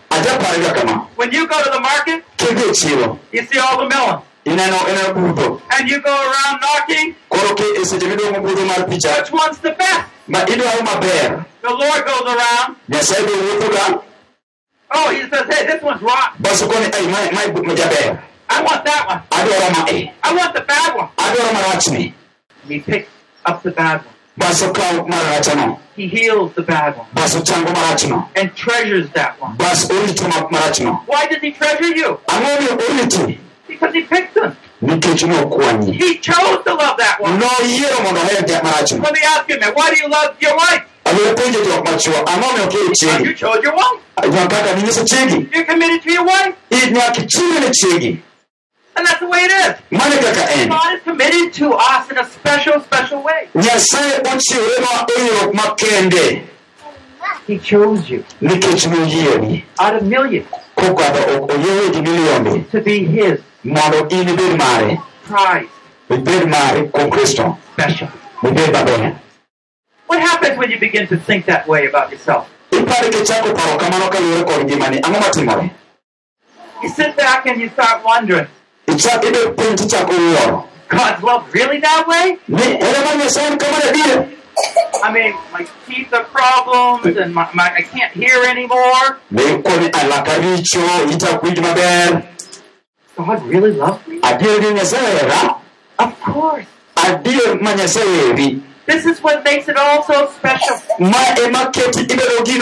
When 1.17 1.31
you 1.31 1.47
go 1.47 1.63
to 1.63 1.69
the 1.71 1.81
market, 1.81 2.25
you 2.41 2.73
see 2.73 3.59
all 3.61 3.77
the 3.83 3.89
melons. 3.93 4.23
ineno 4.47 4.79
ineno 4.89 5.13
budho 5.13 5.61
And 5.71 5.89
you 5.91 6.01
go 6.01 6.09
around 6.31 6.61
knocking, 6.65 7.15
koro 7.29 7.55
ki 7.55 7.85
seche 7.85 8.07
midwong'o 8.09 8.41
budho 8.41 8.65
mar 8.67 8.89
picha 8.89 9.13
which 9.21 9.31
one's 9.33 9.59
the 9.59 9.73
best? 9.73 10.09
Ma 10.29 10.39
idwaro 10.47 10.83
maber 10.83 11.45
The 11.63 11.71
Lord 11.71 12.05
goes 12.07 12.27
around. 12.35 12.77
nyasaye 12.89 13.27
be 13.27 13.33
wuothoga 13.33 14.03
Oh, 14.97 15.11
he 15.11 15.23
says, 15.29 15.47
hey, 15.53 15.67
this 15.67 15.83
one's 15.83 16.03
rotten. 16.03 16.43
baso 16.43 16.67
koni 16.69 16.87
ai 16.93 17.07
mae 17.07 17.31
mae 17.33 17.63
majaber 17.69 18.23
I 18.49 18.63
want 18.63 18.85
that 18.85 19.07
one. 19.09 19.21
adwaro 19.31 20.13
I 20.23 20.35
want 20.35 20.55
the 20.55 20.61
bad 20.61 20.97
one. 20.97 21.09
adwaro 21.17 21.53
marachni 21.53 22.15
He 22.69 22.81
picks 22.81 23.11
up 23.45 23.63
the 23.63 23.71
bad 23.71 24.05
one. 24.05 24.15
baso 24.39 24.73
kaw 24.75 25.05
marachno 25.07 25.79
He 25.97 26.07
heals 26.09 26.53
the 26.55 26.63
bad 26.63 26.97
one 26.97 27.07
baso 27.15 27.41
chango 27.43 27.73
marachno 27.73 28.29
and 28.37 28.55
treasures 28.55 29.09
that 29.11 29.41
one. 29.41 29.57
bas 29.57 29.89
orito 29.89 30.29
marachno 30.51 31.01
Why 31.07 31.27
does 31.27 31.41
he 31.41 31.51
treasure 31.53 31.95
you? 31.97 32.21
ang'o 32.29 32.59
miyo 32.61 32.77
oriti 32.79 33.39
Because 33.67 33.95
he 33.95 34.03
picked 34.03 34.35
them. 34.35 34.57
He 34.81 36.19
chose 36.19 36.63
to 36.65 36.75
love 36.75 36.97
that 36.99 37.17
one. 37.21 37.39
noyiero 37.39 38.03
mondo 38.05 38.21
oher 38.21 38.43
jal 38.47 38.63
marachno 38.63 39.03
Let 39.03 39.13
me 39.13 39.21
ask 39.25 39.49
you, 39.49 39.59
man, 39.61 39.73
why 39.75 39.91
do 39.91 39.97
you 40.03 40.09
love 40.09 40.37
your 40.41 40.57
wife? 40.57 40.83
abiro 41.05 41.35
penjo 41.35 41.61
jok 41.65 41.85
machuo 41.85 42.15
ang'o 42.27 42.53
miyo 42.53 42.65
okiro 42.67 42.85
Well, 42.85 42.95
chiegi 42.95 43.25
you 43.25 43.35
chose 43.35 43.63
your 43.63 43.75
wife. 43.75 44.01
ninyiso 44.77 45.05
chiegi 45.05 45.49
You're 45.53 45.65
committed 45.65 46.03
to 46.03 46.13
your 46.13 46.25
wife. 46.25 46.55
nyaka 46.93 47.21
ichiwe 47.23 47.61
ne 47.61 47.71
chiegi 47.71 48.21
And 48.97 49.07
that's 49.07 49.19
the 49.21 49.27
way 49.27 49.41
it 49.45 49.51
is. 49.51 49.75
e 49.91 50.69
God 50.69 50.95
is 50.95 51.03
committed 51.03 51.53
to 51.55 51.73
us 51.75 52.11
in 52.11 52.19
a 52.19 52.25
special, 52.25 52.81
special 52.81 53.23
way. 53.23 53.49
nyasaye 53.55 54.13
ochiworenwa 54.19 55.07
e 55.19 55.27
yo 55.27 55.53
makende 55.53 56.43
He 57.47 57.59
chose 57.59 58.09
you 58.11 58.25
out 59.79 59.95
of 59.97 60.03
millions 60.03 60.47
kokadho 60.77 61.47
oyieyo 61.47 61.89
ji 61.89 62.01
milionde 62.03 62.65
to 62.71 62.81
be 62.81 62.99
His 63.05 63.41
mondo 63.65 64.07
in 64.09 64.29
ibed 64.29 64.57
mare. 64.59 64.99
Ibed 66.11 66.49
mare 66.49 66.89
kristo 67.11 67.57
Special. 67.73 68.09
ibed 68.43 68.73
maber 68.73 69.19
What 70.07 70.21
happens 70.21 70.59
when 70.59 70.71
you 70.71 70.79
begin 70.79 71.07
to 71.09 71.17
think 71.17 71.47
that 71.47 71.67
way 71.67 71.87
about 71.87 72.11
yourself? 72.11 72.49
ipare 72.71 73.11
kichako 73.11 73.55
paro 73.55 73.79
kamano 73.79 74.09
kaluwore 74.11 74.45
kod 74.45 74.67
ngimani 74.67 75.01
ang'o 75.03 75.21
matimore 75.21 75.71
You 76.83 76.89
sit 76.91 77.17
back 77.17 77.47
and 77.47 77.61
you 77.61 77.69
start 77.71 78.05
wondering, 78.05 78.47
ichak 78.87 79.23
ibed 79.25 79.57
piny 79.57 79.75
tichako 79.77 80.13
wuoro 80.13 80.65
God's 80.89 81.23
love 81.23 81.49
really 81.55 81.81
that 81.81 82.05
way? 82.07 82.37
ni 82.49 82.63
ere 82.77 83.01
mar 83.05 83.17
nyasaye 83.17 83.47
en 83.53 83.59
kamano 83.59 83.89
adier 83.91 84.29
I 85.03 85.13
mean, 85.13 85.35
my 85.53 85.67
teeth 85.87 86.13
are 86.15 86.25
problems 86.25 87.17
and 87.17 87.35
my, 87.35 87.47
my 87.55 87.69
I 87.75 87.83
can't 87.83 88.13
hear 88.13 88.43
anymore. 88.45 89.19
be 89.31 89.43
koni 89.63 89.89
alaka 90.01 90.33
richo 90.45 90.83
ita 91.13 91.39
winj 91.43 91.59
maber 91.59 92.23
God 93.17 93.43
really 93.47 93.73
loves 93.73 94.07
me? 94.07 94.21
nyasaye 94.21 95.19
hera 95.19 95.57
Of 95.99 96.21
course. 96.21 96.67
adier 96.97 97.61
ma 97.61 97.73
nyasaye 97.75 98.27
heri 98.27 98.63
This 98.87 99.07
is 99.07 99.23
what 99.23 99.43
makes 99.45 99.67
it 99.69 99.77
all 99.79 100.03
so 100.05 100.29
special. 100.37 100.77
ma 100.99 101.17
eh, 101.19 101.47
ema 101.47 101.71
keti 101.73 102.05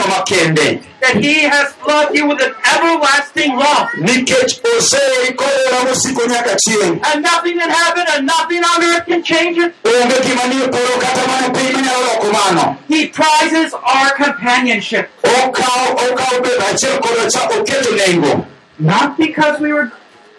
makende 0.08 0.82
That 1.00 1.16
He 1.16 1.42
has 1.42 1.74
loved 1.86 2.14
you 2.14 2.28
with 2.28 2.40
an 2.42 2.54
everlasting 2.74 3.56
love. 3.56 3.88
nikech 3.98 4.60
oseikore 4.62 5.84
mosiko 5.88 6.26
nyaka 6.26 6.56
chieng' 6.68 6.96
eh? 6.98 7.10
And 7.12 7.22
nothing 7.22 7.54
in 7.60 7.70
heaven 7.70 8.04
and 8.14 8.26
nothing 8.26 8.62
on 8.62 8.84
earth 8.84 9.06
can 9.06 9.22
change 9.22 9.58
it. 9.58 9.74
onge 9.84 10.16
gima 10.22 10.44
nie 10.52 10.68
polo 10.68 10.94
kata 11.00 11.26
mana 11.28 11.48
piny 11.54 11.72
manyalo 11.72 12.02
loko 12.06 12.32
mano 12.32 12.78
He 12.88 13.08
prizes 13.08 13.74
our 13.74 14.10
companionship. 14.14 15.10
okawo 15.24 15.96
okawo 16.06 16.40
bedo 16.44 16.62
achiel 16.70 17.00
koda 17.00 17.30
cha 17.30 17.48
oketo 17.48 17.96
nengo 17.96 18.46
Not 18.78 19.16
because 19.16 19.60
we 19.60 19.72
were 19.72 19.90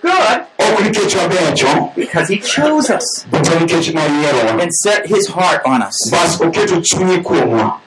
good, 0.04 0.40
ok 0.60 0.84
nikech 0.84 1.16
wabecho 1.16 1.96
because 1.96 2.28
He 2.34 2.38
chose 2.40 2.90
us 2.98 3.26
to 3.32 3.52
nikech 3.60 3.94
noyierowa 3.94 4.62
and 4.62 4.72
set 4.84 5.06
his 5.08 5.28
heart 5.28 5.62
on 5.66 5.82
us. 5.82 5.96
bas 6.12 6.40
oketo 6.42 6.82
chunye 6.82 7.18
kuomwa 7.24 7.80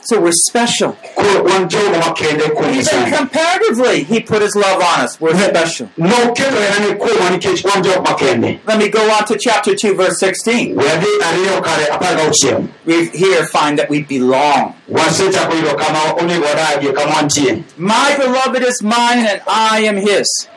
So 0.00 0.20
we're 0.20 0.32
special. 0.48 0.92
koro 1.16 1.42
wan 1.44 1.68
jogo 1.68 1.98
makende 1.98 2.48
kuom 2.56 2.68
Even 2.74 3.12
comparatively, 3.12 4.04
he 4.04 4.20
put 4.20 4.40
his 4.40 4.54
love 4.56 4.80
on 4.90 5.04
us. 5.04 5.20
We're 5.20 5.34
special. 5.36 5.88
noketo 5.98 6.56
herane 6.56 6.94
kuomwa 6.94 7.30
nikech 7.30 7.64
wan 7.64 7.82
jok 7.82 8.04
makende 8.08 8.58
Let 8.66 8.78
me 8.78 8.88
go 8.88 9.02
on 9.10 9.24
to 9.26 9.36
chapter 9.38 9.74
2, 9.74 9.94
verse 9.96 10.16
16. 10.20 10.76
we 10.76 10.84
adhi 10.84 11.06
ariyo 11.28 11.62
kare 11.62 11.86
apar 11.92 12.16
gauchiel 12.16 12.68
We 12.86 13.06
here 13.12 13.44
find 13.46 13.78
that 13.78 13.90
we 13.90 14.02
belong. 14.02 14.72
wasechako 14.88 15.54
yudo 15.56 15.74
kama 15.74 15.98
onego 16.22 16.44
wadagie 16.46 17.64
My 17.76 18.16
beloved 18.16 18.62
is 18.62 18.82
mine 18.82 19.26
and 19.26 19.40
I 19.46 19.80
am 19.88 19.96
his. 19.96 20.48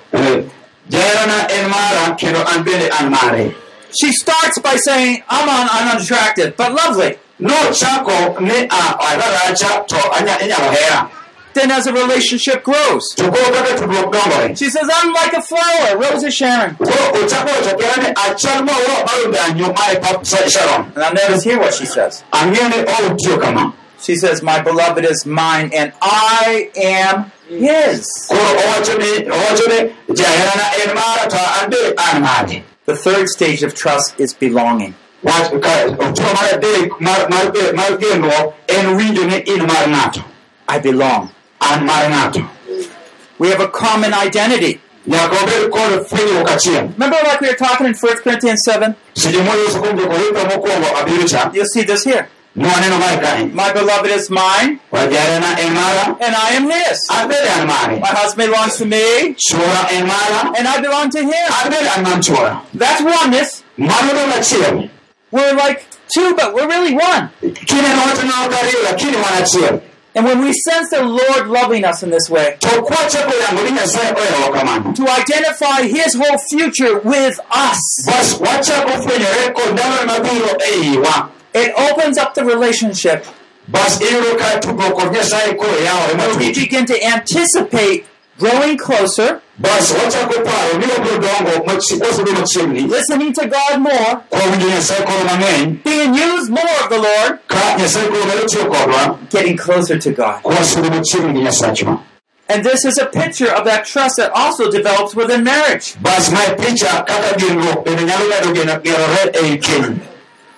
Jaherana 0.92 1.50
en 1.52 1.70
mara 1.70 2.16
kendo 2.20 2.42
an 2.56 2.64
bende 2.66 2.90
an 3.00 3.10
mare. 3.12 3.56
She 4.00 4.12
starts 4.14 4.58
by 4.60 4.76
saying, 4.78 5.24
I'm 5.30 5.48
un- 5.50 5.70
unattractive, 5.96 6.56
but 6.58 6.74
lovely. 6.74 7.18
nochako 7.40 8.40
ni 8.42 8.66
a 8.66 8.82
adaracha 9.10 9.88
to 9.88 9.96
anya- 10.18 10.38
inyalo 10.44 10.70
hera 10.76 11.12
Then 11.54 11.70
as 11.72 11.84
the 11.84 11.92
relationship 11.92 12.64
grows, 12.64 13.04
to 13.18 13.24
koro 13.24 13.52
kaka 13.52 13.76
tudruok 13.76 14.14
dongore 14.14 14.58
she 14.58 14.70
says, 14.70 14.88
I'm 14.94 15.12
like 15.12 15.34
a 15.34 15.42
flower, 15.42 15.98
Rose 15.98 16.24
of 16.24 16.32
Sharon. 16.32 16.76
koro 16.76 16.92
ochako 17.20 17.50
wachokera 17.50 17.98
ni 18.04 18.10
achal 18.14 18.64
maua 18.68 18.98
mar 19.08 19.22
danyo 19.34 19.68
ma 19.76 20.00
pap 20.00 20.26
Sa- 20.26 20.48
sharon. 20.48 20.94
Now 20.96 21.12
here 21.42 21.60
what 21.60 21.74
she 21.74 21.86
says. 21.86 22.24
Ang'e 24.02 24.08
ni 24.08 24.08
outiyo 24.08 24.08
kama 24.08 24.08
She 24.08 24.16
says, 24.16 24.42
My 24.42 24.62
beloved 24.62 25.06
is 25.06 25.26
mine 25.26 25.72
and 25.74 25.94
I 26.02 26.70
am 26.76 27.32
his. 27.50 28.28
koro 28.28 28.42
owacho 28.42 28.98
ni 28.98 29.26
owacho 29.30 29.68
ni 29.68 29.94
jaherana 30.16 30.88
en 30.88 30.96
mara 30.96 31.30
to 31.30 31.40
an 31.64 31.70
be 31.70 31.94
an 31.98 32.22
mare 32.22 32.64
The 32.86 32.96
third 32.96 33.28
stage 33.30 33.64
of 33.64 33.74
trust 33.76 34.20
is 34.20 34.34
belonging. 34.34 34.96
wach 35.24 35.52
ka 35.52 35.86
otuo 35.88 36.34
mar 36.34 36.50
adek 36.54 37.00
mar 37.00 37.30
mar 37.30 37.52
be- 37.52 37.72
mar 37.74 37.98
genruok 37.98 38.54
en 38.70 38.98
winjo 38.98 39.26
ni 39.28 39.38
in 39.54 39.66
mar 39.68 39.86
ng'ato 39.88 40.24
I 40.68 40.80
belong. 40.80 41.30
an 41.62 41.86
mar 41.86 42.04
ng'ato 42.10 42.48
We 43.40 43.50
have 43.50 43.60
a 43.62 43.68
common 43.70 44.14
identity. 44.14 44.80
nyaka 45.08 45.36
wabed 45.36 45.72
kod 45.72 46.08
fwenyruok 46.10 46.50
achiel 46.50 46.94
Remember, 46.94 47.18
like 47.24 47.42
we 47.42 47.48
were 47.50 47.56
talking 47.56 47.88
in 47.88 47.94
1 47.94 48.22
Corinthians 48.24 48.62
7? 48.66 48.96
seche 49.16 49.38
moyuso 49.44 49.80
kuom 49.82 49.98
jokorintho 49.98 50.46
mokwongo 50.46 50.98
abiriyo 50.98 51.28
cha 51.28 51.52
You'll 51.54 51.66
see 51.66 51.84
this 51.84 52.04
here. 52.04 52.28
Nwaneno 52.56 52.98
mae 53.00 53.18
kae 53.18 53.46
My 53.54 53.72
beloved 53.74 54.12
is 54.12 54.30
mine. 54.30 54.80
Wajarena 54.92 55.58
en 55.60 55.74
mara 55.74 56.18
and 56.20 56.36
I 56.36 56.50
am 56.58 56.70
his. 56.70 57.08
an 57.12 57.30
bende 57.30 57.50
an 57.62 57.68
mare 57.68 58.00
My 58.00 58.08
husband 58.08 58.52
belongs 58.52 58.78
to 58.78 58.86
me. 58.86 59.36
Chuora 59.36 59.92
en 59.92 60.08
mara 60.08 60.52
and 60.58 60.68
I 60.68 60.82
belong 60.82 61.10
to 61.12 61.20
him. 61.20 61.34
an 61.34 61.72
bende 61.72 61.98
an 61.98 62.04
man 62.04 62.22
chuora 62.22 62.62
That's 62.74 63.02
oneness. 63.02 63.64
We're 65.32 65.54
like 65.56 65.86
two, 66.14 66.36
but 66.36 66.54
we're 66.54 66.68
really 66.68 66.94
one. 66.94 67.30
kineno 67.42 68.02
wateno 68.06 68.46
ok 68.46 68.56
ariyo 68.56 68.84
lakini 68.84 69.16
wan 69.16 69.34
achiel 69.44 69.82
And 70.14 70.26
when 70.26 70.40
we 70.42 70.52
sense 70.52 70.90
the 70.90 71.02
Lord 71.06 71.48
loving 71.48 71.86
us 71.86 72.04
in 72.04 72.10
this 72.10 72.30
way, 72.30 72.58
to 72.60 72.68
kwachako 72.82 73.32
yango 73.42 73.64
ni 73.64 73.72
nyasaye 73.72 74.12
oherowa 74.12 74.58
kamano 74.60 74.94
to 74.94 75.04
identify 75.04 75.84
his 75.88 76.16
whole 76.16 76.38
future 76.50 77.00
with 77.00 77.40
us, 77.50 77.80
bas 81.54 81.72
wachako 81.78 81.92
fwenyore 81.92 81.92
kod 81.92 81.92
ndalone 81.92 81.92
mabiro 81.92 81.92
iwa 81.92 81.92
it 81.92 81.92
opens 81.92 82.18
up 82.18 82.34
the 82.34 82.44
relationship. 82.44 83.26
Bas 83.68 84.02
iyudo 84.02 84.36
ka 84.38 84.60
tudruok 84.60 84.94
kod 84.94 85.12
nyasaye 85.14 85.54
koro 85.54 85.78
yawore 85.86 86.14
where 86.18 86.38
we 86.38 86.54
begin 86.54 86.86
to 86.86 86.96
anticipate 87.04 88.06
growing 88.40 88.78
closer, 88.78 89.42
bas 89.60 89.92
wachako 89.92 90.42
paro 90.44 90.78
ni 90.80 90.86
wabiro 90.86 91.18
dongo 91.18 91.66
machi- 91.66 92.00
wasebedo 92.02 92.40
machiegni 92.40 92.82
listening 92.82 93.34
to 93.34 93.42
God 93.48 93.80
more, 93.80 94.18
kwawinjo 94.30 94.68
nyasaye 94.68 95.02
koro 95.06 95.24
mang'eny 95.24 95.84
being 95.84 96.14
used 96.16 96.50
more 96.50 96.72
of 96.84 96.90
the 96.90 96.98
Lord, 96.98 97.40
ka 97.48 97.78
nyasaye 97.78 98.08
koro 98.08 98.26
medo 98.26 98.46
tiyo 98.48 98.66
kodwa 98.66 99.18
getting 99.30 99.58
closer 99.58 100.00
to 100.00 100.12
God. 100.12 100.42
kwasudo 100.42 100.90
machiegni 100.90 101.34
gi 101.34 101.40
nyasachwa 101.40 101.98
And 102.50 102.66
this 102.66 102.84
is 102.84 102.98
a 102.98 103.06
picture 103.06 103.48
of 103.50 103.64
that 103.66 103.86
trust 103.86 104.18
that 104.18 104.32
also 104.34 104.70
develops 104.70 105.16
within 105.16 105.44
marriage. 105.46 105.96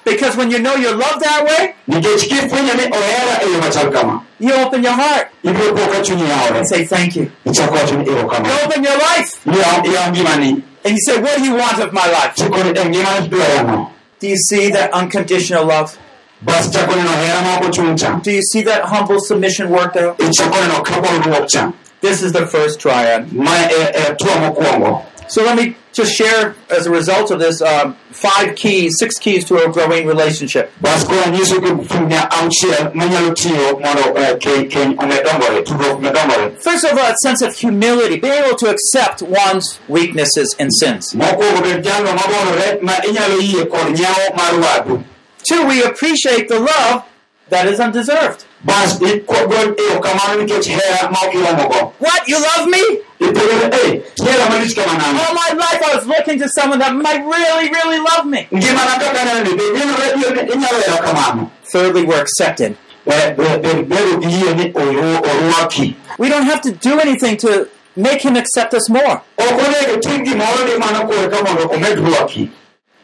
Because 0.06 0.36
when 0.36 0.52
you 0.52 0.60
know 0.60 0.76
you're 0.76 0.96
loved 0.96 1.22
that 1.22 1.44
way, 1.46 1.76
nikech 1.88 2.28
kifwenyo 2.28 2.74
ni 2.74 2.84
ohera 2.84 3.42
yo 3.54 3.60
machal 3.62 3.92
kama 3.92 4.22
you 4.40 4.54
open 4.54 4.84
your 4.84 4.94
heart 4.94 5.28
ibiro 5.44 5.76
po 5.76 5.88
ka 5.92 6.02
chunyi 6.02 6.24
yawore 6.30 6.58
and 6.58 6.68
say 6.68 6.84
thank 6.86 7.16
you. 7.16 7.32
ichako 7.46 7.76
wacho 7.76 7.96
ni 7.98 8.06
You 8.06 8.18
open 8.66 8.84
your 8.84 8.98
life 8.98 9.40
and 9.46 10.94
you 10.94 11.00
say, 11.06 11.22
What 11.22 11.38
do 11.38 11.44
you 11.46 11.56
want 11.56 11.80
of 11.80 11.94
my 11.94 12.06
life? 12.08 12.36
chiko 12.36 12.64
ni 12.64 12.72
ngimani 12.72 13.28
dwarano 13.30 13.90
Do 14.20 14.28
you 14.28 14.38
see 14.38 14.70
that 14.72 14.94
unconditional 14.94 15.66
love? 15.66 15.98
bas 16.42 16.70
chako 16.72 16.96
neno 16.96 17.10
hera 17.12 17.42
ma 17.42 17.58
ok 17.58 17.68
ochung' 17.68 17.98
cha 17.98 18.20
Do 18.20 18.32
you 18.32 18.42
see 18.42 18.62
that 18.64 18.84
humble 18.84 19.20
submission 19.20 19.70
worked 19.70 19.96
out? 19.98 20.18
ichako 20.20 20.58
neno 20.62 20.84
ka 20.84 21.02
bolruok 21.02 21.48
cha 21.48 21.72
This 22.02 22.22
is 22.22 22.34
the 22.34 22.46
first 22.46 22.80
triad. 22.82 23.32
ma 23.32 23.52
e 23.72 23.92
e 23.96 24.16
tuo 24.16 25.02
So 25.28 25.44
let 25.44 25.56
me 25.56 25.76
just 25.94 26.12
share, 26.16 26.56
as 26.70 26.88
a 26.88 26.92
result 26.92 27.30
of 27.32 27.40
this, 27.40 27.62
um, 27.62 27.96
five 28.12 28.56
keys, 28.56 28.96
six 28.98 29.16
keys 29.20 29.46
to 29.46 29.58
a 29.64 29.72
growing 29.72 30.08
relationship. 30.08 30.72
bas 30.82 31.04
koro 31.06 31.22
nyiso 31.32 31.60
gi 31.62 31.88
funya 31.88 32.28
auchiel 32.30 32.92
manyalo 32.94 33.32
tiyo 33.36 33.80
mondo 33.80 34.14
eh, 34.20 34.36
ke- 34.38 34.68
keny 34.70 34.96
omed 34.98 35.24
dongore 35.26 35.64
tudruok 35.64 36.00
med 36.02 36.14
dongore 36.16 36.52
First 36.62 36.86
of 36.86 36.98
all, 36.98 37.12
a 37.12 37.16
sense 37.24 37.42
of 37.42 37.56
humility, 37.56 38.20
being 38.20 38.34
able 38.44 38.58
to 38.58 38.70
accept 38.70 39.22
one's 39.22 39.80
weaknesses 39.88 40.56
and 40.60 40.70
sins. 40.80 41.14
mokwongo 41.14 41.62
bed 41.62 41.84
jalno 41.84 42.12
mabolore 42.18 42.82
ma 42.82 42.94
inyalo 42.94 43.40
yie 43.42 43.66
kod 43.66 43.94
nyawo 43.96 44.36
mar 44.36 44.54
wadu 44.64 45.04
Two, 45.48 45.68
we 45.68 45.84
appreciate 45.84 46.48
the 46.48 46.58
love 46.60 47.04
that 47.50 47.68
is 47.68 47.80
undeserved. 47.80 48.46
Bas 48.64 49.02
ikogol 49.02 49.76
erokamano 49.90 50.42
nikech 50.42 50.68
hera 50.68 51.10
ma 51.12 51.18
ok 51.28 51.34
iromogo 51.38 51.94
What? 52.00 52.22
You 52.28 52.38
love 52.40 52.68
me? 52.70 52.82
ipogore 53.20 54.04
hera 54.26 54.50
malich 54.50 54.76
kama 54.76 54.94
nang'o 54.98 55.20
All 55.28 55.34
my 55.34 55.52
life 55.64 55.82
I 55.92 55.96
was 55.96 56.06
looking 56.08 56.40
to 56.40 56.48
someone 56.50 56.80
that 56.80 56.94
might 56.96 57.22
really, 57.26 57.70
really 57.70 58.00
love 58.00 58.26
me. 58.26 58.48
ngimana 58.54 58.92
kaka 59.00 59.26
neno 59.26 59.44
ni 59.44 59.56
be 59.56 59.64
nenore 59.64 60.16
ni 60.16 60.52
inyalo 60.54 60.80
hero 60.86 60.98
kamano 60.98 61.52
Thirdly, 61.72 62.04
we're 62.04 62.22
accepted. 62.22 62.78
Be- 63.06 63.34
be- 63.36 63.84
bedo 63.84 64.22
gi 64.22 64.28
yie 64.30 64.54
ni 64.56 64.72
oru- 64.72 65.22
orwaki 65.32 65.96
We 66.20 66.30
don't 66.30 66.46
have 66.46 66.62
to 66.62 66.72
do 66.72 67.00
anything 67.00 67.36
to 67.38 67.68
make 67.96 68.22
him 68.22 68.36
accept 68.36 68.74
us 68.74 68.90
more. 68.90 69.22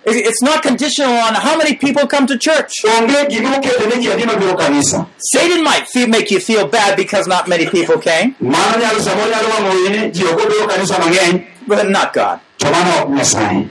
Ok 0.05 0.15
onego 0.15 0.19
itim 0.19 0.19
gimoro 0.19 0.19
ni 0.19 0.19
mana 0.19 0.19
kuwe 0.19 0.19
ka 0.19 0.19
mondo 0.19 0.19
omed 0.19 0.19
rwaki 0.19 0.19
It- 0.19 0.25
It's 0.25 0.41
not 0.41 0.61
conditional 0.63 1.13
on 1.13 1.35
how 1.35 1.57
many 1.57 1.75
people 1.75 2.07
come 2.07 2.25
to 2.27 2.37
church. 2.37 2.73
onge 2.97 3.25
gima 3.29 3.57
oketo 3.57 3.85
ni 3.85 4.01
ji 4.01 4.11
adi 4.11 4.23
mabiro 4.25 4.55
kanisa 4.55 5.05
Satan 5.17 5.63
might 5.63 5.87
feel, 5.87 6.07
make 6.07 6.31
you 6.31 6.39
feel 6.39 6.67
bad 6.67 6.95
because 6.97 7.27
not 7.27 7.47
many 7.47 7.65
people 7.65 7.97
came, 7.97 8.35
mano 8.39 8.77
nyalo 8.79 8.99
samoro 9.01 9.29
nyalo 9.29 9.49
wang'o 9.49 9.71
wiyi 9.75 9.89
ni 9.89 10.11
ji 10.11 10.23
ok 10.25 10.43
obiro 10.43 10.67
kanisa 10.67 10.99
mang'eny 10.99 11.43
but 11.67 11.89
not 11.89 12.13
God. 12.13 12.39
to 12.57 12.65
mano 12.71 13.03
ok 13.03 13.09
nyasaye 13.13 13.69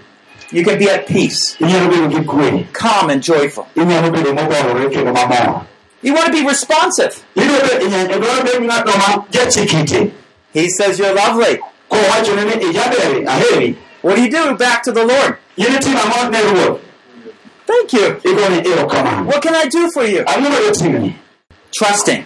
You 0.50 0.64
can 0.64 0.78
be 0.78 0.88
at 0.90 1.06
peace, 1.06 1.56
inyalo 1.60 1.88
bedo 1.92 2.08
gi 2.08 2.24
kwe 2.26 2.66
calm, 2.72 3.10
and 3.10 3.22
joyful. 3.22 3.66
inyalo 3.76 4.10
bedo 4.10 4.32
mogorore 4.34 4.88
kendo 4.90 5.12
mamor 5.12 5.64
You 6.02 6.14
want 6.14 6.26
to 6.26 6.32
be 6.32 6.42
responsive. 6.48 7.12
idwaro 7.36 7.80
idwaro 8.16 8.42
bedo 8.44 8.60
ng'ato 8.60 8.92
ma 8.98 9.24
jachik 9.30 9.72
ite 9.74 10.10
He 10.54 10.68
says 10.70 10.98
you're 10.98 11.14
lovely. 11.14 11.58
kowachone 11.90 12.44
ni 12.44 12.64
ijaberi 12.70 13.26
aheri 13.26 13.76
What 14.02 14.16
do 14.16 14.22
you 14.22 14.30
do? 14.30 14.54
Back 14.54 14.82
to 14.84 14.92
the 14.92 15.04
Lord. 15.04 15.36
In 15.58 15.72
itimo 15.78 16.00
ang'o 16.00 16.30
ne 16.30 16.40
ruoth 16.50 16.80
Thank 17.68 17.92
you. 17.92 18.08
What 19.28 19.42
can 19.42 19.54
I 19.54 19.66
do 19.68 19.90
for 19.92 20.04
you? 20.04 20.20
ang'o 20.24 20.48
ma 20.50 20.58
dotimni 20.66 21.14
Trusting. 21.78 22.24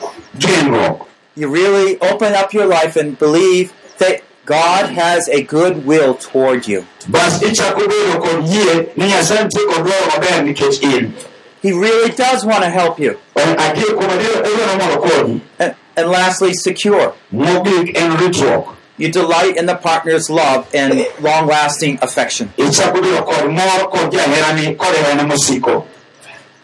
You 1.34 1.48
really 1.48 1.98
open 2.00 2.34
up 2.34 2.52
your 2.52 2.66
life 2.66 2.94
and 2.96 3.18
believe 3.18 3.72
that 3.98 4.22
God 4.44 4.90
has 4.90 5.28
a 5.28 5.42
good 5.42 5.84
will 5.86 6.14
toward 6.14 6.68
you. 6.68 6.86
bas 7.08 7.42
ichako 7.42 7.80
bedo 7.90 8.20
kod 8.22 8.44
yie 8.46 8.74
ni 8.96 9.06
nyasaye 9.10 9.44
nitie 9.44 9.66
kod 9.66 9.86
dwaro 9.86 10.06
maber 10.12 10.42
nikech 10.46 10.82
in 10.82 11.14
He 11.62 11.70
really 11.72 12.10
does 12.10 12.44
want 12.44 12.62
to 12.64 12.70
help 12.70 12.98
you. 13.00 13.18
En 13.36 13.56
adier 13.58 13.94
kuom 13.98 14.10
adier 14.10 14.42
odwaro 14.42 14.78
mondo 14.78 14.96
konyi 15.06 15.40
And, 15.58 15.74
and 15.96 16.10
lastly, 16.10 16.52
secure. 16.54 17.14
mogik 17.32 17.96
en 17.96 18.16
ritruok 18.18 18.76
You 19.02 19.10
delight 19.10 19.56
in 19.56 19.66
the 19.66 19.74
partner's 19.74 20.30
love 20.30 20.72
and 20.72 21.04
long 21.20 21.48
lasting 21.48 21.98
affection. 22.02 22.52
ichako 22.56 23.00
bedo 23.02 23.24
kod 23.26 23.50
mor 23.50 23.90
kod 23.90 24.12
jaherani 24.12 24.78
kod 24.78 24.94
herane 24.94 25.28
mosiko 25.28 25.84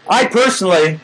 I 0.09 0.25
personally, 0.27 1.01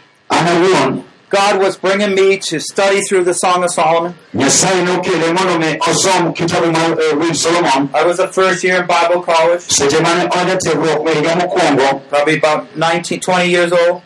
God 1.28 1.58
was 1.58 1.76
bringing 1.76 2.14
me 2.14 2.38
to 2.38 2.60
study 2.60 3.00
through 3.00 3.24
the 3.24 3.34
Song 3.34 3.64
of 3.64 3.70
Solomon. 3.72 4.14
nyasaye 4.32 4.84
nokele 4.84 5.34
mondo 5.34 5.58
mi 5.58 5.76
osom 5.80 6.32
kitabu 6.36 6.72
mar 6.72 6.92
eh, 7.00 7.98
I 8.00 8.06
was 8.06 8.20
a 8.20 8.28
first 8.28 8.62
year 8.62 8.80
in 8.82 8.86
Bible 8.86 9.20
college, 9.20 9.62
seche 9.62 10.00
mane 10.00 10.30
oja 10.30 10.56
tiegruok 10.56 11.08
higa 11.08 11.34
mokwongo 11.40 12.08
probably 12.08 12.38
about 12.38 12.76
19, 12.76 13.18
20 13.18 13.50
years 13.50 13.72
old. 13.72 14.02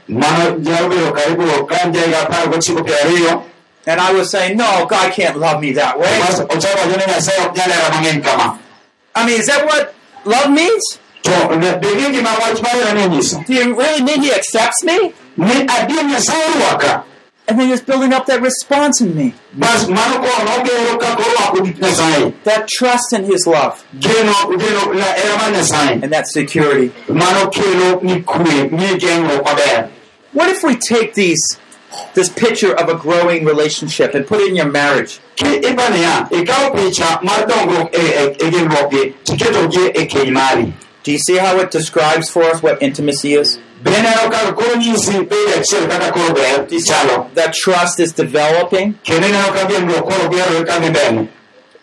Mano 3.86 3.86
nyalo 3.86 3.86
bedo 3.86 3.86
karibu 3.86 3.86
ka 3.86 3.86
en 3.86 3.86
jahiga 3.86 3.86
apar 3.86 3.86
gochiko 3.86 3.86
piero 3.86 3.86
ariyo 3.86 3.86
And 3.86 4.00
I 4.00 4.12
was 4.12 4.30
saying, 4.30 4.56
no, 4.56 4.86
God 4.86 5.12
can't 5.12 5.38
love 5.38 5.60
me 5.62 5.72
that 5.72 5.98
way. 5.98 6.18
Bas 6.20 6.40
ochako 6.40 6.78
wacho 6.78 6.96
ni 6.96 7.12
nyasaye 7.12 7.46
ok 7.46 7.56
nyal 7.56 7.70
hera 7.70 7.90
mang'eny 7.90 8.22
kama 8.22 8.58
I 9.14 9.26
mean, 9.26 9.40
is 9.40 9.46
that 9.46 9.64
what 9.66 9.94
love 10.24 10.50
means? 10.50 10.98
to 11.22 11.30
ne- 11.56 11.78
bing'e 11.78 12.12
gima 12.12 12.30
wach 12.40 12.62
mar 12.62 12.72
herani 12.72 13.02
onyiso 13.02 13.44
Do 13.46 13.54
you 13.54 13.74
really 13.74 14.02
mean 14.02 14.22
He 14.22 14.32
accepts 14.32 14.84
me? 14.84 15.12
ni 15.36 15.66
adier 15.66 16.04
nyasaye 16.04 16.46
rwaka 16.58 17.04
And 17.48 17.58
then 17.58 17.68
He's 17.70 17.80
building 17.80 18.12
up 18.12 18.26
that 18.26 18.42
response 18.42 19.00
in 19.00 19.16
me, 19.16 19.32
bas 19.54 19.88
mano 19.88 20.18
koro 20.18 20.44
nogero 20.44 20.98
kaka 21.00 21.22
orwako 21.22 21.64
gik 21.64 21.78
nyasaye 21.80 22.32
that 22.44 22.68
trust 22.68 23.12
in 23.14 23.24
His 23.24 23.46
love, 23.46 23.82
geno 23.98 24.34
geno 24.58 24.92
la 24.92 25.04
hera 25.04 25.36
mar 25.38 25.50
nyasaye 25.52 26.02
and 26.02 26.12
that 26.12 26.26
security. 26.28 26.92
mano 27.08 27.48
kelo 27.50 28.00
ni 28.02 28.22
kwe 28.22 28.70
ni 28.70 28.98
geng'ruok 28.98 29.44
maber 29.44 29.90
What 30.34 30.50
if 30.50 30.62
we 30.62 30.76
take 30.76 31.14
these, 31.14 31.58
this 32.14 32.28
picture 32.28 32.72
of 32.74 32.88
a 32.88 32.94
growing 32.94 33.44
relationship 33.44 34.14
and 34.14 34.26
put 34.26 34.40
it 34.40 34.48
in 34.48 34.56
your 34.56 34.70
marriage? 34.70 35.20
ki 35.36 35.44
ibane 35.70 36.02
ya 36.02 36.26
ikawo 36.30 36.70
picha 36.74 37.22
mar 37.22 37.46
dongruok 37.46 37.92
genruok 38.38 38.90
gi 38.90 39.14
tiketogi 39.24 39.92
keny 40.08 40.32
mari 40.32 40.72
Do 41.04 41.12
you 41.12 41.18
see 41.18 41.36
how 41.38 41.56
it 41.60 41.70
describes 41.70 42.28
for 42.30 42.42
us 42.42 42.62
what 42.62 42.82
intimacy 42.82 43.34
is? 43.34 43.58
beneno 43.82 44.30
kaka 44.30 44.52
koro 44.52 44.74
nyisi 44.74 45.28
bed 45.28 45.48
achiel 45.58 45.88
kaka 45.88 46.12
koro 46.12 46.34
ber 46.34 46.66
chalo 46.66 47.32
That 47.34 47.54
trust 47.54 48.00
is 48.00 48.12
developing. 48.12 48.98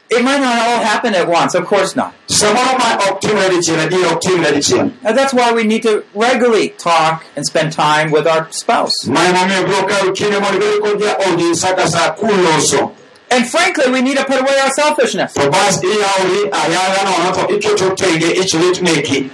It 0.08 0.24
might 0.24 0.40
not 0.40 0.58
all 0.68 0.84
happen 0.86 1.16
at 1.16 1.28
once, 1.28 1.56
of 1.56 1.66
course 1.66 1.96
not. 1.96 2.14
samoro 2.28 2.78
ma 2.78 2.90
ok 3.10 3.20
timre 3.28 3.50
dichiel 3.50 3.80
adier 3.86 4.06
ok 4.12 4.20
timre 4.28 4.52
dichiel 4.58 4.92
And 5.04 5.18
that's 5.18 5.34
why 5.34 5.52
we 5.52 5.64
need 5.64 5.82
to 5.84 6.04
regularly 6.14 6.70
talk 6.70 7.26
and 7.36 7.46
spend 7.46 7.72
time 7.74 8.12
with 8.12 8.28
our 8.28 8.48
spouse. 8.52 8.94
ma 9.08 9.22
emomiyo 9.30 9.64
biro 9.66 9.82
kawo 9.90 10.12
kinde 10.20 10.40
mondo 10.42 10.66
ibed 10.66 10.82
kod 10.84 11.02
jaodi 11.02 11.56
sa 11.56 11.74
ka 11.76 11.86
sa 11.88 12.14
kuloso 12.16 12.92
And 13.32 13.48
frankly, 13.50 13.92
we 13.92 14.02
need 14.04 14.18
to 14.18 14.24
put 14.26 14.40
away 14.40 14.58
our 14.64 14.70
selfishness. 14.76 15.34
to 15.34 15.50
bas 15.50 15.82
iyawori 15.84 16.52
ayaga 16.52 17.02
nono 17.08 17.32
to 17.38 17.54
iketo 17.56 17.96
tenge 17.96 18.30
ichlit 18.44 18.82
meki 18.82 19.30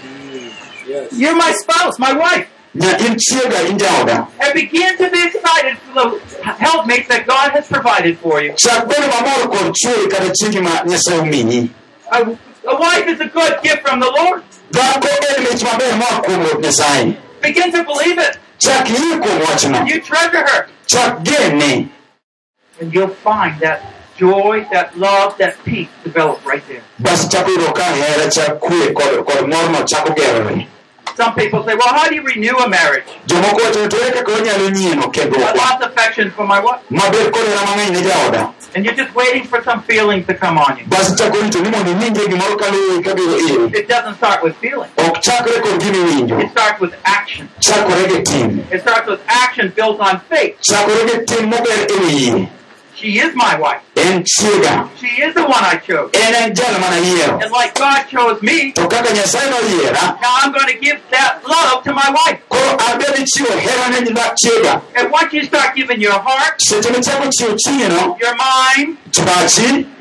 You're 1.12 1.36
my 1.36 1.52
spouse, 1.54 2.00
my 2.00 2.12
wife. 2.14 2.48
Nya 2.76 2.92
in 3.06 3.16
chiega 3.18 3.70
in 3.70 3.78
jaoda 3.78 4.28
And 4.40 4.54
begin 4.54 4.98
to 4.98 5.10
be 5.10 5.22
excited 5.28 5.78
for 5.80 5.94
the 5.94 6.20
helpmate 6.44 7.08
that 7.10 7.28
God 7.28 7.52
has 7.52 7.68
provided 7.68 8.18
for 8.20 8.42
you. 8.42 8.54
chak 8.58 8.88
bedo 8.88 9.08
mamor 9.12 9.50
kod 9.54 9.74
chuori 9.82 10.10
kata 10.12 10.32
chiegi 10.40 10.62
ma 10.64 10.82
nyasaye 10.84 11.20
omiyi 11.22 11.70
A, 12.12 12.22
a 12.68 12.76
wife 12.80 13.08
is 13.08 13.20
a 13.22 13.28
good 13.28 13.54
gift 13.64 13.82
from 13.88 14.00
the 14.00 14.12
Lord. 14.20 14.44
dhako 14.72 15.08
en 15.36 15.44
mich 15.44 15.64
maber 15.64 15.92
moa 15.98 16.22
kuom 16.24 16.44
ruoth 16.46 16.62
nyasaye 16.64 17.18
Begin 17.42 17.72
to 17.72 17.84
believe 17.84 18.18
it. 18.20 18.38
chak 18.60 18.88
yie 18.88 19.20
kuom 19.24 19.40
wachno 19.48 19.88
You 19.88 20.00
treasure 20.02 20.46
her. 20.48 20.68
And 22.82 22.94
you'll 22.94 23.08
find 23.10 23.60
that 23.62 23.82
joy, 24.18 24.68
that 24.72 24.98
love, 24.98 25.38
that 25.38 25.56
peace 25.64 25.88
develop 26.04 26.44
right 26.46 26.64
there. 26.68 26.82
Bas 31.06 31.18
chako 31.18 31.34
yudo 31.36 31.36
ka 31.36 31.36
hera 31.36 31.36
chak 31.36 31.36
kwe 31.36 31.50
kod 31.50 31.62
kod 31.62 31.62
morno 31.62 31.62
chako 31.62 31.62
gerore 31.62 31.62
Some 31.62 31.62
people 31.62 31.64
say, 31.66 31.76
well, 31.76 31.94
how 31.94 32.08
do 32.08 32.16
you 32.16 32.24
renew 32.24 32.56
a 32.58 32.70
marriage? 32.70 33.06
jomoko 33.28 33.60
wacho 33.62 33.82
ni 33.84 33.88
to 33.90 33.98
ere 33.98 34.12
kaka 34.12 34.32
wanyalo 34.32 34.70
nyieno 34.70 35.04
I 35.04 35.10
kendruokwa 35.10 35.56
lost 35.56 35.84
affection 35.84 36.32
for 36.32 36.48
my 36.48 36.60
wife. 36.60 36.82
mabed 36.90 37.32
kod 37.32 37.46
hera 37.48 37.62
mang'eny 37.66 37.92
ne 37.92 38.02
jaoda 38.02 38.54
And 38.76 38.86
you're 38.86 38.96
just 38.96 39.14
waiting 39.16 39.44
for 39.44 39.62
some 39.64 39.82
feelings 39.84 40.26
to 40.28 40.34
come 40.34 40.58
on 40.58 40.78
you. 40.78 40.86
bas 40.88 41.16
chako 41.16 41.42
rito 41.42 41.60
ni 41.60 41.70
mondo 41.70 41.92
iwinje 41.92 42.28
gimoro 42.28 42.56
kaluwe 42.58 43.02
kabiro 43.04 43.38
iri 43.40 43.80
It 43.80 43.88
doesn't 43.90 44.16
start 44.16 44.44
with 44.44 44.56
feelings. 44.58 44.92
ok 44.98 45.20
chakre 45.22 45.60
kod 45.62 45.80
gimiwinjo 45.84 46.40
It 46.40 46.52
starts 46.52 46.80
with 46.82 46.94
action. 47.06 47.50
chakore 47.60 48.08
gi 48.10 48.22
tim 48.24 48.60
It 48.72 48.82
starts 48.82 49.08
with 49.10 49.20
action 49.28 49.70
built 49.76 50.00
on 50.00 50.20
faith. 50.30 50.56
chakore 50.62 51.04
gi 51.10 51.26
tim 51.26 51.50
mober 51.50 51.76
e 51.90 51.96
wi 52.00 52.12
yie 52.22 52.48
She 53.02 53.18
is 53.20 53.34
my 53.36 53.58
wife. 53.60 53.82
en 53.98 54.24
chiega 54.24 54.88
She 55.00 55.08
is 55.26 55.34
the 55.34 55.42
one 55.42 55.64
I 55.74 55.78
chose. 55.78 56.12
en 56.14 56.54
jal 56.56 56.80
mana 56.80 56.98
And 57.44 57.52
like 57.52 57.74
God 57.76 58.04
chose 58.08 58.42
me, 58.42 58.72
to 58.74 58.88
kaka 58.88 59.10
nyasaye 59.14 59.50
noyiera 59.50 60.22
now 60.22 60.36
I'm 60.42 60.52
going 60.52 60.68
to 60.68 60.78
give 60.80 61.02
that 61.10 61.42
love 61.48 61.84
to 61.84 61.94
my 61.94 62.10
wife. 62.14 62.40
koro 62.48 62.78
abedi 62.78 63.26
chiwo 63.26 63.52
hera 63.60 63.90
ne 63.90 64.00
nyina 64.06 64.36
chiega 64.42 64.82
And 64.96 65.12
once 65.12 65.34
you 65.34 65.44
start 65.46 65.76
giving 65.76 66.00
your 66.00 66.14
heart, 66.20 66.62
seche 66.62 66.90
michako 66.92 67.30
chiwo 67.32 67.56
chinyeno 67.58 68.20
your 68.20 68.36
mind, 68.36 68.98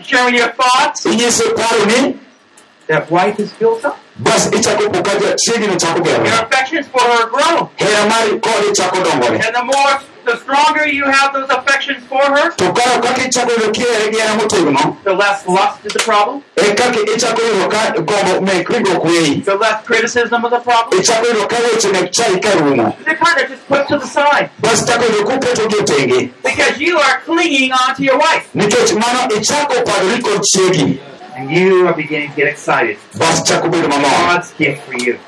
sharing 0.05 0.35
your 0.35 0.53
thoughts, 0.53 1.07
inyiso 1.07 1.55
paroni 1.57 2.19
that 2.87 3.09
wife 3.11 3.39
is 3.39 3.53
built 3.53 3.85
up. 3.85 3.99
bas 4.19 4.51
ichako 4.51 4.93
po 4.93 5.01
ka 5.03 5.13
chiegino 5.47 5.77
chako 5.79 6.05
Your 6.05 6.43
affections 6.45 6.87
for 6.89 7.01
her 7.01 7.29
grow. 7.31 7.71
hera 7.77 8.09
mari 8.09 8.39
kode 8.41 8.75
chako 8.77 9.03
dongore 9.05 9.41
And 9.47 9.55
the 9.55 9.65
more, 9.65 10.01
the 10.25 10.37
stronger 10.39 10.87
you 10.87 11.05
have 11.05 11.33
those 11.33 11.49
affections 11.51 12.05
for 12.07 12.23
her, 12.23 12.51
to 12.53 12.65
karo 12.73 13.01
kaka 13.03 13.23
ichako 13.29 13.51
yudo 13.57 13.73
kihere 13.73 14.11
gi 14.13 14.19
hera 14.21 14.35
motegno 14.41 14.97
the 15.05 15.13
less 15.13 15.47
lust 15.47 15.85
is 15.87 15.93
the 15.93 16.01
problem, 16.01 16.43
e 16.57 16.75
kaka 16.75 17.01
ichako 17.15 17.41
yudo 17.43 17.71
ka 17.71 17.93
gombo 18.11 18.41
mek 18.41 18.69
ringruok 18.69 19.05
weyi 19.05 19.45
the 19.45 19.55
less 19.57 19.85
criticism 19.85 20.45
of 20.45 20.51
the 20.51 20.61
problem. 20.61 21.01
ichako 21.03 21.27
yudo 21.27 21.47
ka 21.49 21.57
weche 21.67 21.93
mek 21.93 22.13
chai 22.13 22.39
ka 22.39 22.51
rumo 22.61 22.97
They're 23.05 23.17
kind 23.17 23.41
of 23.43 23.49
just 23.51 23.67
put 23.69 23.89
to 23.89 23.99
the 23.99 24.07
side. 24.07 24.51
Bas 24.61 24.87
chako 24.87 25.05
yudo 25.05 25.25
kupetogi 25.31 25.85
tenge 25.93 26.33
because 26.43 26.79
you 26.81 26.99
are 26.99 27.21
clinging 27.25 27.73
onto 27.73 28.03
your 28.03 28.19
wife. 28.19 28.49
nikech 28.55 28.93
mano 28.95 29.29
ichako 29.37 29.85
padori 29.85 30.23
kod 30.23 30.43
chiegi 30.43 31.01
And 31.37 31.51
you 31.51 31.87
are 31.89 31.95
beginning 31.95 32.31
to 32.31 32.37
get 32.37 32.49
excited. 32.49 32.99
bas 33.19 33.43
chako 33.49 33.69
bedo 33.69 33.89
mamor 33.89 34.11
God's 34.29 34.53
gift 34.59 34.83
for 34.83 34.95
you. 35.05 35.19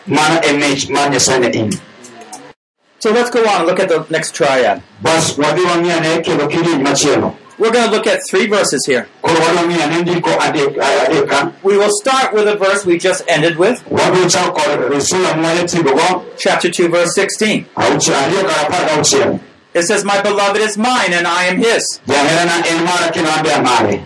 So 3.03 3.11
let's 3.11 3.31
go 3.31 3.41
on 3.41 3.63
and 3.63 3.67
look 3.67 3.81
at 3.81 3.89
the 3.89 4.07
next 4.11 4.31
triad. 4.39 4.81
bas 5.03 5.33
wadhi 5.37 5.63
wang'iane 5.71 6.23
kendo 6.27 6.47
kidieny 6.49 6.83
machielo 6.89 7.35
We're 7.59 7.73
going 7.73 7.85
to 7.91 7.91
look 7.97 8.07
at 8.07 8.21
three 8.31 8.47
verses 8.47 8.83
here. 8.87 9.09
koro 9.23 9.35
wadhi 9.41 9.57
wang'iane 9.57 10.03
ndiko 10.03 10.31
adek 10.47 10.77
adek 10.79 11.29
ka 11.29 11.53
We 11.65 11.77
will 11.77 11.91
start 12.03 12.33
with 12.33 12.47
a 12.47 12.55
verse 12.57 12.87
we 12.87 12.99
just 12.99 13.25
ended 13.27 13.57
with, 13.59 13.83
wabiro 13.91 14.29
chako 14.31 14.53
kod 14.53 15.01
sura 15.03 15.35
mwanye 15.35 15.65
tigogo 15.69 16.25
chapter 16.39 16.69
2, 16.71 16.89
verse 16.89 17.13
16. 17.17 17.65
auchiel 17.77 18.15
ariyo 18.17 18.43
kar 18.49 18.67
apar 18.67 18.87
gauchiel 18.89 19.41
It 19.75 19.83
says, 19.83 20.05
My 20.05 20.21
beloved 20.23 20.61
is 20.61 20.77
mine 20.79 21.13
and 21.19 21.27
I 21.27 21.45
am 21.47 21.57
his. 21.59 21.85
jaherana 22.07 22.57
en 22.71 22.85
mara 22.85 23.11
kendo 23.13 23.31
an 23.37 23.43
be 23.43 23.51
amare 23.51 24.05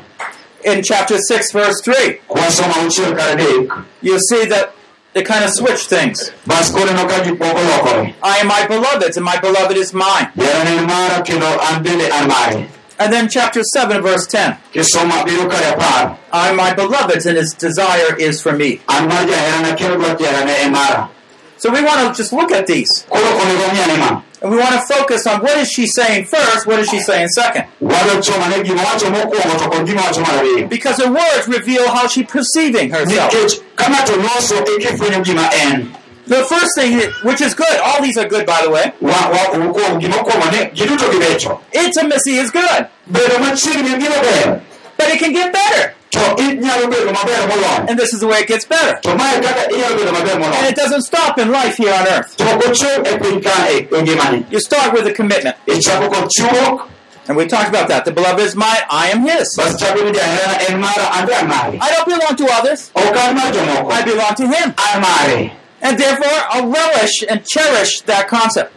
In 0.65 0.83
chapter 0.83 1.19
6, 1.19 1.53
verse 1.53 1.83
3, 1.85 2.21
kwasomo 2.29 2.73
auchiel 2.83 3.15
kar 3.19 3.37
adek 3.37 3.85
you'll 4.01 4.27
see 4.31 4.47
that 4.47 4.73
they 5.17 5.23
kind 5.23 5.43
of 5.43 5.51
switch 5.51 5.87
things. 5.87 6.31
bas 6.47 6.71
koneno 6.71 7.09
ka 7.09 7.25
gik 7.25 7.39
moko 7.41 7.63
lokore 7.73 8.15
I 8.23 8.37
am 8.41 8.49
my 8.49 8.67
beloved's 8.67 9.17
and 9.17 9.25
my 9.25 9.41
beloved 9.41 9.75
is 9.79 9.95
mine. 9.95 10.27
jaherana 10.37 10.73
en 10.81 10.87
mara 10.87 11.25
kendo 11.25 11.49
an 11.69 11.83
bende 11.83 12.11
an 12.13 12.29
mare 12.29 12.69
And 12.99 13.13
then 13.13 13.29
chapter 13.29 13.63
7, 13.63 14.03
verse 14.03 14.27
10. 14.27 14.59
kisoma 14.75 15.25
biro 15.25 15.49
I 16.33 16.51
am 16.51 16.57
my 16.57 16.75
beloved's, 16.75 17.25
and 17.25 17.39
his 17.39 17.55
desire 17.55 18.15
is 18.19 18.43
for 18.43 18.53
me. 18.53 18.83
an 18.91 19.09
mar 19.09 19.25
jaherana 19.25 19.75
kendo 19.75 19.97
dwach 19.97 20.19
jaherane 20.19 20.71
mara 20.71 21.09
So 21.57 21.73
we 21.73 21.83
want 21.83 22.15
to 22.15 22.23
just 22.23 22.35
look 22.35 22.53
at 22.53 22.67
these. 22.67 23.07
Koro 24.41 24.43
onego 24.43 24.43
ng'e 24.43 24.43
ma 24.43 24.43
And 24.43 24.51
we 24.51 24.59
want 24.59 24.75
to 24.75 24.95
focus 24.95 25.27
on 25.27 25.41
what 25.43 25.57
is 25.59 25.71
she 25.71 25.87
saying 25.87 26.27
first, 26.27 26.67
what 26.67 26.79
is 26.79 26.89
she 26.91 27.01
saying 27.01 27.29
second. 27.29 27.65
wadwa 27.81 28.21
chomane 28.23 28.63
gima 28.65 28.83
wacho 28.83 29.07
mokwongo 29.11 29.59
to 29.59 29.69
kod 29.71 29.87
gima 29.87 30.03
wacho 30.03 30.21
mar 30.21 30.43
ariyo 30.45 30.69
Because 30.69 30.97
her 31.03 31.11
words 31.11 31.49
reveal 31.49 31.89
how 31.89 32.07
she's 32.07 32.27
perceiving 32.27 32.91
herself. 32.91 33.33
nikech 33.33 33.61
ka 33.77 33.85
ng'ato 33.85 34.17
loso 34.17 34.57
kifwenyo 34.79 35.89
The 36.29 36.43
first 36.45 36.75
thing, 36.75 36.99
which 37.23 37.41
is 37.41 37.55
good, 37.55 37.79
all 37.85 38.03
these 38.03 38.19
are 38.19 38.27
good 38.29 38.47
by 38.47 38.61
the 38.65 38.71
way, 38.71 38.93
wa- 39.01 39.31
wa- 39.31 39.55
okuongo 39.57 39.99
gima 40.01 40.17
okwongo 40.17 40.51
ni 40.53 40.71
giduto 40.75 41.09
gibecho 41.13 41.61
intimacy 41.73 42.37
is 42.39 42.51
good. 42.51 42.87
bedo 43.11 43.39
machiegni 43.39 43.93
en 43.95 44.01
gima 44.01 44.21
ber 44.23 44.61
But 44.99 45.09
it 45.15 45.19
can 45.19 45.33
get 45.33 45.53
better. 45.53 45.93
To 46.11 46.19
inyalo 46.45 46.87
bedo 46.93 47.13
maber 47.13 47.49
moloyo 47.51 47.89
And 47.89 47.99
this 47.99 48.13
is 48.15 48.21
the 48.21 48.27
way 48.27 48.39
it 48.41 48.49
gets 48.49 48.65
better. 48.65 48.99
to 49.03 49.15
mae 49.17 49.41
kaka 49.41 49.69
inyalo 49.73 49.97
bedo 49.99 50.13
maber 50.13 50.55
And 50.59 50.67
it 50.67 50.77
doesn't 50.77 51.03
stop 51.03 51.39
in 51.39 51.51
life 51.51 51.77
here 51.77 51.93
on 51.93 52.07
earth. 52.07 52.37
to 52.37 52.45
ochung 52.45 53.07
e 53.07 53.19
piny 53.19 53.41
kae 53.43 53.79
e 53.81 54.03
ngimani 54.03 54.47
You 54.51 54.61
start 54.61 54.93
with 54.93 55.07
a 55.07 55.13
commitment. 55.13 55.57
And 57.29 57.37
we 57.37 57.47
talked 57.49 57.69
about 57.69 57.89
that. 57.89 58.05
The 58.05 58.13
beloved 58.13 58.39
is 58.41 58.55
mine, 58.55 58.83
I 58.89 59.09
am 59.09 59.23
his. 59.23 59.53
bas 59.57 59.75
chako 59.81 60.05
ni 60.05 60.13
jaherana 60.13 60.71
en 60.71 60.81
mara 60.81 61.07
an 61.19 61.27
be 61.27 61.33
an 61.35 61.49
mare 61.49 61.77
I 61.81 61.93
don't 61.93 62.07
belong 62.07 62.37
to 62.37 62.47
others. 62.59 62.91
ok 62.95 63.17
an 63.19 63.35
mar 63.35 63.51
jomoko 63.53 63.91
I 63.91 64.03
belong 64.05 64.35
to 64.37 64.47
him. 64.47 64.75
And 65.83 65.99
therefore, 66.01 66.39
I'll 66.49 66.69
relish 66.71 67.23
and 67.29 67.45
cherish 67.45 68.01
that 68.09 68.29
concept. 68.29 68.73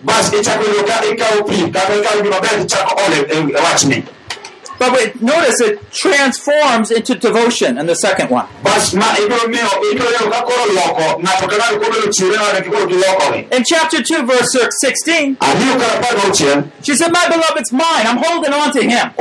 But 4.80 4.94
wait, 4.94 5.22
notice 5.22 5.60
it 5.62 5.92
transforms 5.92 6.90
into 6.92 7.16
devotion 7.16 7.78
in 7.78 7.86
the 7.86 7.96
second 7.96 8.30
one. 8.30 8.48
bas 8.64 8.94
ma 8.94 9.06
ibiro 9.22 9.48
miyo 9.52 9.68
ibiro 9.92 10.10
yudo 10.16 10.32
ka 10.32 10.42
koro 10.48 10.66
loko 10.74 11.20
ng'ato 11.22 11.48
ka 11.52 11.56
ng'ato 11.58 11.80
koro 11.80 11.92
bedo 11.92 12.08
chiwre 12.16 12.38
nade 12.54 12.70
koro 12.72 12.86
gilokore 12.88 13.40
In 13.52 13.64
chapter 13.64 14.02
2, 14.02 14.26
verse 14.26 14.58
16, 14.82 15.36
ariyo 15.40 15.74
kar 15.80 15.92
apar 16.00 16.14
gauchiel 16.20 16.72
she 16.82 16.96
said, 16.96 17.12
My 17.12 17.28
beloved's 17.30 17.72
mine. 17.72 18.06
I'm 18.08 18.18
holding 18.18 18.54
on 18.54 18.72
to 18.74 18.82
him. 18.82 19.12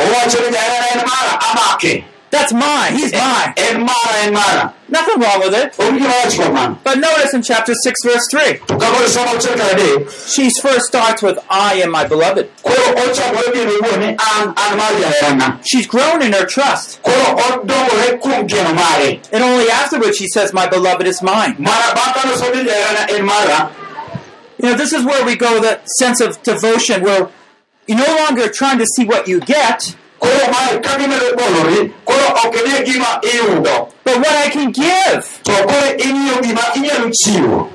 Owacho 2.32 2.52
ni 2.52 2.52
jaherana 2.52 2.52
en 2.52 2.52
mara 2.52 2.52
amake 2.52 2.52
That's 2.52 2.52
mine. 2.52 2.92
He's 2.98 3.12
mine. 3.12 3.54
en 3.56 3.80
mara 3.80 4.16
en 4.26 4.32
mara 4.34 4.74
Nothing 4.90 5.20
wrong 5.20 5.40
with 5.40 5.54
it. 5.54 5.72
onge 5.78 5.98
gima 5.98 6.08
wach 6.24 6.34
kuom 6.36 6.54
mano 6.54 6.78
But 6.84 6.98
notice 6.98 7.34
in 7.34 7.42
chapter 7.42 7.74
6, 7.74 7.98
verse 8.04 8.26
3, 8.30 8.40
to 8.40 8.78
ka 8.78 8.92
koro 8.92 9.06
somo 9.06 9.32
auchiel 9.34 9.56
kar 9.56 9.70
adek 9.74 10.32
she 10.34 10.50
first 10.62 10.86
starts 10.86 11.22
with, 11.22 11.38
I 11.50 11.74
am 11.82 11.90
my 11.90 12.06
beloved. 12.06 12.48
koro 12.62 12.94
ochakore 13.02 13.52
gi 13.54 13.64
owuon 13.66 13.98
ni 14.00 14.08
an 14.08 14.48
an 14.56 14.76
mar 14.76 14.92
jaherana 15.02 15.60
She's 15.64 15.86
grown 15.86 16.22
in 16.22 16.32
her 16.32 16.46
trust. 16.46 17.02
koro 17.02 17.36
odongore 17.46 18.18
kuom 18.20 18.46
geno 18.48 18.72
mare 18.74 19.20
And 19.32 19.42
only 19.44 19.68
afterwards 19.70 20.16
she 20.16 20.26
says, 20.28 20.52
My 20.52 20.66
beloved 20.68 21.06
is 21.06 21.22
mine. 21.22 21.56
mana 21.58 21.94
bang' 21.94 22.14
kane 22.14 22.32
osomo 22.32 22.54
ni 22.54 22.68
jaherana 22.70 23.10
en 23.18 23.24
mara 23.26 23.72
You 24.60 24.70
know, 24.70 24.74
this 24.76 24.92
is 24.92 25.04
where 25.04 25.24
we 25.24 25.36
go 25.36 25.60
the 25.60 25.80
sense 25.98 26.20
of 26.20 26.42
devotion 26.42 27.02
where 27.04 27.28
you're 27.86 27.96
no 27.98 28.16
longer 28.24 28.48
trying 28.48 28.78
to 28.78 28.86
see 28.96 29.04
what 29.04 29.28
you 29.28 29.38
get, 29.40 29.94
koro 30.18 30.44
mae 30.52 30.78
ka 30.80 30.96
gimedo 30.98 31.26
bolori 31.38 31.92
koro 32.04 32.26
ok 32.44 32.54
ine 32.66 32.82
gima 32.84 33.20
iyudo 33.22 33.88
but 34.04 34.16
what 34.16 34.46
I 34.46 34.50
can 34.50 34.70
give. 34.72 35.22
to 35.44 35.52
koro 35.52 35.88
ing'iyo 35.98 36.40
gima 36.42 36.62
inyalo 36.74 37.10
chiwo 37.10 37.70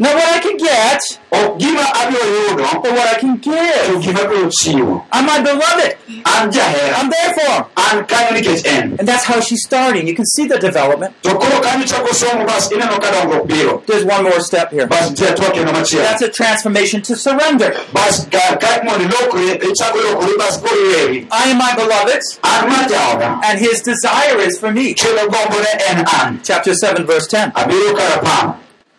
Not 0.00 0.14
what 0.14 0.28
I 0.36 0.38
can 0.38 0.56
get, 0.56 1.00
ok 1.32 1.58
gima 1.58 1.82
abiro 2.00 2.26
yudo 2.34 2.82
but 2.82 2.92
what 2.92 3.08
I 3.16 3.18
can 3.18 3.40
to 3.40 3.50
give. 3.50 4.02
gima 4.04 4.20
abiro 4.20 4.48
chiwo 4.58 5.04
I'm 5.12 5.26
my 5.26 5.40
beloved. 5.42 5.96
an 6.08 6.50
jahera 6.52 6.94
I'm 6.98 7.10
there 7.10 7.34
for 7.34 7.50
him. 7.50 7.64
an 7.76 8.04
kanyo 8.06 8.30
nikech 8.38 8.64
en 8.66 8.96
And 9.00 9.08
that's 9.08 9.24
how 9.24 9.40
she's 9.40 9.62
starting. 9.64 10.06
You 10.06 10.14
can 10.14 10.24
see 10.26 10.46
the 10.46 10.58
development. 10.58 11.20
to 11.24 11.30
koro 11.34 11.60
kanyo 11.60 11.84
ichako 11.84 12.14
somo 12.14 12.46
bas 12.46 12.70
ineno 12.70 13.00
ka 13.00 13.10
dongruok 13.10 13.46
biro 13.48 13.82
There's 13.86 14.04
one 14.04 14.22
more 14.22 14.40
step 14.40 14.70
here. 14.70 14.86
bas 14.86 15.10
nitie 15.10 15.28
atua 15.32 15.50
kendo 15.50 15.72
machielo 15.72 16.04
That's 16.04 16.22
a 16.22 16.28
transformation 16.30 17.02
to 17.02 17.16
surrender. 17.16 17.74
bas 17.92 18.26
ka 18.30 18.56
ka 18.62 18.80
mondo 18.84 19.04
ilokri 19.04 19.50
ichako 19.70 19.98
ilokri 19.98 20.38
bas 20.38 20.56
koro 20.62 20.76
iwewi 20.76 21.26
I 21.32 21.50
am 21.50 21.58
my 21.58 21.74
beloved's, 21.74 22.38
an 22.44 22.68
mar 22.70 22.84
jaoda 22.88 23.40
and 23.44 23.58
his 23.58 23.82
desire 23.82 24.38
is 24.38 24.58
for 24.60 24.70
me. 24.70 24.94
kendo 24.94 25.26
gombone 25.26 25.72
en 25.90 26.06
an 26.20 26.40
Chapter 26.44 26.72
7, 26.74 27.04
verse 27.04 27.26
10. 27.26 27.52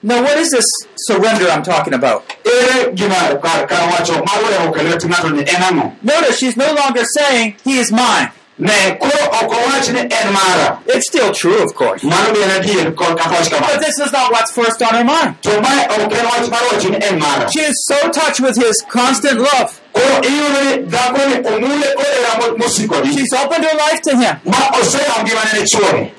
Abiro 0.04 0.20
kar 0.20 0.20
apar 0.20 0.20
Now, 0.20 0.22
what 0.24 0.38
is 0.38 0.50
this 0.52 0.66
surrender 0.98 1.50
I'm 1.50 1.64
talking 1.64 1.94
about? 1.94 2.24
Eh, 2.46 2.50
ere 2.50 2.92
gima 2.94 3.42
kar 3.42 3.68
kar 3.68 3.90
wacho 3.92 4.14
mar 4.26 4.44
weyo 4.44 4.70
ok 4.70 4.80
e 4.80 4.84
lwet 4.84 5.04
ng'ato 5.06 5.30
ni 5.34 5.42
en 5.42 5.62
ang'o 5.64 5.94
Notice 6.04 6.38
she's 6.40 6.58
no 6.58 6.74
longer 6.74 7.04
saying, 7.18 7.56
He 7.64 7.80
is 7.80 7.92
mine. 7.92 8.32
ne 8.58 8.98
koro 9.00 9.26
ok 9.42 9.56
owach 9.56 9.90
ni 9.94 10.00
en 10.02 10.34
mara 10.34 10.80
It's 10.88 11.08
still 11.08 11.32
true, 11.34 11.64
of 11.64 11.74
course. 11.76 12.04
mano 12.04 12.34
be 12.34 12.44
en 12.44 12.50
adier 12.62 12.92
kod 12.96 13.18
kaka 13.18 13.30
wach 13.36 13.50
But 13.50 13.80
this 13.82 14.00
is 14.00 14.12
not 14.12 14.32
what's 14.32 14.52
first 14.52 14.82
on 14.82 14.94
her 14.96 15.04
mind. 15.04 15.42
to 15.44 15.50
mae 15.62 15.86
ok 15.88 16.14
en 16.20 16.26
wach 16.26 16.50
mar 16.50 16.62
wacho 16.72 16.90
ni 16.90 16.98
en 16.98 17.20
mara 17.20 17.50
She 17.52 17.62
is 17.62 17.76
so 17.88 18.10
touched 18.12 18.40
with 18.42 18.56
his 18.58 18.76
constant 18.90 19.40
love. 19.40 19.80
koro 19.94 20.22
iyudo 20.22 20.60
ni 20.64 20.84
dhakoni 20.88 21.36
omule 21.48 21.88
kodera 21.96 22.58
mosikodi 22.58 23.14
She's 23.14 23.34
opened 23.34 23.66
her 23.66 23.78
life 23.78 24.02
to 24.02 24.12
him. 24.18 24.36
ma 24.46 24.60
oseyawo 24.80 25.24
ngimane 25.24 25.54
ne 25.60 25.66
chuore 25.66 26.12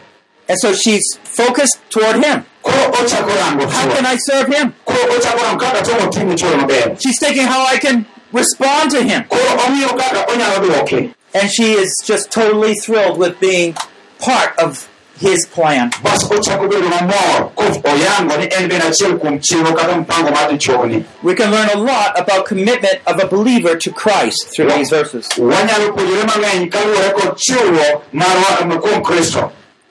And 0.49 0.59
so 0.59 0.73
she's 0.75 1.05
focused 1.23 1.79
toward 1.91 2.25
him. 2.25 2.45
Koro 2.71 3.05
ochako 3.05 3.33
rango 3.43 3.67
How 3.67 3.95
can 3.95 4.07
I 4.07 4.17
serve 4.17 4.49
him? 4.57 4.75
koro 4.85 5.03
ochako 5.17 5.43
rango 5.43 5.61
kaka 5.65 5.83
tomo 5.83 6.11
timo 6.11 6.35
chuore 6.37 6.57
maber 6.57 6.97
She's 7.03 7.19
thinking 7.19 7.47
how 7.47 7.65
I 7.67 7.79
can 7.79 8.07
respond 8.33 8.91
to 8.93 9.03
him. 9.03 9.25
koro 9.29 9.51
ong'iyo 9.67 9.89
kaka 9.89 10.27
onyalo 10.33 10.59
dwoke 10.67 11.15
And 11.35 11.49
she 11.51 11.73
is 11.73 11.91
just 12.05 12.31
totally 12.33 12.75
thrilled 12.75 13.19
with 13.19 13.39
being 13.41 13.75
part 14.19 14.59
of 14.59 14.89
his 15.19 15.47
plan. 15.53 15.91
bas 16.03 16.25
ochako 16.25 16.67
bedo 16.69 16.89
mamor 16.91 17.53
kof 17.55 17.77
oyango 17.85 18.37
ni 18.39 18.45
en 18.57 18.69
bende 18.71 18.87
achiel 18.89 19.19
kuom 19.19 19.39
chenro 19.41 19.73
kata 19.77 19.97
mpango 19.97 20.31
mar 20.31 20.49
dichuogni 20.51 21.05
We 21.23 21.35
can 21.35 21.51
learn 21.51 21.69
a 21.75 21.79
lot 21.79 22.19
about 22.19 22.47
commitment 22.47 23.01
of 23.07 23.21
a 23.21 23.27
believer 23.29 23.77
to 23.77 23.91
Christ 23.93 24.49
through 24.57 24.71
these 24.73 24.89
verses. 24.91 25.29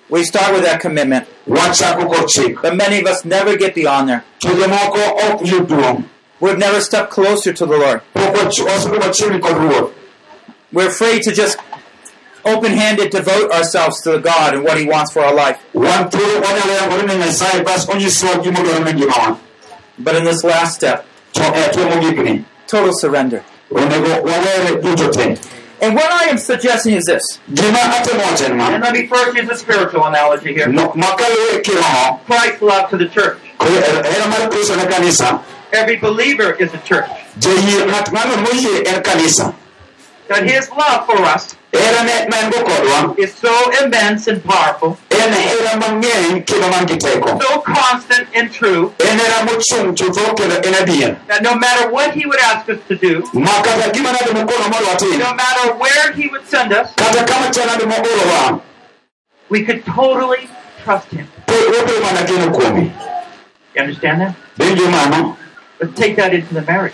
Wanyalo 0.09 0.51
puonjore 0.51 0.83
mang'eny 0.89 1.25
kaluwore 1.29 1.69
kod 1.69 1.69
chiwruok 1.69 1.69
marwa 1.69 1.69
kuom 1.69 1.69
kristo 1.69 1.83
We 1.83 1.83
start 1.83 1.83
with 1.83 1.83
that 1.83 2.07
commitment, 2.41 2.61
but 2.61 2.73
many 2.75 2.99
of 3.01 3.07
us 3.07 3.25
never 3.25 3.57
get 3.57 3.75
beyond 3.75 4.09
there. 4.09 4.23
to 4.39 4.47
jomoko 4.49 4.99
ok 5.31 5.45
yud 5.45 5.67
duong' 5.67 6.03
We've 6.41 6.57
never 6.57 6.81
stepped 6.81 7.11
closer 7.11 7.53
to 7.53 7.65
the 7.65 7.77
Lord. 7.77 8.01
pok 8.13 8.33
wach- 8.35 8.65
wasebedo 8.65 9.05
machiegni 9.07 9.39
kod 9.41 9.57
ruoth 9.57 9.91
We're 10.71 10.87
afraid 10.87 11.21
to 11.23 11.31
just 11.31 11.57
open 12.45 12.71
handed 12.73 13.09
devote 13.11 13.51
ourselves 13.51 14.01
to 14.03 14.11
the 14.11 14.19
God 14.19 14.53
and 14.53 14.63
what 14.63 14.77
He 14.77 14.85
wants 14.85 15.11
for 15.11 15.21
our 15.23 15.33
life. 15.33 15.57
wan 15.73 16.09
thuolo 16.09 16.41
wanyalo 16.41 16.73
yangore 16.73 17.03
ne 17.07 17.15
nyasaye 17.17 17.63
bas 17.63 17.87
onyisowa 17.89 18.35
gimodwaro 18.43 18.83
ne 18.85 18.93
ngimawa 18.93 19.37
But 19.99 20.15
in 20.15 20.23
this 20.23 20.43
last 20.43 20.75
step, 20.75 21.05
to 21.33 21.41
e 21.43 21.69
tuo 21.73 21.85
mogikni 21.89 22.43
total 22.67 22.93
surrender. 22.93 23.43
Onego 25.81 25.87
wawere 25.87 25.87
duto 25.87 25.87
te 25.87 25.87
And 25.87 25.95
what 25.95 26.11
I 26.11 26.29
am 26.29 26.37
suggesting 26.37 26.95
is 26.95 27.05
this. 27.05 27.39
gima 27.53 27.79
atemo 27.79 28.23
wacho 28.23 28.45
en 28.45 28.59
And 28.59 28.83
let 28.83 28.93
me 28.93 29.07
first 29.07 29.35
use 29.35 29.49
a 29.49 29.55
spiritual 29.55 30.05
analogy 30.05 30.53
here. 30.53 30.67
Christ's 32.25 32.61
love 32.61 32.89
to 32.89 32.97
the 32.97 33.07
church. 33.07 33.37
kod 33.57 34.05
hera 34.05 34.27
mar 34.27 34.49
kristo 34.49 34.75
ne 34.75 35.39
Every 35.71 35.97
believer 35.97 36.53
is 36.53 36.73
a 36.73 36.79
church. 36.79 37.09
That 40.29 40.45
his 40.45 40.69
love 40.69 41.07
for 41.07 41.17
us 41.25 41.55
hera 41.73 42.03
ne 42.03 42.27
ma 42.29 42.37
en 42.37 42.51
go 42.51 42.63
kodwa 42.63 43.17
is 43.17 43.33
so 43.33 43.53
immense 43.81 44.27
and 44.27 44.43
powerful, 44.43 44.97
en 45.09 45.33
hera 45.33 45.73
mang'eny 45.81 46.45
kendo 46.45 46.69
man 46.69 46.85
gi 46.87 46.97
teko. 46.97 47.41
So 47.41 47.61
constant 47.61 48.29
and 48.35 48.51
true, 48.51 48.93
en 48.99 49.17
hera 49.17 49.39
mochung' 49.47 49.95
chutho 49.97 50.35
kendo 50.37 50.57
en 50.67 50.73
adier 50.81 51.27
that 51.27 51.41
no 51.41 51.55
matter 51.55 51.89
what 51.91 52.13
he 52.13 52.27
would 52.27 52.39
ask 52.39 52.69
us 52.69 52.79
to 52.87 52.95
do, 52.95 53.23
ma 53.33 53.61
kata 53.63 53.91
gima 53.91 54.13
nade 54.13 54.31
mokono 54.37 54.69
mondo 54.69 54.85
watim 54.91 55.17
no 55.19 55.33
matter 55.33 55.73
where 55.77 56.13
he 56.13 56.27
would 56.27 56.45
send 56.45 56.73
us, 56.73 56.93
kata 56.93 57.25
kama 57.25 57.51
cha 57.51 57.65
nade 57.65 57.85
moorowa 57.89 58.61
we 59.49 59.63
could 59.63 59.83
totally 59.85 60.47
trust 60.83 61.09
him. 61.09 61.27
pod 61.47 61.73
wabedo 61.73 62.01
mana 62.05 62.25
geno 62.27 62.51
kuome 62.53 62.91
You 63.75 63.81
understand 63.81 64.21
that? 64.21 64.35
Let's 65.79 65.93
take 65.95 66.15
that 66.17 66.33
into 66.33 66.53
the 66.53 66.63
marriage. 66.63 66.93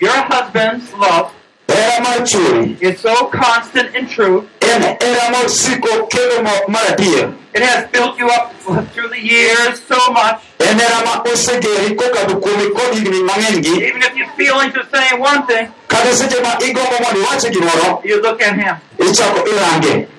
Your 0.00 0.16
husband's 0.32 0.92
love 0.94 1.32
hera 1.68 2.02
mar 2.02 2.18
chuori 2.30 2.80
is 2.82 3.00
so 3.00 3.14
constant 3.28 3.94
and 3.94 4.08
true, 4.08 4.48
en 4.62 4.82
hera 4.82 5.26
mosiko 5.34 6.08
kendo 6.10 6.42
mo- 6.46 6.64
mar 6.68 6.82
adier 6.92 7.34
it 7.54 7.62
has 7.62 7.86
built 7.90 8.18
you 8.18 8.26
up 8.28 8.52
through 8.92 9.08
the 9.08 9.20
years 9.20 9.80
so 9.90 9.98
much. 10.12 10.40
en 10.60 10.78
hera 10.78 11.04
ma 11.04 11.22
osegeri 11.32 11.94
kokadho 12.00 12.40
kuome 12.40 12.66
kod 12.78 12.94
higni 12.96 13.20
mang'eny 13.28 13.60
gi 13.66 13.74
Even 13.88 14.02
if 14.02 14.16
your 14.16 14.28
feelings 14.40 14.74
are 14.76 14.88
saying 14.94 15.20
one 15.20 15.46
thing, 15.46 15.68
kata 15.88 16.12
seche 16.16 16.40
ma 16.42 16.52
igombo 16.68 16.96
mondo 17.04 17.20
iwache 17.22 17.50
gimoro 17.54 18.02
you 18.04 18.20
look 18.22 18.40
at 18.42 18.56
him. 18.56 18.76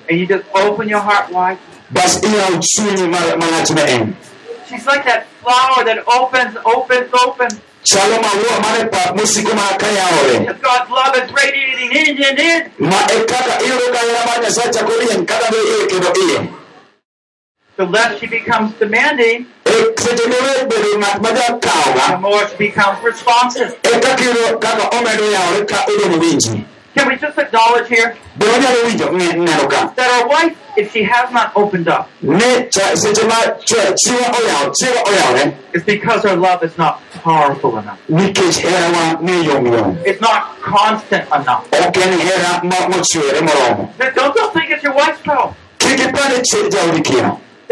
and 0.08 0.18
you 0.20 0.26
just 0.26 0.44
open 0.54 0.88
your 0.88 1.00
heart 1.00 1.30
wide. 1.32 1.58
bas 1.90 2.20
iyawo 2.22 2.60
chunyi 2.70 3.08
ma- 3.10 3.36
malach 3.42 3.70
ne 3.74 3.82
en. 3.96 4.16
She's 4.68 4.86
like 4.86 5.04
that 5.04 5.26
flower 5.42 5.84
that 5.84 5.98
opens, 6.08 6.56
opens, 6.64 7.10
opens. 7.26 7.60
Chalo 7.84 8.16
maua 8.22 8.60
mane 8.62 8.88
pap 8.90 9.16
mosiko 9.16 9.54
mana 9.54 9.76
ka 9.78 9.86
yawore 9.86 10.60
God's 10.62 10.90
love 10.90 11.14
is 11.16 11.32
radiating 11.32 11.90
in 11.92 12.24
and 12.24 12.38
in, 12.38 12.60
ma 12.78 13.00
e 13.10 13.24
kaka 13.26 13.54
iyudo 13.64 13.86
ka 13.94 14.00
hera 14.06 14.22
mar 14.26 14.38
nyasaye 14.42 14.72
chako 14.72 14.92
be 14.98 15.04
iye 15.04 15.98
iye 16.24 16.62
the 17.76 17.86
less 17.86 18.20
she 18.20 18.26
becomes 18.26 18.72
demanding, 18.78 19.46
seche 19.64 20.26
miwe 20.28 20.68
bedo 20.68 20.98
ng'at 21.00 21.22
ma 21.22 21.30
the 21.32 22.18
more 22.20 22.46
she 22.48 22.56
becomes 22.56 23.02
responsive. 23.02 23.74
Kaka 26.94 27.00
iyudo 27.00 27.00
kaka 27.00 27.00
omedo 27.00 27.00
yawore 27.00 27.00
ka 27.00 27.00
idong' 27.00 27.00
winji 27.00 27.00
Can 27.00 27.08
we 27.08 27.16
just 27.16 27.38
acknowledge 27.38 27.88
here 27.88 28.16
be 28.38 28.46
wanyalo 28.46 28.84
winjo 28.86 29.06
nge- 29.08 29.36
neno 29.44 29.68
ka 29.70 29.92
that 29.96 30.10
our 30.22 30.28
wife, 30.28 30.56
if 30.76 30.92
she 30.92 31.02
has 31.02 31.30
not 31.32 31.52
opened 31.56 31.88
up, 31.88 32.08
ne 32.22 32.68
cha- 32.68 32.94
seche 32.96 33.24
ma 33.28 33.34
chwe- 33.68 33.94
chiwa 34.02 34.26
oyaw 34.38 34.72
chiwa 34.78 35.00
oyawre 35.08 35.40
¿eh? 35.46 35.52
is 35.74 35.82
because 35.84 36.24
our 36.24 36.36
love 36.36 36.62
is 36.62 36.76
not 36.78 37.00
powerful 37.22 37.78
enough. 37.78 37.98
nikech 38.08 38.58
herawa 38.60 39.20
ne 39.22 39.32
yomyom 39.44 39.96
It's 40.06 40.20
not 40.20 40.42
constant 40.62 41.24
enough. 41.32 41.64
ok 41.86 41.96
en 42.02 42.18
hera 42.20 42.60
ma- 42.64 42.88
mochwere 42.88 43.40
moromo 43.40 43.88
Then 43.98 44.12
Don't, 44.14 44.34
don't 44.36 44.52
think 44.52 44.70
it's 44.70 44.82
your 44.82 44.94
wife's 44.94 45.20
fault. 45.20 45.54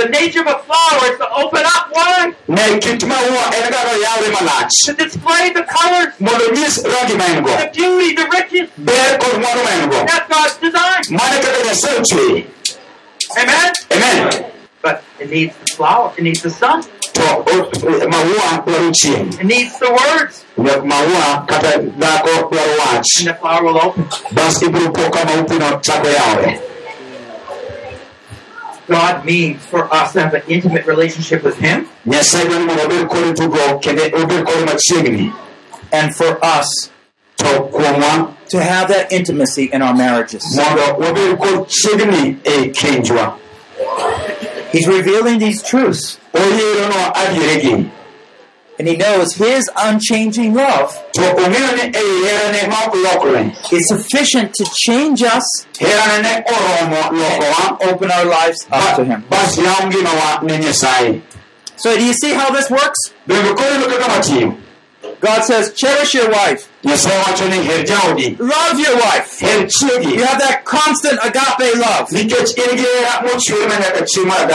Kik 0.07 0.13
ipande 0.13 0.33
chi- 0.33 0.41
jaodi 0.41 0.41
kino 0.41 0.41
The 0.41 0.41
nature 0.41 0.41
of 0.41 0.47
a 0.47 0.59
flower 0.65 1.13
is 1.13 1.19
to 1.19 1.29
open 1.35 1.63
up. 1.65 1.89
Why? 1.93 2.33
ne 2.49 2.79
kit 2.79 3.01
maua 3.05 3.45
en 3.55 3.71
ga 3.73 3.79
oyawre 3.93 4.33
malach 4.33 4.69
To 4.87 4.93
display 4.95 5.51
the 5.53 5.63
colors, 5.65 6.15
mondo 6.21 6.45
onyis 6.47 6.79
rangi 6.85 7.17
ma 7.19 7.25
en 7.25 7.43
go 7.45 7.57
the 7.57 7.71
beauty, 7.75 8.15
the 8.15 8.27
riches. 8.31 8.69
ber 8.79 9.19
kod 9.19 9.41
mwandu 9.41 9.63
ma 9.65 9.71
en 9.71 9.91
go 9.91 10.05
That's 10.07 10.29
God's 10.29 10.57
design. 10.57 11.03
mane 11.11 11.41
kaka 11.43 11.65
nyasaye 11.67 11.99
ochweye 11.99 12.47
Amen? 13.39 13.73
amen 13.93 14.45
But 14.83 15.03
it 15.21 15.31
needs 15.31 15.55
the 15.59 15.77
flower. 15.77 16.13
It 16.17 16.23
needs 16.25 16.41
the 16.43 16.51
sun. 16.51 16.83
to 17.13 17.23
o- 17.23 17.71
maua 18.09 18.65
dwaro 18.67 18.91
chieng' 19.03 19.39
It 19.41 19.45
needs 19.45 19.79
the 19.79 19.91
words. 19.91 20.45
Nyak 20.59 20.85
maua 20.85 21.45
kata 21.47 21.79
dhako 22.01 22.49
dwaro 22.51 22.79
wach 22.79 23.07
And 23.19 23.29
the 23.29 23.35
flower 23.35 23.63
will 23.65 23.79
open. 23.79 24.09
God 28.91 29.25
means 29.25 29.65
for 29.65 29.85
us 29.95 30.13
to 30.15 30.21
have 30.23 30.35
an 30.35 30.43
intimate 30.49 30.85
relationship 30.85 31.45
with 31.45 31.57
Him 31.59 31.87
and 35.93 36.15
for 36.17 36.45
us 36.45 36.91
to 38.49 38.61
have 38.61 38.89
that 38.89 39.07
intimacy 39.13 39.71
in 39.73 39.81
our 39.81 39.95
marriages. 39.95 40.43
He's 44.73 44.87
revealing 44.89 45.39
these 45.39 45.63
truths, 45.63 46.19
and 48.81 48.89
he 48.89 48.97
knows 48.97 49.35
his 49.35 49.71
unchanging 49.77 50.55
love 50.55 50.99
is 53.71 53.87
sufficient 53.89 54.55
to 54.55 54.65
change 54.75 55.23
us, 55.23 55.67
lokowa 57.13 57.93
open 57.93 58.11
our 58.11 58.25
lives 58.25 58.67
up 58.73 58.97
to 58.97 59.05
him. 59.05 59.23
So 61.77 61.95
do 61.95 62.03
you 62.05 62.15
see 62.15 62.33
how 62.33 62.51
this 62.51 62.71
works? 62.71 63.13
Bende 65.03 65.09
koyudo 65.09 65.09
kaka 65.09 65.09
matiyo 65.09 65.21
God 65.21 65.43
says, 65.45 65.73
cherish 65.75 66.15
your 66.15 66.31
wife, 66.31 66.69
nyasaye 66.85 67.19
wacho 67.19 67.49
ni 67.49 67.65
her 67.65 67.85
jaodi 67.85 68.37
love 68.39 68.79
your 68.81 68.97
wife. 68.97 69.41
You 69.43 70.25
have 70.25 70.39
that 70.39 70.63
constant 70.65 71.19
agape 71.23 71.75
love. 71.77 72.09
nikech 72.11 72.57
in 72.59 72.77
gi 72.77 72.85
hera 72.85 73.23
mochwere 73.23 73.69
ma 73.69 73.77
nyaka 73.77 74.05
chieng' 74.07 74.27
mar 74.27 74.51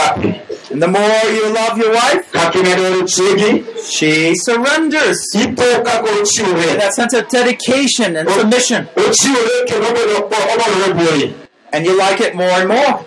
And 0.70 0.82
the 0.82 0.88
more 0.88 1.30
you 1.32 1.54
love 1.54 1.78
your 1.78 1.92
wife, 1.94 2.32
kaka 2.32 2.58
imedo 2.58 2.82
hero 2.82 3.02
chiegi 3.02 3.64
she 3.88 4.34
surrenders. 4.34 5.18
That 5.32 6.92
sense 6.94 7.14
of 7.14 7.28
dedication 7.28 8.16
and 8.16 8.28
submission. 8.28 8.86
ochiwore 8.96 9.64
kendo 9.66 9.86
obedo 9.88 10.16
obolore 10.26 10.94
buori 10.94 11.34
And 11.72 11.84
you 11.84 11.96
like 11.98 12.20
it 12.20 12.34
more 12.34 12.48
and 12.48 12.68
more. 12.68 13.04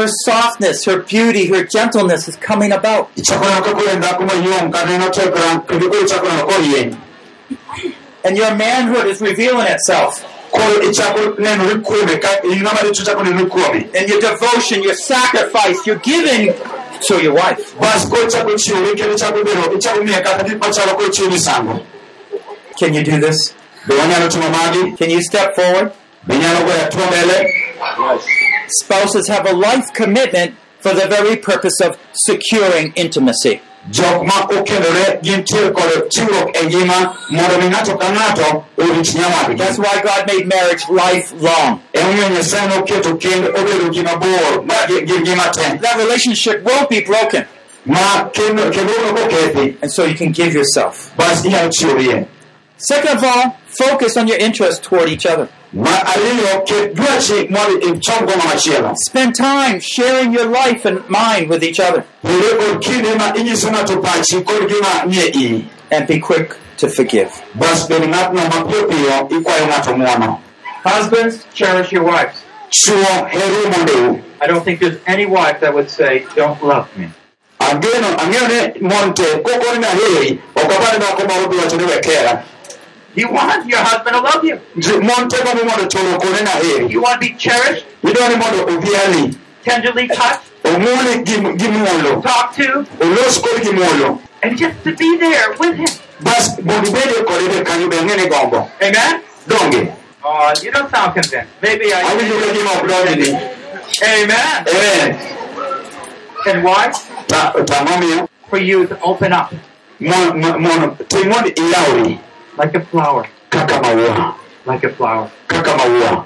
Her 0.00 0.08
softness, 0.24 0.86
her 0.86 1.02
beauty, 1.02 1.48
her 1.48 1.62
gentleness 1.62 2.26
is 2.26 2.36
coming 2.36 2.72
about. 2.72 3.10
And 8.24 8.34
your 8.34 8.54
manhood 8.54 9.08
is 9.08 9.20
revealing 9.20 9.66
itself. 9.66 10.24
And 10.54 10.96
your 14.08 14.20
devotion, 14.20 14.82
your 14.82 14.94
sacrifice, 14.94 15.86
your 15.86 15.96
giving 15.96 16.54
to 17.02 17.22
your 17.22 17.34
wife. 17.34 17.76
Can 22.78 22.94
you 22.94 23.04
do 23.04 23.20
this? 23.20 23.54
Can 24.96 25.10
you 25.10 25.20
step 25.20 25.54
forward? 25.54 25.92
be 26.26 26.36
nyalo 28.78 29.02
goyo 29.02 29.10
atuo 29.10 29.20
mbele 29.20 29.24
Spouses 29.24 29.28
have 29.28 29.46
a 29.46 29.52
life 29.52 29.92
commitment 29.94 30.54
for 30.80 30.94
the 30.94 31.06
very 31.08 31.36
purpose 31.36 31.80
of 31.84 31.96
securing 32.12 32.92
intimacy. 32.96 33.60
jok 33.90 34.26
ma 34.26 34.46
okendore 34.46 35.20
gintiere 35.22 35.70
kod 35.72 36.10
chiwruok 36.10 36.56
e 36.56 36.66
ngima 36.66 37.16
mondo 37.30 37.58
mi 37.58 37.68
ng'ato 37.68 37.96
ka 37.98 38.08
ng'ato 38.12 38.64
orit 38.76 39.14
nyawadgi 39.14 39.56
That's 39.58 39.78
why 39.78 40.02
God 40.02 40.26
made 40.26 40.46
marriage 40.46 40.84
lifelong. 40.88 41.80
emomiyo 41.94 42.28
nyasaye 42.28 42.68
noketo 42.68 43.16
kend 43.18 43.44
obedo 43.46 43.88
gima 43.90 44.16
bor 44.16 44.62
ma 44.66 44.74
gi 44.86 45.00
gi 45.06 45.18
ngima 45.20 45.50
te 45.52 45.78
That 45.78 45.96
relationship 45.96 46.62
won't 46.62 46.88
be 46.90 47.00
broken. 47.00 47.46
ma 47.86 48.28
kendo 48.32 48.70
kendo 48.70 48.92
uno 49.00 49.14
kokethi 49.14 49.76
And 49.82 49.90
so 49.90 50.04
you 50.04 50.14
can 50.14 50.32
give 50.32 50.52
yourself. 50.52 51.10
bas 51.16 51.44
inyalo 51.44 51.70
chiworie 51.72 52.26
Second 52.76 53.18
of 53.18 53.24
all, 53.24 53.56
focus 53.66 54.16
on 54.16 54.26
your 54.26 54.38
interest 54.38 54.82
toward 54.82 55.08
each 55.10 55.26
other. 55.26 55.48
Ma 55.72 55.90
ariyo 56.12 56.62
ket 56.66 56.94
dwachi 56.94 57.48
mondo 57.50 57.78
ichom 57.88 58.26
go 58.26 58.32
ng'ama 58.32 58.44
machielo 58.54 58.94
Spend 59.06 59.34
time 59.34 59.80
sharing 59.80 60.32
your 60.32 60.46
life 60.46 60.84
and 60.84 61.08
mind 61.08 61.48
with 61.48 61.62
each 61.62 61.80
other. 61.80 62.04
bende 62.24 62.50
kod 62.58 62.82
kinde 62.82 63.14
ma 63.18 63.32
inyiso 63.34 63.70
ng'ato 63.70 64.00
pachi 64.02 64.42
kod 64.44 64.68
gima 64.68 65.04
nie 65.06 65.30
iyi 65.30 65.64
And 65.92 66.06
be 66.06 66.18
quick 66.20 66.56
to 66.78 66.88
forgive. 66.88 67.30
bas 67.54 67.86
bed 67.88 68.02
ng'atno 68.02 68.40
mapiyo 68.50 68.86
piyo 68.88 69.28
ikwayo 69.38 69.66
ng'ato 69.66 69.90
ng'wono 69.96 70.38
Husbands, 70.82 71.44
cherish 71.54 71.92
your 71.92 72.04
wives. 72.04 72.42
chuo 72.70 73.26
heru 73.28 73.68
mondeu 73.70 74.22
I 74.40 74.46
don't 74.46 74.64
think 74.64 74.80
there's 74.80 74.98
any 75.06 75.26
wife 75.26 75.60
that 75.60 75.74
would 75.74 75.90
say, 75.90 76.24
don't 76.34 76.62
love 76.64 76.88
me. 76.96 77.06
ageno 77.60 78.08
ang'eyo 78.18 78.48
ni 78.48 78.80
mon 78.88 79.14
te 79.14 79.24
kokoni 79.44 79.78
ni 79.78 79.84
aheri 79.86 80.38
ok 80.56 80.70
apani 80.76 80.98
dhako 80.98 81.22
moro 81.28 81.48
bi 81.48 81.56
wacho 81.56 81.76
ni 81.76 81.84
we 81.84 81.98
kera 82.00 82.42
You 83.14 83.28
want 83.32 83.66
your 83.66 83.78
husband 83.78 84.14
to 84.16 84.22
love 84.22 84.44
you. 84.44 84.60
Ji- 84.78 84.98
mon 84.98 85.28
te 85.28 85.42
gombo 85.42 85.64
mondo 85.64 85.86
choro 85.88 86.18
kone 86.20 86.40
ni 86.86 86.92
You 86.92 87.00
want 87.02 87.20
to 87.20 87.28
be 87.28 87.34
cherished, 87.36 87.84
idwa 88.04 88.28
ni 88.28 88.36
mondo 88.36 88.66
odhiali 88.66 89.36
tenderly 89.64 90.08
touched, 90.08 90.42
omwoni 90.64 91.24
gi- 91.24 91.56
gi 91.58 91.68
muolo 91.68 92.22
talked 92.22 92.56
to, 92.56 92.86
olos 93.00 93.38
kod 93.42 93.62
gi 93.62 93.70
muolo 93.72 94.20
and 94.42 94.56
just 94.56 94.82
to 94.84 94.92
be 94.96 95.18
there 95.18 95.52
with 95.58 95.76
him. 95.76 95.88
bas 96.20 96.56
mondo 96.62 96.88
ibedie 96.90 97.24
kode 97.24 97.48
be 97.52 97.64
kanyo 97.64 97.88
be 97.90 97.96
ang'e 97.96 98.16
ni 98.16 98.26
gombo 98.28 98.70
Amen? 98.80 99.22
donge 99.46 99.92
Oh, 100.22 100.52
you 100.62 100.70
don't 100.70 100.90
sound 100.90 101.14
convinced. 101.14 101.48
Maybe 101.62 101.92
I. 101.94 102.02
awinjo 102.02 102.40
ka 102.40 102.52
gima 102.52 102.70
ok 102.78 102.86
donjni 102.88 103.30
Amen. 104.02 104.64
Amen. 104.68 105.18
And 106.46 106.64
why? 106.64 106.92
For 108.48 108.58
you 108.58 108.86
to 108.86 109.00
open 109.00 109.32
up 109.32 109.52
mon- 112.56 112.66
mon- 112.66 112.66
mondo 112.66 112.66
tim 112.66 112.66
mondo 112.66 112.66
iyawri 112.66 112.66
like 112.66 112.74
a 112.74 112.80
flower, 112.80 113.26
Kakamaua. 113.50 114.34
like 114.66 114.84
a 114.84 114.90
flower, 114.90 115.30
Kakamaua. 115.48 116.24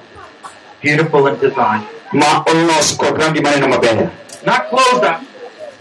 beautiful 0.81 1.27
in 1.29 1.39
design, 1.41 1.87
ma 2.13 2.43
olos 2.45 2.97
kod 2.99 3.15
rangi 3.19 3.41
maneno 3.43 3.69
maber 3.69 4.11
not 4.47 4.69
closed 4.69 5.05
up, 5.05 5.23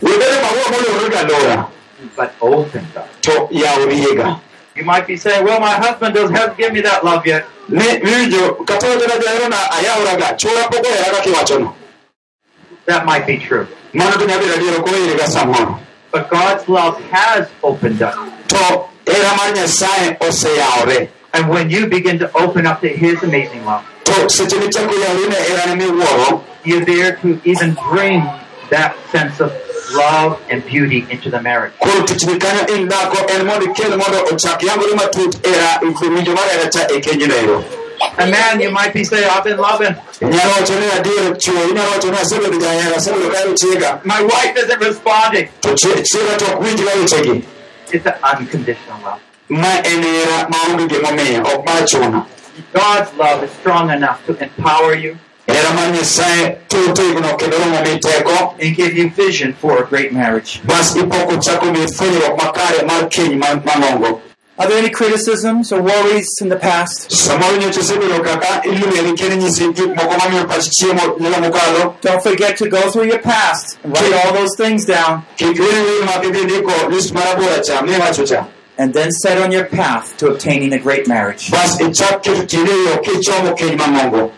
webedo 0.02 0.42
maua 0.42 0.66
molorore 0.72 1.10
gi 1.10 1.18
alora 1.18 1.68
but 2.16 2.34
opened 2.42 2.98
up. 2.98 3.08
to 3.22 3.48
You 4.76 4.84
might 4.86 5.06
be 5.06 5.16
saying, 5.18 5.46
"Well, 5.46 5.60
my 5.60 5.70
husband 5.74 6.16
doesn't 6.16 6.36
have 6.36 6.58
give 6.58 6.74
me 6.74 6.82
that 6.82 7.04
love 7.06 7.26
yet." 7.28 7.46
ne 7.70 8.00
winjo 8.02 8.66
kata 8.66 8.88
wachona 8.88 9.16
jaherona 9.24 9.58
ayawraga 9.78 10.36
chura 10.38 10.64
pok 10.72 10.86
ohera 10.86 11.12
kaka 11.16 11.30
iwachono 11.30 11.74
That 12.86 13.06
might 13.06 13.26
be 13.26 13.38
true, 13.38 13.68
mano 13.94 14.12
to 14.18 14.26
nyabedo 14.26 14.54
adier 14.58 14.80
ok 14.80 14.92
oherega 14.92 15.28
samoro 15.28 15.80
but 16.12 16.30
God's 16.30 16.68
love 16.68 17.02
has 17.12 17.48
opened 17.64 18.02
up. 18.02 18.16
To 19.06 19.12
hera 19.14 19.36
mar 19.38 19.52
nyasaye 19.54 21.10
And 21.34 21.50
when 21.50 21.70
you 21.70 21.88
begin 21.88 22.20
to 22.20 22.32
open 22.38 22.68
up 22.68 22.82
to 22.82 22.88
His 22.90 23.22
amazing 23.24 23.66
love, 23.66 23.84
to 24.06 24.30
seche 24.30 24.54
michako 24.60 24.94
yawri 25.04 25.30
ne 25.30 25.36
herane 25.36 25.76
miwuoro 25.82 26.44
you're 26.64 26.86
there 26.86 27.16
to 27.18 27.40
even 27.44 27.76
bring 27.92 28.22
that 28.70 28.96
sense 29.12 29.40
of 29.40 29.52
love 29.94 30.40
and 30.50 30.66
beauty 30.66 31.06
into 31.10 31.30
the 31.30 31.42
marriage. 31.42 31.74
koro 31.80 32.04
tichni 32.06 32.38
kanyo 32.40 32.68
in 32.76 32.88
dhako 32.90 33.18
en 33.34 33.46
mondo 33.46 33.66
ikel 33.66 33.90
mondo 33.98 34.20
ochak 34.32 34.62
yangore 34.62 34.94
matut 34.96 35.36
era 35.46 35.80
winjo 35.84 36.34
mar 36.36 36.48
hera 36.50 36.70
cha 36.70 36.86
kenjno 36.88 37.34
ero 37.36 37.64
A 38.18 38.28
man, 38.28 38.60
you 38.60 38.70
might 38.70 38.94
be 38.94 39.04
saying, 39.06 39.24
I've 39.30 39.44
been 39.46 39.58
loving. 39.58 39.96
inyalo 40.22 40.52
wacho 40.54 40.80
ni 40.80 40.86
adier 40.98 41.38
chuo 41.38 41.68
inyalo 41.70 41.92
wacho 41.92 42.12
ni 42.12 42.18
asebedo 42.18 42.58
jahera 42.60 42.96
asebedo 42.98 43.30
kahero 43.30 43.54
chiega 43.54 44.02
My 44.06 44.22
wife 44.22 44.58
isn't 44.58 44.80
responding. 44.82 45.48
To 48.00 48.12
chie- 48.12 48.20
chiega 48.20 48.34
to 48.34 48.34
ok 48.34 48.34
winj 48.34 48.34
ga 48.34 48.34
wechegi 48.34 48.34
It's 48.34 48.34
an 48.34 48.38
unconditional 48.40 49.00
love. 49.04 49.20
ma 49.50 49.68
en 49.68 50.04
hera 50.04 50.50
maonge 50.50 50.88
gimomiyo 50.88 51.42
ok 51.42 51.66
mar 51.66 51.86
chuno 51.88 52.26
God's 52.74 53.14
love 53.18 53.44
is 53.44 53.52
strong 53.52 53.90
enough 53.92 54.26
to 54.26 54.38
empower 54.44 54.96
you 54.96 55.18
hera 55.48 55.74
mar 55.74 55.92
nyasaye 55.92 56.58
totegno 56.68 57.38
kendo 57.38 57.58
romo 57.58 57.82
mi 57.86 58.00
teko 58.00 58.56
and 58.62 58.76
give 58.76 58.94
you 58.98 59.10
vision 59.10 59.54
for 59.54 59.84
a 59.84 59.86
great 59.86 60.12
marriage. 60.14 60.62
Bas 64.58 64.62
ipoko 64.62 64.62
chako 64.62 64.62
mi 64.62 64.62
fwenyruok 64.62 64.62
makare 64.62 64.62
mar 64.62 64.62
keny 64.62 64.62
ma- 64.62 64.62
malongo 64.62 64.62
Are 64.62 64.68
there 64.68 64.78
any 64.78 64.90
criticisms 64.90 65.72
or 65.72 65.82
worries 65.82 66.28
in 66.42 66.50
the 66.50 66.56
past? 66.56 67.10
samoro 67.12 67.58
nyocha 67.58 67.80
osebedo 67.80 68.24
kaka 68.24 68.64
iluongi 68.64 69.14
kendo 69.18 69.36
nyisi 69.36 69.68
gik 69.74 69.96
moko 69.96 70.18
mamiyo 70.18 70.48
pach 70.48 70.70
chiemo 70.70 71.18
nyalo 71.20 71.40
mokalo 71.42 71.96
Don't 72.02 72.22
forget 72.24 72.58
to 72.58 72.70
go 72.70 72.92
through 72.92 73.08
your 73.08 73.20
past 73.22 73.78
and 73.84 73.94
write 73.98 74.14
all 74.14 74.34
those 74.34 74.56
things 74.58 74.86
down 74.86 75.24
kik 75.38 75.60
weri 75.60 76.06
ma 76.06 76.12
kidhi 76.22 76.44
ndiko 76.46 76.90
list 76.90 77.14
mar 77.14 77.28
abora 77.28 77.60
cha 77.64 77.82
miwacho 77.82 78.26
cha 78.28 78.46
and 78.78 78.94
then 78.94 79.12
set 79.12 79.38
on 79.38 79.52
your 79.52 79.66
path 79.66 80.18
to 80.18 80.28
obtaining 80.28 80.74
a 80.74 80.80
great 80.80 81.08
marriage. 81.08 81.52
bas 81.52 81.80
ichak 81.80 82.22
keto 82.24 82.44
tiende 82.46 82.72
e 82.72 82.86
yo 82.90 82.98
kichomo 82.98 83.56
keny 83.56 83.76
mamoko 83.78 84.32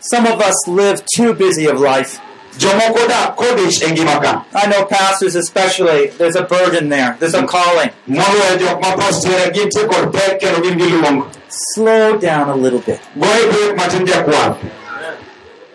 Some 0.00 0.26
of 0.26 0.40
us 0.40 0.68
live 0.68 1.02
too 1.16 1.34
busy 1.34 1.66
of 1.66 1.80
life. 1.80 2.20
Jomoko 2.58 3.08
dak 3.08 3.36
kodich 3.36 3.80
ngima 3.92 4.20
ka 4.22 4.44
I 4.54 4.66
know 4.66 4.84
pastors 4.84 5.34
especially, 5.36 6.08
there's 6.18 6.36
a 6.36 6.42
burden 6.44 6.88
there. 6.88 7.16
There's 7.18 7.34
a 7.34 7.46
calling. 7.46 7.90
moloyo 8.08 8.58
jok 8.58 8.80
ma 8.80 8.96
pastere 8.96 9.52
gintie 9.54 9.88
kod 9.88 10.12
pek 10.12 10.40
kendo 10.40 10.62
gin 10.62 10.78
gi 10.78 10.84
luong 10.84 11.34
Slow 11.48 12.18
down 12.18 12.48
a 12.48 12.56
little 12.56 12.80
bit 12.80 13.00
goye 13.18 13.48
brek 13.52 13.76
matin 13.76 14.06
jakwath 14.06 14.58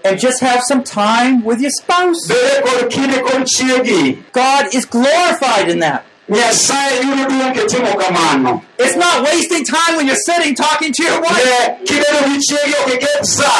and 0.06 0.20
just 0.20 0.42
have 0.42 0.62
some 0.64 0.84
time 0.84 1.44
with 1.44 1.62
your 1.62 1.72
spouse. 1.72 2.28
bede 2.28 2.64
kod 2.64 2.92
kinde 2.92 3.20
kod 3.28 3.48
chiegi 3.48 4.24
God 4.32 4.74
is 4.76 4.86
glorified 4.86 5.70
in 5.70 5.80
that. 5.80 6.06
Nyasaye 6.30 6.98
yudo 7.04 7.24
duong' 7.30 7.54
kitimo 7.54 7.94
kamano 7.98 8.62
It's 8.80 8.96
not 8.96 9.24
wasting 9.24 9.64
time 9.66 9.98
when 9.98 10.08
you're 10.08 10.16
sitting 10.26 10.56
talking 10.56 10.92
to 10.94 11.04
your 11.04 11.20
wife. 11.22 11.46
ne 11.46 11.76
kibedo 11.86 12.20
gi 12.30 12.40
chiegi 12.48 12.74
ok 12.82 12.94
iketh 12.96 13.26
sa 13.26 13.52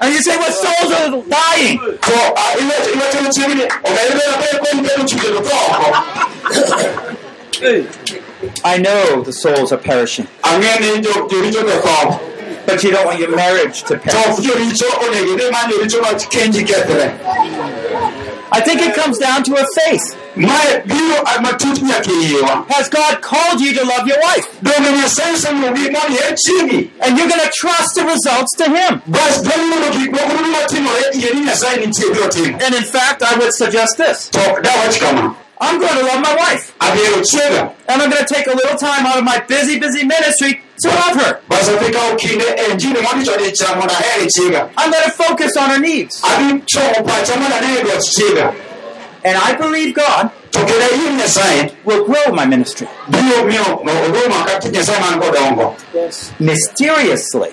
And 0.00 0.14
you 0.14 0.22
say, 0.22 0.36
What 0.36 0.52
souls 0.54 0.92
are 0.92 1.10
dying? 1.10 1.78
to 1.78 2.14
ah, 2.36 2.54
iwacho 2.60 2.90
iwacho 2.94 3.20
ni 3.22 3.28
chiegni 3.34 3.62
omedo 3.82 4.12
bedo 4.18 4.30
maber 4.30 4.58
kuom 4.62 4.84
keto 4.84 5.02
chuje 5.04 5.28
to 5.34 5.40
I 8.64 8.78
know 8.78 9.22
the 9.22 9.32
souls 9.32 9.70
are 9.72 9.78
perishing, 9.78 10.26
ang'e 10.42 10.80
ni 10.80 11.00
jo- 11.02 11.28
joricho 11.28 11.60
to 11.60 12.20
but 12.66 12.82
you 12.84 12.90
don't 12.90 13.06
want 13.06 13.18
your 13.18 13.34
marriage 13.36 13.82
to 13.82 13.88
to 13.96 13.98
perish. 13.98 14.38
ok 14.38 14.42
joricho 14.46 14.86
onego 15.04 15.32
ine 15.34 15.50
ma 15.50 15.58
joricho 15.70 16.00
ma 16.00 16.08
kenji 16.34 16.62
kethre 16.64 17.10
I 18.52 18.60
think 18.60 18.80
it 18.82 18.94
comes 18.94 19.18
down 19.18 19.42
to 19.44 19.52
a 19.54 19.64
faith. 19.78 20.16
mae 20.36 20.80
biro 20.86 21.18
matut 21.42 21.82
nyaka 21.82 22.10
iyiwa 22.10 22.64
Has 22.68 22.88
God 22.88 23.20
called 23.22 23.60
you 23.60 23.72
to 23.74 23.84
love 23.84 24.06
your 24.08 24.18
wife? 24.28 24.46
donge 24.62 24.90
nyasaye 24.92 25.32
oseluongi 25.32 25.90
mondo 25.90 26.16
iher 26.18 26.34
chiegi 26.44 26.90
And 27.00 27.18
you're 27.18 27.28
going 27.28 27.40
to 27.40 27.50
trust 27.60 27.94
the 27.94 28.04
results 28.04 28.52
to 28.56 28.64
Him. 28.64 29.02
bas 29.06 29.42
bang' 29.42 29.68
mondo 29.70 29.90
gik 29.98 30.10
moko 30.12 30.30
duto 30.36 30.50
matimore 30.50 31.02
yie 31.14 31.30
ni 31.34 31.40
nyasaye 31.40 31.76
nitie 31.86 32.10
biro 32.14 32.28
timo 32.28 32.58
And 32.66 32.74
in 32.74 32.84
fact, 32.84 33.22
I 33.22 33.38
would 33.38 33.54
suggest 33.54 33.96
this 33.98 34.28
to 34.30 34.38
dawach 34.38 34.98
kama 35.00 35.34
I'm 35.60 35.78
going 35.78 35.92
to 35.92 36.04
love 36.04 36.20
my 36.22 36.34
wife. 36.36 36.72
abiro 36.80 37.20
chiega 37.22 37.74
And 37.88 38.00
I'm 38.02 38.10
going 38.10 38.24
to 38.24 38.34
take 38.34 38.46
a 38.46 38.54
little 38.56 38.78
time 38.78 39.04
out 39.04 39.18
of 39.18 39.24
my 39.24 39.40
busy, 39.40 39.78
busy 39.78 40.04
ministry 40.06 40.60
to 40.82 40.88
love 40.88 41.16
her. 41.20 41.40
bas 41.48 41.68
adhi 41.68 41.92
kawo 41.92 42.16
kinde 42.16 42.44
e 42.44 42.74
njini 42.74 43.00
modicho 43.00 43.36
dichiel 43.36 43.76
mondo 43.76 43.94
ahere 43.94 44.26
chiega 44.26 44.70
I'm 44.76 44.90
going 44.90 45.04
to 45.04 45.10
focus 45.10 45.56
on 45.56 45.70
her 45.70 45.78
needs. 45.78 46.22
adhi 46.22 46.62
chomo 46.66 47.04
pacha 47.06 47.36
mondo 47.40 47.56
ane 47.56 47.82
dwach 47.82 48.04
chiega 48.16 48.54
And 49.24 49.36
I 49.36 49.54
believe 49.54 49.94
God 49.94 50.30
to 50.52 50.58
kendo 50.58 50.84
ayie 50.84 51.10
ni 51.10 51.16
nyasaye 51.16 51.72
will 51.84 52.04
grow 52.04 52.32
my 52.32 52.46
ministry 52.46 52.88
biro 53.08 53.44
miyo 53.44 53.64
oduma 53.84 54.44
kaka 54.44 54.68
nyasaye 54.68 55.00
man 55.00 55.20
mysteriously. 56.40 57.50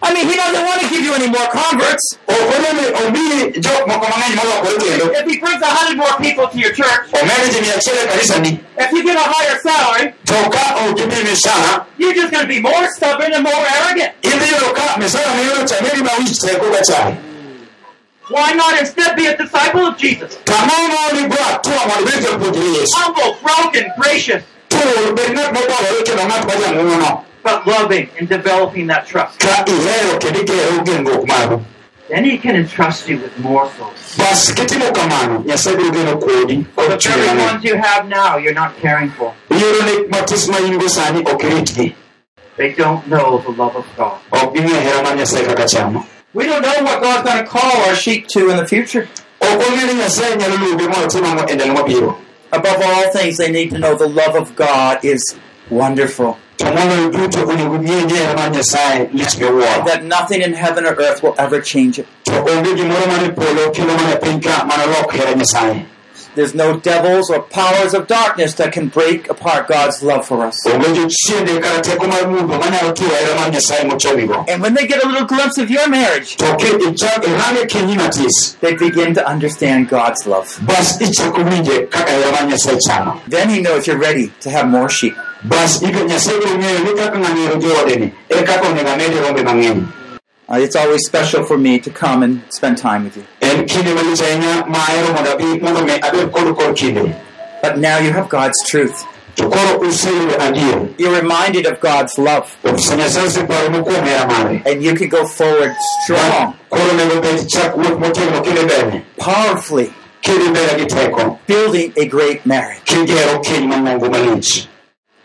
I 0.00 0.14
mean, 0.14 0.28
He 0.30 0.34
doesn't 0.36 0.64
want 0.64 0.80
to 0.80 0.88
give 0.88 1.02
you 1.02 1.12
any 1.14 1.26
more 1.26 1.46
converts. 1.50 2.04
ok 2.28 2.50
odoni 2.56 2.84
omiyi 3.02 3.60
jok 3.64 3.82
moko 3.90 4.06
mang'eny 4.12 4.34
molokore 4.38 4.76
kendo 4.82 5.06
If 5.20 5.26
he 5.30 5.36
brings 5.42 5.62
a 5.62 5.66
hundred 5.76 5.96
more 5.98 6.14
people 6.24 6.46
to 6.48 6.58
your 6.58 6.72
church, 6.72 7.02
omed 7.18 7.50
ji 7.52 7.60
mia 7.60 7.74
achiel 7.78 7.96
e 8.02 8.06
kanisani 8.12 8.52
if 8.78 8.92
you 8.92 9.02
get 9.02 9.16
a 9.16 9.26
higher 9.34 9.58
salary, 9.66 10.14
to 10.30 10.36
ka 10.54 10.64
ok 10.86 11.02
imiyi 11.02 11.24
misara 11.30 11.84
you're 11.98 12.14
just 12.14 12.30
going 12.32 12.44
to 12.46 12.48
be 12.54 12.60
more 12.60 12.86
stubborn 12.96 13.32
and 13.34 13.42
more 13.42 13.62
arrogant. 13.76 14.12
idhi 14.22 14.46
yudo 14.52 14.70
ka 14.78 14.86
misara 15.02 15.30
miyudo 15.38 15.66
cha 15.70 15.82
meri 15.82 16.02
ma 16.02 16.12
wich 16.18 16.38
teko 16.44 16.70
ga 16.74 16.82
chai 16.90 17.16
Why 18.30 18.52
not 18.52 18.78
instead 18.78 19.16
be 19.16 19.24
a 19.26 19.34
disciple 19.36 19.86
of 19.90 19.96
Jesus? 19.96 20.36
Kamano 20.44 20.88
mondo 20.94 21.20
igo 21.24 21.38
atua 21.52 21.80
mondo 21.90 22.10
ibed 22.12 22.24
japuonjre 22.24 22.66
Yesu. 22.76 22.92
Humble, 23.00 23.30
broken, 23.42 23.84
gracious, 23.96 24.42
Tur 27.44 27.62
bed 27.64 27.64
ng'at 27.64 27.64
mobolore 27.64 27.64
kendo 27.64 27.64
ng'at 27.64 27.64
ma 27.64 27.64
jang'uono 27.64 27.64
but 27.64 27.66
loving 27.66 28.10
and 28.18 28.28
developing 28.28 28.86
that 28.86 29.06
trust. 29.06 29.38
ka 29.38 29.64
ihero 29.64 30.18
kendo 30.20 30.40
igero 30.40 30.84
genruok 30.84 31.26
maru. 31.26 31.64
Then 32.08 32.24
he 32.24 32.38
can 32.38 32.56
entrust 32.56 33.06
you 33.06 33.18
with 33.18 33.38
more 33.38 33.70
souls. 33.76 34.16
Bas 34.16 34.50
kitimo 34.52 34.92
kamano, 34.94 35.44
Nyasaye 35.44 35.76
biro 35.76 35.92
geno 35.92 36.16
kuodi 36.18 36.64
kod 36.74 36.90
The 36.90 36.96
chunye 36.96 37.16
very 37.16 37.38
ones 37.38 37.64
you 37.64 37.76
have 37.76 38.08
now, 38.08 38.38
you're 38.38 38.54
not 38.54 38.76
caring 38.78 39.10
for. 39.10 39.34
Iyudo 39.50 39.84
ni 39.84 40.08
matis 40.08 40.48
ma 40.48 40.56
in 40.58 40.78
go 40.78 40.88
sani 40.88 41.20
ok 41.20 41.48
iritgi. 41.48 41.94
They 42.56 42.72
don't 42.72 43.06
know 43.08 43.38
the 43.38 43.50
love 43.50 43.76
of 43.76 43.86
God. 43.96 44.20
Ok 44.32 44.54
ging'e 44.54 44.80
hera 44.80 45.02
mar 45.02 45.16
Nyasaye 45.16 45.44
kaka 45.46 45.64
chamo. 45.64 46.06
We 46.34 46.46
don't 46.46 46.62
know 46.62 46.82
what 46.82 47.02
God's 47.02 47.28
going 47.28 47.44
to 47.44 47.50
call 47.50 47.76
our 47.88 47.94
sheep 47.94 48.26
to 48.28 48.50
in 48.50 48.56
the 48.56 48.66
future. 48.66 49.08
Ok 49.40 49.60
ong'e 49.60 49.86
ni 49.86 49.94
Nyasaye 50.00 50.36
nyalo 50.36 50.56
luonge 50.56 50.88
mondo 50.88 51.06
otim 51.06 51.24
ang'o 51.24 51.44
ndalo 51.44 51.74
mabiro. 51.74 52.18
Above 52.50 52.80
all 52.82 53.12
things, 53.12 53.36
they 53.36 53.52
need 53.52 53.70
to 53.70 53.78
know 53.78 53.94
the 53.94 54.08
love 54.08 54.34
of 54.34 54.56
God 54.56 55.04
is 55.04 55.36
wonderful. 55.68 56.38
To 56.58 56.64
moloyo 56.64 57.10
duto 57.12 57.46
onego 57.46 57.78
ng'e 57.78 58.04
ni 58.06 58.14
hera 58.16 58.34
mar 58.34 58.50
Nyasaye 58.50 59.12
lich 59.12 59.36
miwuoro. 59.38 59.84
That 59.86 60.04
nothing 60.04 60.42
in 60.42 60.52
heaven 60.54 60.84
or 60.86 60.94
earth 60.94 61.22
will 61.22 61.34
ever 61.38 61.60
change 61.60 61.98
it. 62.00 62.06
To 62.24 62.32
onge 62.32 62.74
gimoro 62.76 63.06
man 63.06 63.34
polo 63.34 63.70
kendo 63.72 63.94
man 63.96 64.16
piny 64.18 64.42
ka 64.42 64.66
manolok 64.68 65.12
hera 65.12 65.34
Nyasaye. 65.34 65.86
There's 66.34 66.54
no 66.54 66.78
devils 66.78 67.30
or 67.30 67.40
powers 67.42 67.94
of 67.94 68.06
darkness 68.06 68.54
that 68.54 68.72
can 68.72 68.88
break 68.88 69.28
apart 69.28 69.66
God's 69.66 70.02
love 70.04 70.26
for 70.26 70.44
us. 70.44 70.56
Onge 70.66 70.88
jochiende 70.98 71.60
kata 71.62 71.80
teko 71.90 72.06
mar 72.08 72.22
mudho 72.32 72.58
manyalo 72.60 72.92
tuo 72.94 73.06
hera 73.08 73.34
mar 73.36 73.50
Nyasaye 73.50 73.88
mochomigo. 73.90 74.44
And 74.48 74.60
when 74.60 74.74
they 74.74 74.86
get 74.88 75.04
a 75.04 75.08
little 75.08 75.26
glimpse 75.26 75.58
of 75.58 75.70
your 75.70 75.88
marriage, 75.88 76.36
To 76.36 76.56
ki 76.58 76.66
ichak 76.90 77.22
irange 77.24 77.70
kinyi 77.70 77.96
matis. 77.96 78.58
they 78.60 78.74
begin 78.74 79.14
to 79.14 79.24
understand 79.26 79.88
God's 79.88 80.26
love. 80.26 80.58
Bas 80.66 80.98
ichako 81.00 81.44
winje 81.48 81.88
kaka 81.90 82.10
hera 82.10 82.32
mar 82.32 82.42
Nyasaye 82.50 82.78
chano. 82.86 83.20
Then 83.28 83.48
He 83.48 83.60
knows 83.62 83.86
you're 83.86 83.98
ready 83.98 84.32
to 84.40 84.50
have 84.50 84.66
more 84.68 84.88
sheep. 84.88 85.14
Bas 85.44 85.80
Nyasaye 85.82 86.84
ni 86.84 86.94
kaka 86.96 87.18
ng'ani 87.18 87.40
hero 87.42 87.56
joodeni. 87.60 88.12
E 88.28 88.42
kaka 88.42 88.66
onego 88.68 88.88
amede 88.90 89.20
rombe 89.20 89.42
mang'eny. 89.44 89.86
Uh, 90.50 90.54
it's 90.58 90.74
always 90.76 91.04
special 91.06 91.44
for 91.44 91.58
me 91.58 91.78
to 91.78 91.90
come 91.90 92.22
and 92.22 92.40
spend 92.50 92.78
time 92.78 93.04
with 93.04 93.16
you. 93.16 93.24
En 93.40 93.66
kinde 93.66 93.94
malich 93.94 94.20
ahinya 94.22 94.66
ma 94.68 94.78
ahero 94.78 95.14
mondo 95.14 95.32
abi 95.32 95.58
mondo 95.60 95.84
mi 95.84 95.92
abed 95.92 96.32
kodu 96.32 96.54
kod 96.56 96.76
kinde. 96.76 97.14
But 97.62 97.78
now 97.78 97.98
you 97.98 98.12
have 98.12 98.28
God's 98.28 98.56
truth. 98.66 99.04
To 99.36 99.44
koro 99.48 99.78
useyudo 99.80 100.36
adier. 100.38 100.94
You're 100.98 101.14
reminded 101.20 101.66
of 101.66 101.78
God's 101.80 102.18
love. 102.18 102.56
Ofisa 102.64 102.96
Nyasaye 102.96 103.26
oseparonu 103.26 103.84
kuom 103.84 104.04
hera 104.04 104.26
mare. 104.26 104.62
And 104.66 104.82
you 104.82 104.94
can 104.94 105.08
go 105.08 105.24
forward 105.26 105.74
strong, 106.02 106.54
Koro 106.70 106.82
onego 106.90 107.22
bed 107.22 107.48
chak 107.48 107.74
wuoth 107.76 107.98
motegno 108.00 108.42
kidhi 108.42 108.64
mbele. 108.64 109.02
powerfully, 109.18 109.92
Kidhi 110.22 110.48
mbele 110.50 110.78
gi 110.78 110.86
teko. 110.86 111.38
building 111.46 111.92
a 111.96 112.06
great 112.06 112.44
marriage. 112.46 112.82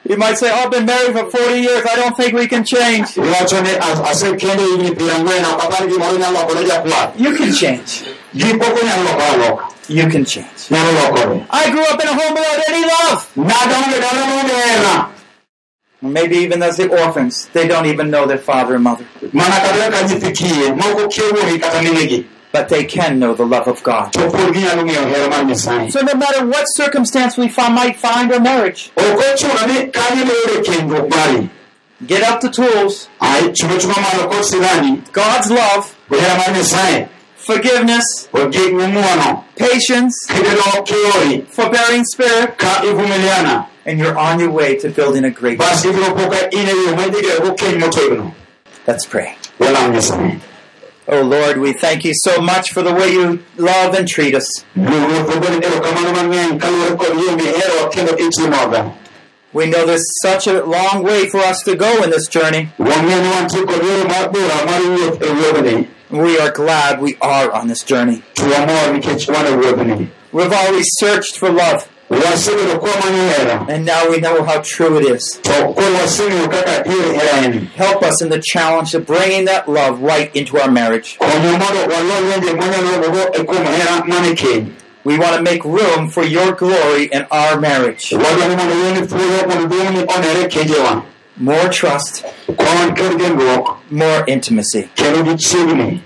You 0.05 0.17
might 0.17 0.37
say, 0.37 0.51
oh, 0.51 0.63
I've 0.65 0.71
been 0.71 0.85
married 0.85 1.13
for 1.17 1.29
40 1.31 1.59
years. 1.61 1.85
I 1.89 1.95
don't 1.95 2.15
think 2.17 2.33
we 2.33 2.47
can 2.47 2.63
change. 2.65 3.07
Iwacho 3.15 3.61
ni 3.63 3.69
"As- 3.71 4.01
asekendo 4.01 4.63
higni 4.67 4.91
piero 4.97 5.13
ang'wen 5.15 5.45
ok 5.45 5.63
apar 5.65 5.87
gimoro 5.87 6.17
nyalo 6.17 6.39
lokore 6.39 6.65
jakwath. 6.67 7.19
You 7.19 7.35
can 7.37 7.53
change. 7.53 8.03
Gik 8.35 8.59
pok 8.59 8.75
onyalo 8.75 9.03
lokore 9.07 9.29
aloka. 9.33 9.63
You 9.87 10.09
can 10.09 10.25
change. 10.25 10.67
I 11.51 11.71
grew 11.71 11.83
up 11.83 12.01
in 12.01 12.07
a 12.07 12.13
home 12.13 12.33
without 12.33 12.69
any 12.69 12.83
love. 12.85 13.19
Nadonge 13.35 13.97
dala 14.03 14.21
maonge 14.27 14.55
hera. 14.67 15.09
Maybe 16.01 16.35
even 16.39 16.61
as 16.61 16.75
the 16.75 16.89
orphans, 17.03 17.47
they 17.53 17.65
don't 17.65 17.85
even 17.85 18.11
know 18.11 18.25
their 18.27 18.37
father 18.37 18.75
and 18.75 18.83
mother. 18.83 19.05
Mana 22.53 22.65
kata 22.65 22.75
ka 22.75 22.81
nyithi 22.81 22.87
kiye, 22.87 22.93
moko 22.93 22.93
kia 22.93 22.93
wuogi 22.93 22.93
kata 22.93 22.93
minegi. 22.93 22.93
But 22.93 22.93
they 22.93 22.95
can 22.95 23.19
know 23.19 23.33
the 23.33 23.45
love 23.45 23.67
of 23.67 23.83
God. 23.83 24.13
To 24.13 24.29
pod 24.29 24.53
ginyalo 24.53 24.83
ng'eyo 24.83 25.07
hera 25.09 25.29
mar 25.29 25.43
Nyasaye. 25.43 25.91
So 25.91 26.01
no 26.01 26.13
matter 26.13 26.45
what 26.45 26.65
circumstance 26.65 27.37
we 27.37 27.49
fi- 27.49 27.69
might 27.73 27.97
find 27.97 28.31
our 28.31 28.39
marriage, 28.39 28.91
Ok 28.97 29.17
ochuno 29.17 29.67
ni 29.67 29.91
kanyo 29.91 30.25
mayude 30.25 30.63
kendruok 30.63 31.09
mari. 31.09 31.49
get 32.05 32.23
up 32.23 32.41
the 32.41 32.49
tools. 32.49 33.09
Ai, 33.21 33.49
chungo 33.51 33.77
chungo 33.79 33.97
malo. 34.01 34.29
God's 35.11 35.51
love, 35.51 35.95
Kod 36.09 36.19
hera 36.19 36.37
mar 36.37 36.49
Nyasaye. 36.49 37.07
forgiveness, 37.35 38.27
Kod 38.31 38.51
gik 38.53 38.73
ming'uono. 38.73 39.43
patience, 39.55 40.15
forbearing 41.49 42.05
spirit, 42.05 42.57
and 43.85 43.99
you're 43.99 44.17
on 44.17 44.39
your 44.39 44.49
way 44.51 44.77
to 44.77 44.89
building 44.89 45.25
a 45.25 45.29
great 45.31 45.57
bas 45.59 45.83
ibiro 45.85 46.15
po 46.15 46.29
ka 46.29 46.47
in 46.51 46.67
yo 46.67 46.95
ma 46.95 47.03
idhi 47.03 47.21
gerego 47.21 47.55
keny 47.57 47.79
motegno 47.81 48.33
Let's 48.87 49.05
pray. 49.05 49.35
Oh 51.07 51.21
Lord, 51.21 51.57
we 51.57 51.73
thank 51.73 52.05
you 52.05 52.13
so 52.15 52.39
much 52.41 52.71
for 52.71 52.81
the 52.81 52.93
way 52.93 53.11
you 53.11 53.43
love 53.57 53.93
and 53.93 54.07
treat 54.07 54.33
us. 54.35 54.63
Ruoth 54.77 55.29
ogoni 55.35 55.59
erokamano 55.65 56.13
mang'eny 56.13 56.59
kaluwore 56.59 56.97
kod 56.97 57.17
yo 57.17 57.35
miherowa 57.37 57.89
kendo 57.91 58.17
itimoga 58.17 58.93
We 59.53 59.65
know 59.69 59.85
there's 59.85 60.05
such 60.23 60.47
a 60.47 60.63
long 60.65 61.03
way 61.03 61.29
for 61.29 61.39
us 61.39 61.61
to 61.63 61.75
go 61.75 62.03
in 62.03 62.09
this 62.09 62.27
journey. 62.27 62.69
wang'eyo 62.79 63.21
ni 63.21 63.29
wantie 63.29 63.65
kod 63.65 63.83
yore 63.83 64.03
mabora 64.03 64.65
mar 64.65 64.81
wuoth 64.81 65.19
wuodhni 65.21 65.87
We 66.09 66.39
are 66.39 66.51
glad 66.51 67.01
we 67.01 67.17
are 67.21 67.51
on 67.51 67.67
this 67.67 67.83
journey. 67.83 68.23
to 68.35 68.43
wamor 68.43 68.93
nikech 68.93 69.27
wan 69.29 69.45
wuodhni 69.59 70.07
We've 70.31 70.53
always 70.53 70.85
searched 70.99 71.37
for 71.37 71.49
love, 71.51 71.83
wasebedo 71.83 71.91
kwamanyo 71.91 71.91
hera 71.91 71.92
and 72.09 73.85
now 73.85 74.09
we 74.09 74.19
know 74.19 74.43
how 74.43 74.61
true 74.61 74.97
it 74.97 75.05
is. 75.05 75.39
to 75.43 75.51
koro 75.51 75.93
waseng'eyo 75.97 76.49
kaka 76.51 76.83
iri 76.89 77.17
hera 77.17 77.45
en 77.45 77.65
Help 77.75 78.03
us 78.03 78.21
in 78.21 78.29
the 78.29 78.39
challenge 78.41 78.93
of 78.93 79.05
bringing 79.05 79.45
that 79.45 79.67
love 79.69 80.01
right 80.01 80.35
into 80.35 80.57
our 80.59 80.69
marriage. 80.71 81.17
konyo 81.19 81.51
mondo 81.51 81.95
walo 81.95 82.21
lwenje 82.21 82.53
mwanyalo 82.53 82.93
yudogo 82.93 83.43
kuom 83.45 83.65
hera 83.65 84.03
mane 84.05 84.35
keny 84.35 84.65
We 85.05 85.17
want 85.17 85.35
to 85.35 85.41
make 85.41 85.65
room 85.65 86.07
for 86.09 86.23
your 86.23 86.53
glory 86.53 87.05
in 87.11 87.25
our 87.31 87.59
marriage. 87.59 88.11
wadwaro 88.15 88.57
mondo 88.57 88.75
yoni 88.75 89.07
thuolo 89.07 89.47
mondo 89.47 89.67
duong'ni 89.75 90.05
onere 90.15 90.47
kenjewa 90.49 91.03
More 91.37 91.69
trust, 91.69 92.23
kwan 92.57 92.95
kod 92.95 93.17
genruok 93.19 93.77
more 93.91 94.23
intimacy. 94.27 94.89
kendo 94.95 95.23
gi 95.23 95.35
chiegni 95.37 96.01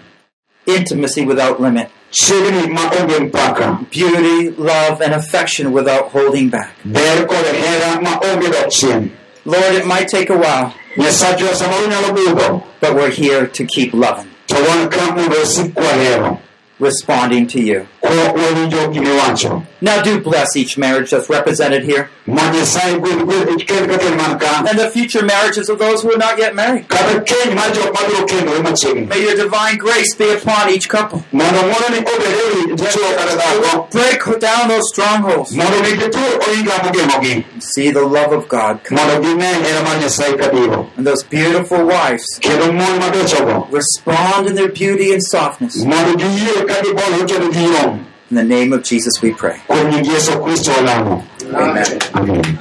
Intimacy 0.66 1.26
without 1.26 1.62
limit. 1.62 1.89
Chiegni 2.12 2.68
ma 2.68 2.82
onge 3.01 3.20
mpaka 3.20 3.80
Beauty, 3.91 4.49
love, 4.58 5.01
and 5.01 5.14
affection 5.14 5.72
without 5.74 6.10
holding 6.12 6.49
back. 6.49 6.72
ber 6.86 7.26
kod 7.28 7.45
hera 7.45 8.01
ma 8.01 8.20
onge 8.20 8.51
dok 8.51 8.70
chien 8.72 9.12
Lord, 9.45 9.76
it 9.76 9.86
might 9.86 10.10
take 10.10 10.30
a 10.30 10.38
while, 10.38 10.74
nyasachwa 10.97 11.55
samoro 11.55 11.88
nyalo 11.88 12.14
budho 12.16 12.64
but 12.82 12.95
we're 12.95 13.10
here 13.12 13.47
to 13.47 13.66
keep 13.66 13.93
loving, 13.93 14.28
to 16.80 16.84
wan 16.84 16.91
ka 17.05 17.13
mondo 17.17 17.38
wasik 17.38 17.47
kwahero 17.47 17.47
responding 17.47 17.47
to 17.47 17.59
you. 17.61 17.88
ko 18.01 18.09
wawinjo 18.09 18.88
gimiwacho 18.93 19.63
Now 19.80 20.01
do 20.01 20.19
bless 20.19 20.55
each 20.55 20.75
marriage 20.75 21.11
that's 21.11 21.30
represented 21.30 21.84
here, 21.84 22.09
ma 22.25 22.41
nyasaye 22.51 22.97
gwedh 22.99 23.21
gwedh 23.25 23.67
kel 23.67 23.86
ka 23.88 23.97
kel 23.99 24.15
man 24.17 24.39
ka 24.39 24.65
and 24.67 24.80
the 24.80 24.89
future 24.89 25.23
marriages 25.23 25.69
of 25.69 25.78
those 25.78 26.01
who 26.01 26.11
are 26.13 26.17
not 26.17 26.39
yet 26.39 26.55
married. 26.55 26.88
kata 26.89 27.21
keny 27.21 27.53
mar 27.53 27.69
jok 27.69 27.93
mabiro 27.93 28.25
kendore 28.28 28.61
machiegni 28.63 29.07
May 29.07 29.21
your 29.21 29.36
divine 29.36 29.78
grace 29.78 30.15
be 30.17 30.32
upon 30.34 30.69
each 30.71 30.89
couple. 30.89 31.23
mondo 31.32 31.61
ng'wono 31.61 31.89
ni 31.93 31.99
obed 31.99 32.34
wi 32.41 32.75
dichwo 32.75 33.09
kata 33.17 33.36
dhako 33.38 33.91
Break 33.91 34.39
down 34.39 34.67
those 34.67 34.88
strongholds. 34.91 35.51
mondo 35.55 35.78
mi 35.84 35.91
gitur 35.93 36.39
ohinga 36.47 36.73
mogeng'ogi 36.84 37.45
See 37.61 37.91
the 37.91 38.01
love 38.01 38.32
of 38.34 38.47
God 38.49 38.84
come. 38.84 38.97
mondo 38.97 39.21
gine 39.21 39.41
hera 39.61 39.84
mar 39.84 39.97
nyasaye 40.01 40.34
kabiro 40.41 40.89
And 40.97 41.05
those 41.05 41.21
beautiful 41.23 41.86
wives 41.86 42.25
kendo 42.41 42.73
mon 42.73 42.99
mabechogo 42.99 43.67
respond 43.71 44.47
in 44.47 44.55
their 44.55 44.69
beauty 44.71 45.13
and 45.13 45.21
softness. 45.23 45.75
Mondo 46.68 46.91
giyie 46.91 46.95
ka 46.95 47.05
gibolore 47.07 47.26
kendo 47.26 47.47
giyom 47.51 47.99
In 48.30 48.36
the 48.36 48.43
name 48.43 48.74
of 48.74 48.84
Jesus 48.84 49.22
we 49.22 49.32
pray. 49.32 49.55
kuom 49.68 49.89
nying 49.89 50.05
yesu 50.05 50.32
kristo 50.43 50.72
walamo 50.72 51.24
Amen. 51.55 51.86
amen 52.13 52.59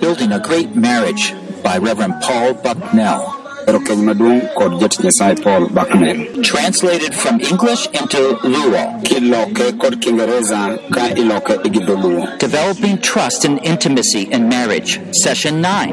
Building 0.00 0.32
a 0.32 0.38
Great 0.38 0.76
Marriage 0.76 1.32
by 1.64 1.78
Reverend 1.78 2.14
Paul 2.22 2.54
Bucknell. 2.54 3.24
ero 3.68 3.80
keny 3.80 4.00
maduong' 4.04 4.48
kod 4.56 4.80
jatich 4.80 5.00
nyasaye 5.04 5.34
paul 5.44 5.68
baknel 5.68 6.40
Translated 6.42 7.12
from 7.14 7.40
English 7.40 7.84
into 7.92 8.36
Luo. 8.44 9.00
kiloke 9.04 9.72
kod 9.78 9.96
kiingereza 10.00 10.78
ka 10.92 11.08
iloke 11.16 11.56
gi 11.72 11.80
dholuo 11.84 12.28
Developing 12.38 12.96
Trust 13.00 13.44
and 13.44 13.58
Intimacy 13.64 14.22
in 14.32 14.48
Marriage. 14.48 15.00
Session 15.12 15.60
9. 15.60 15.92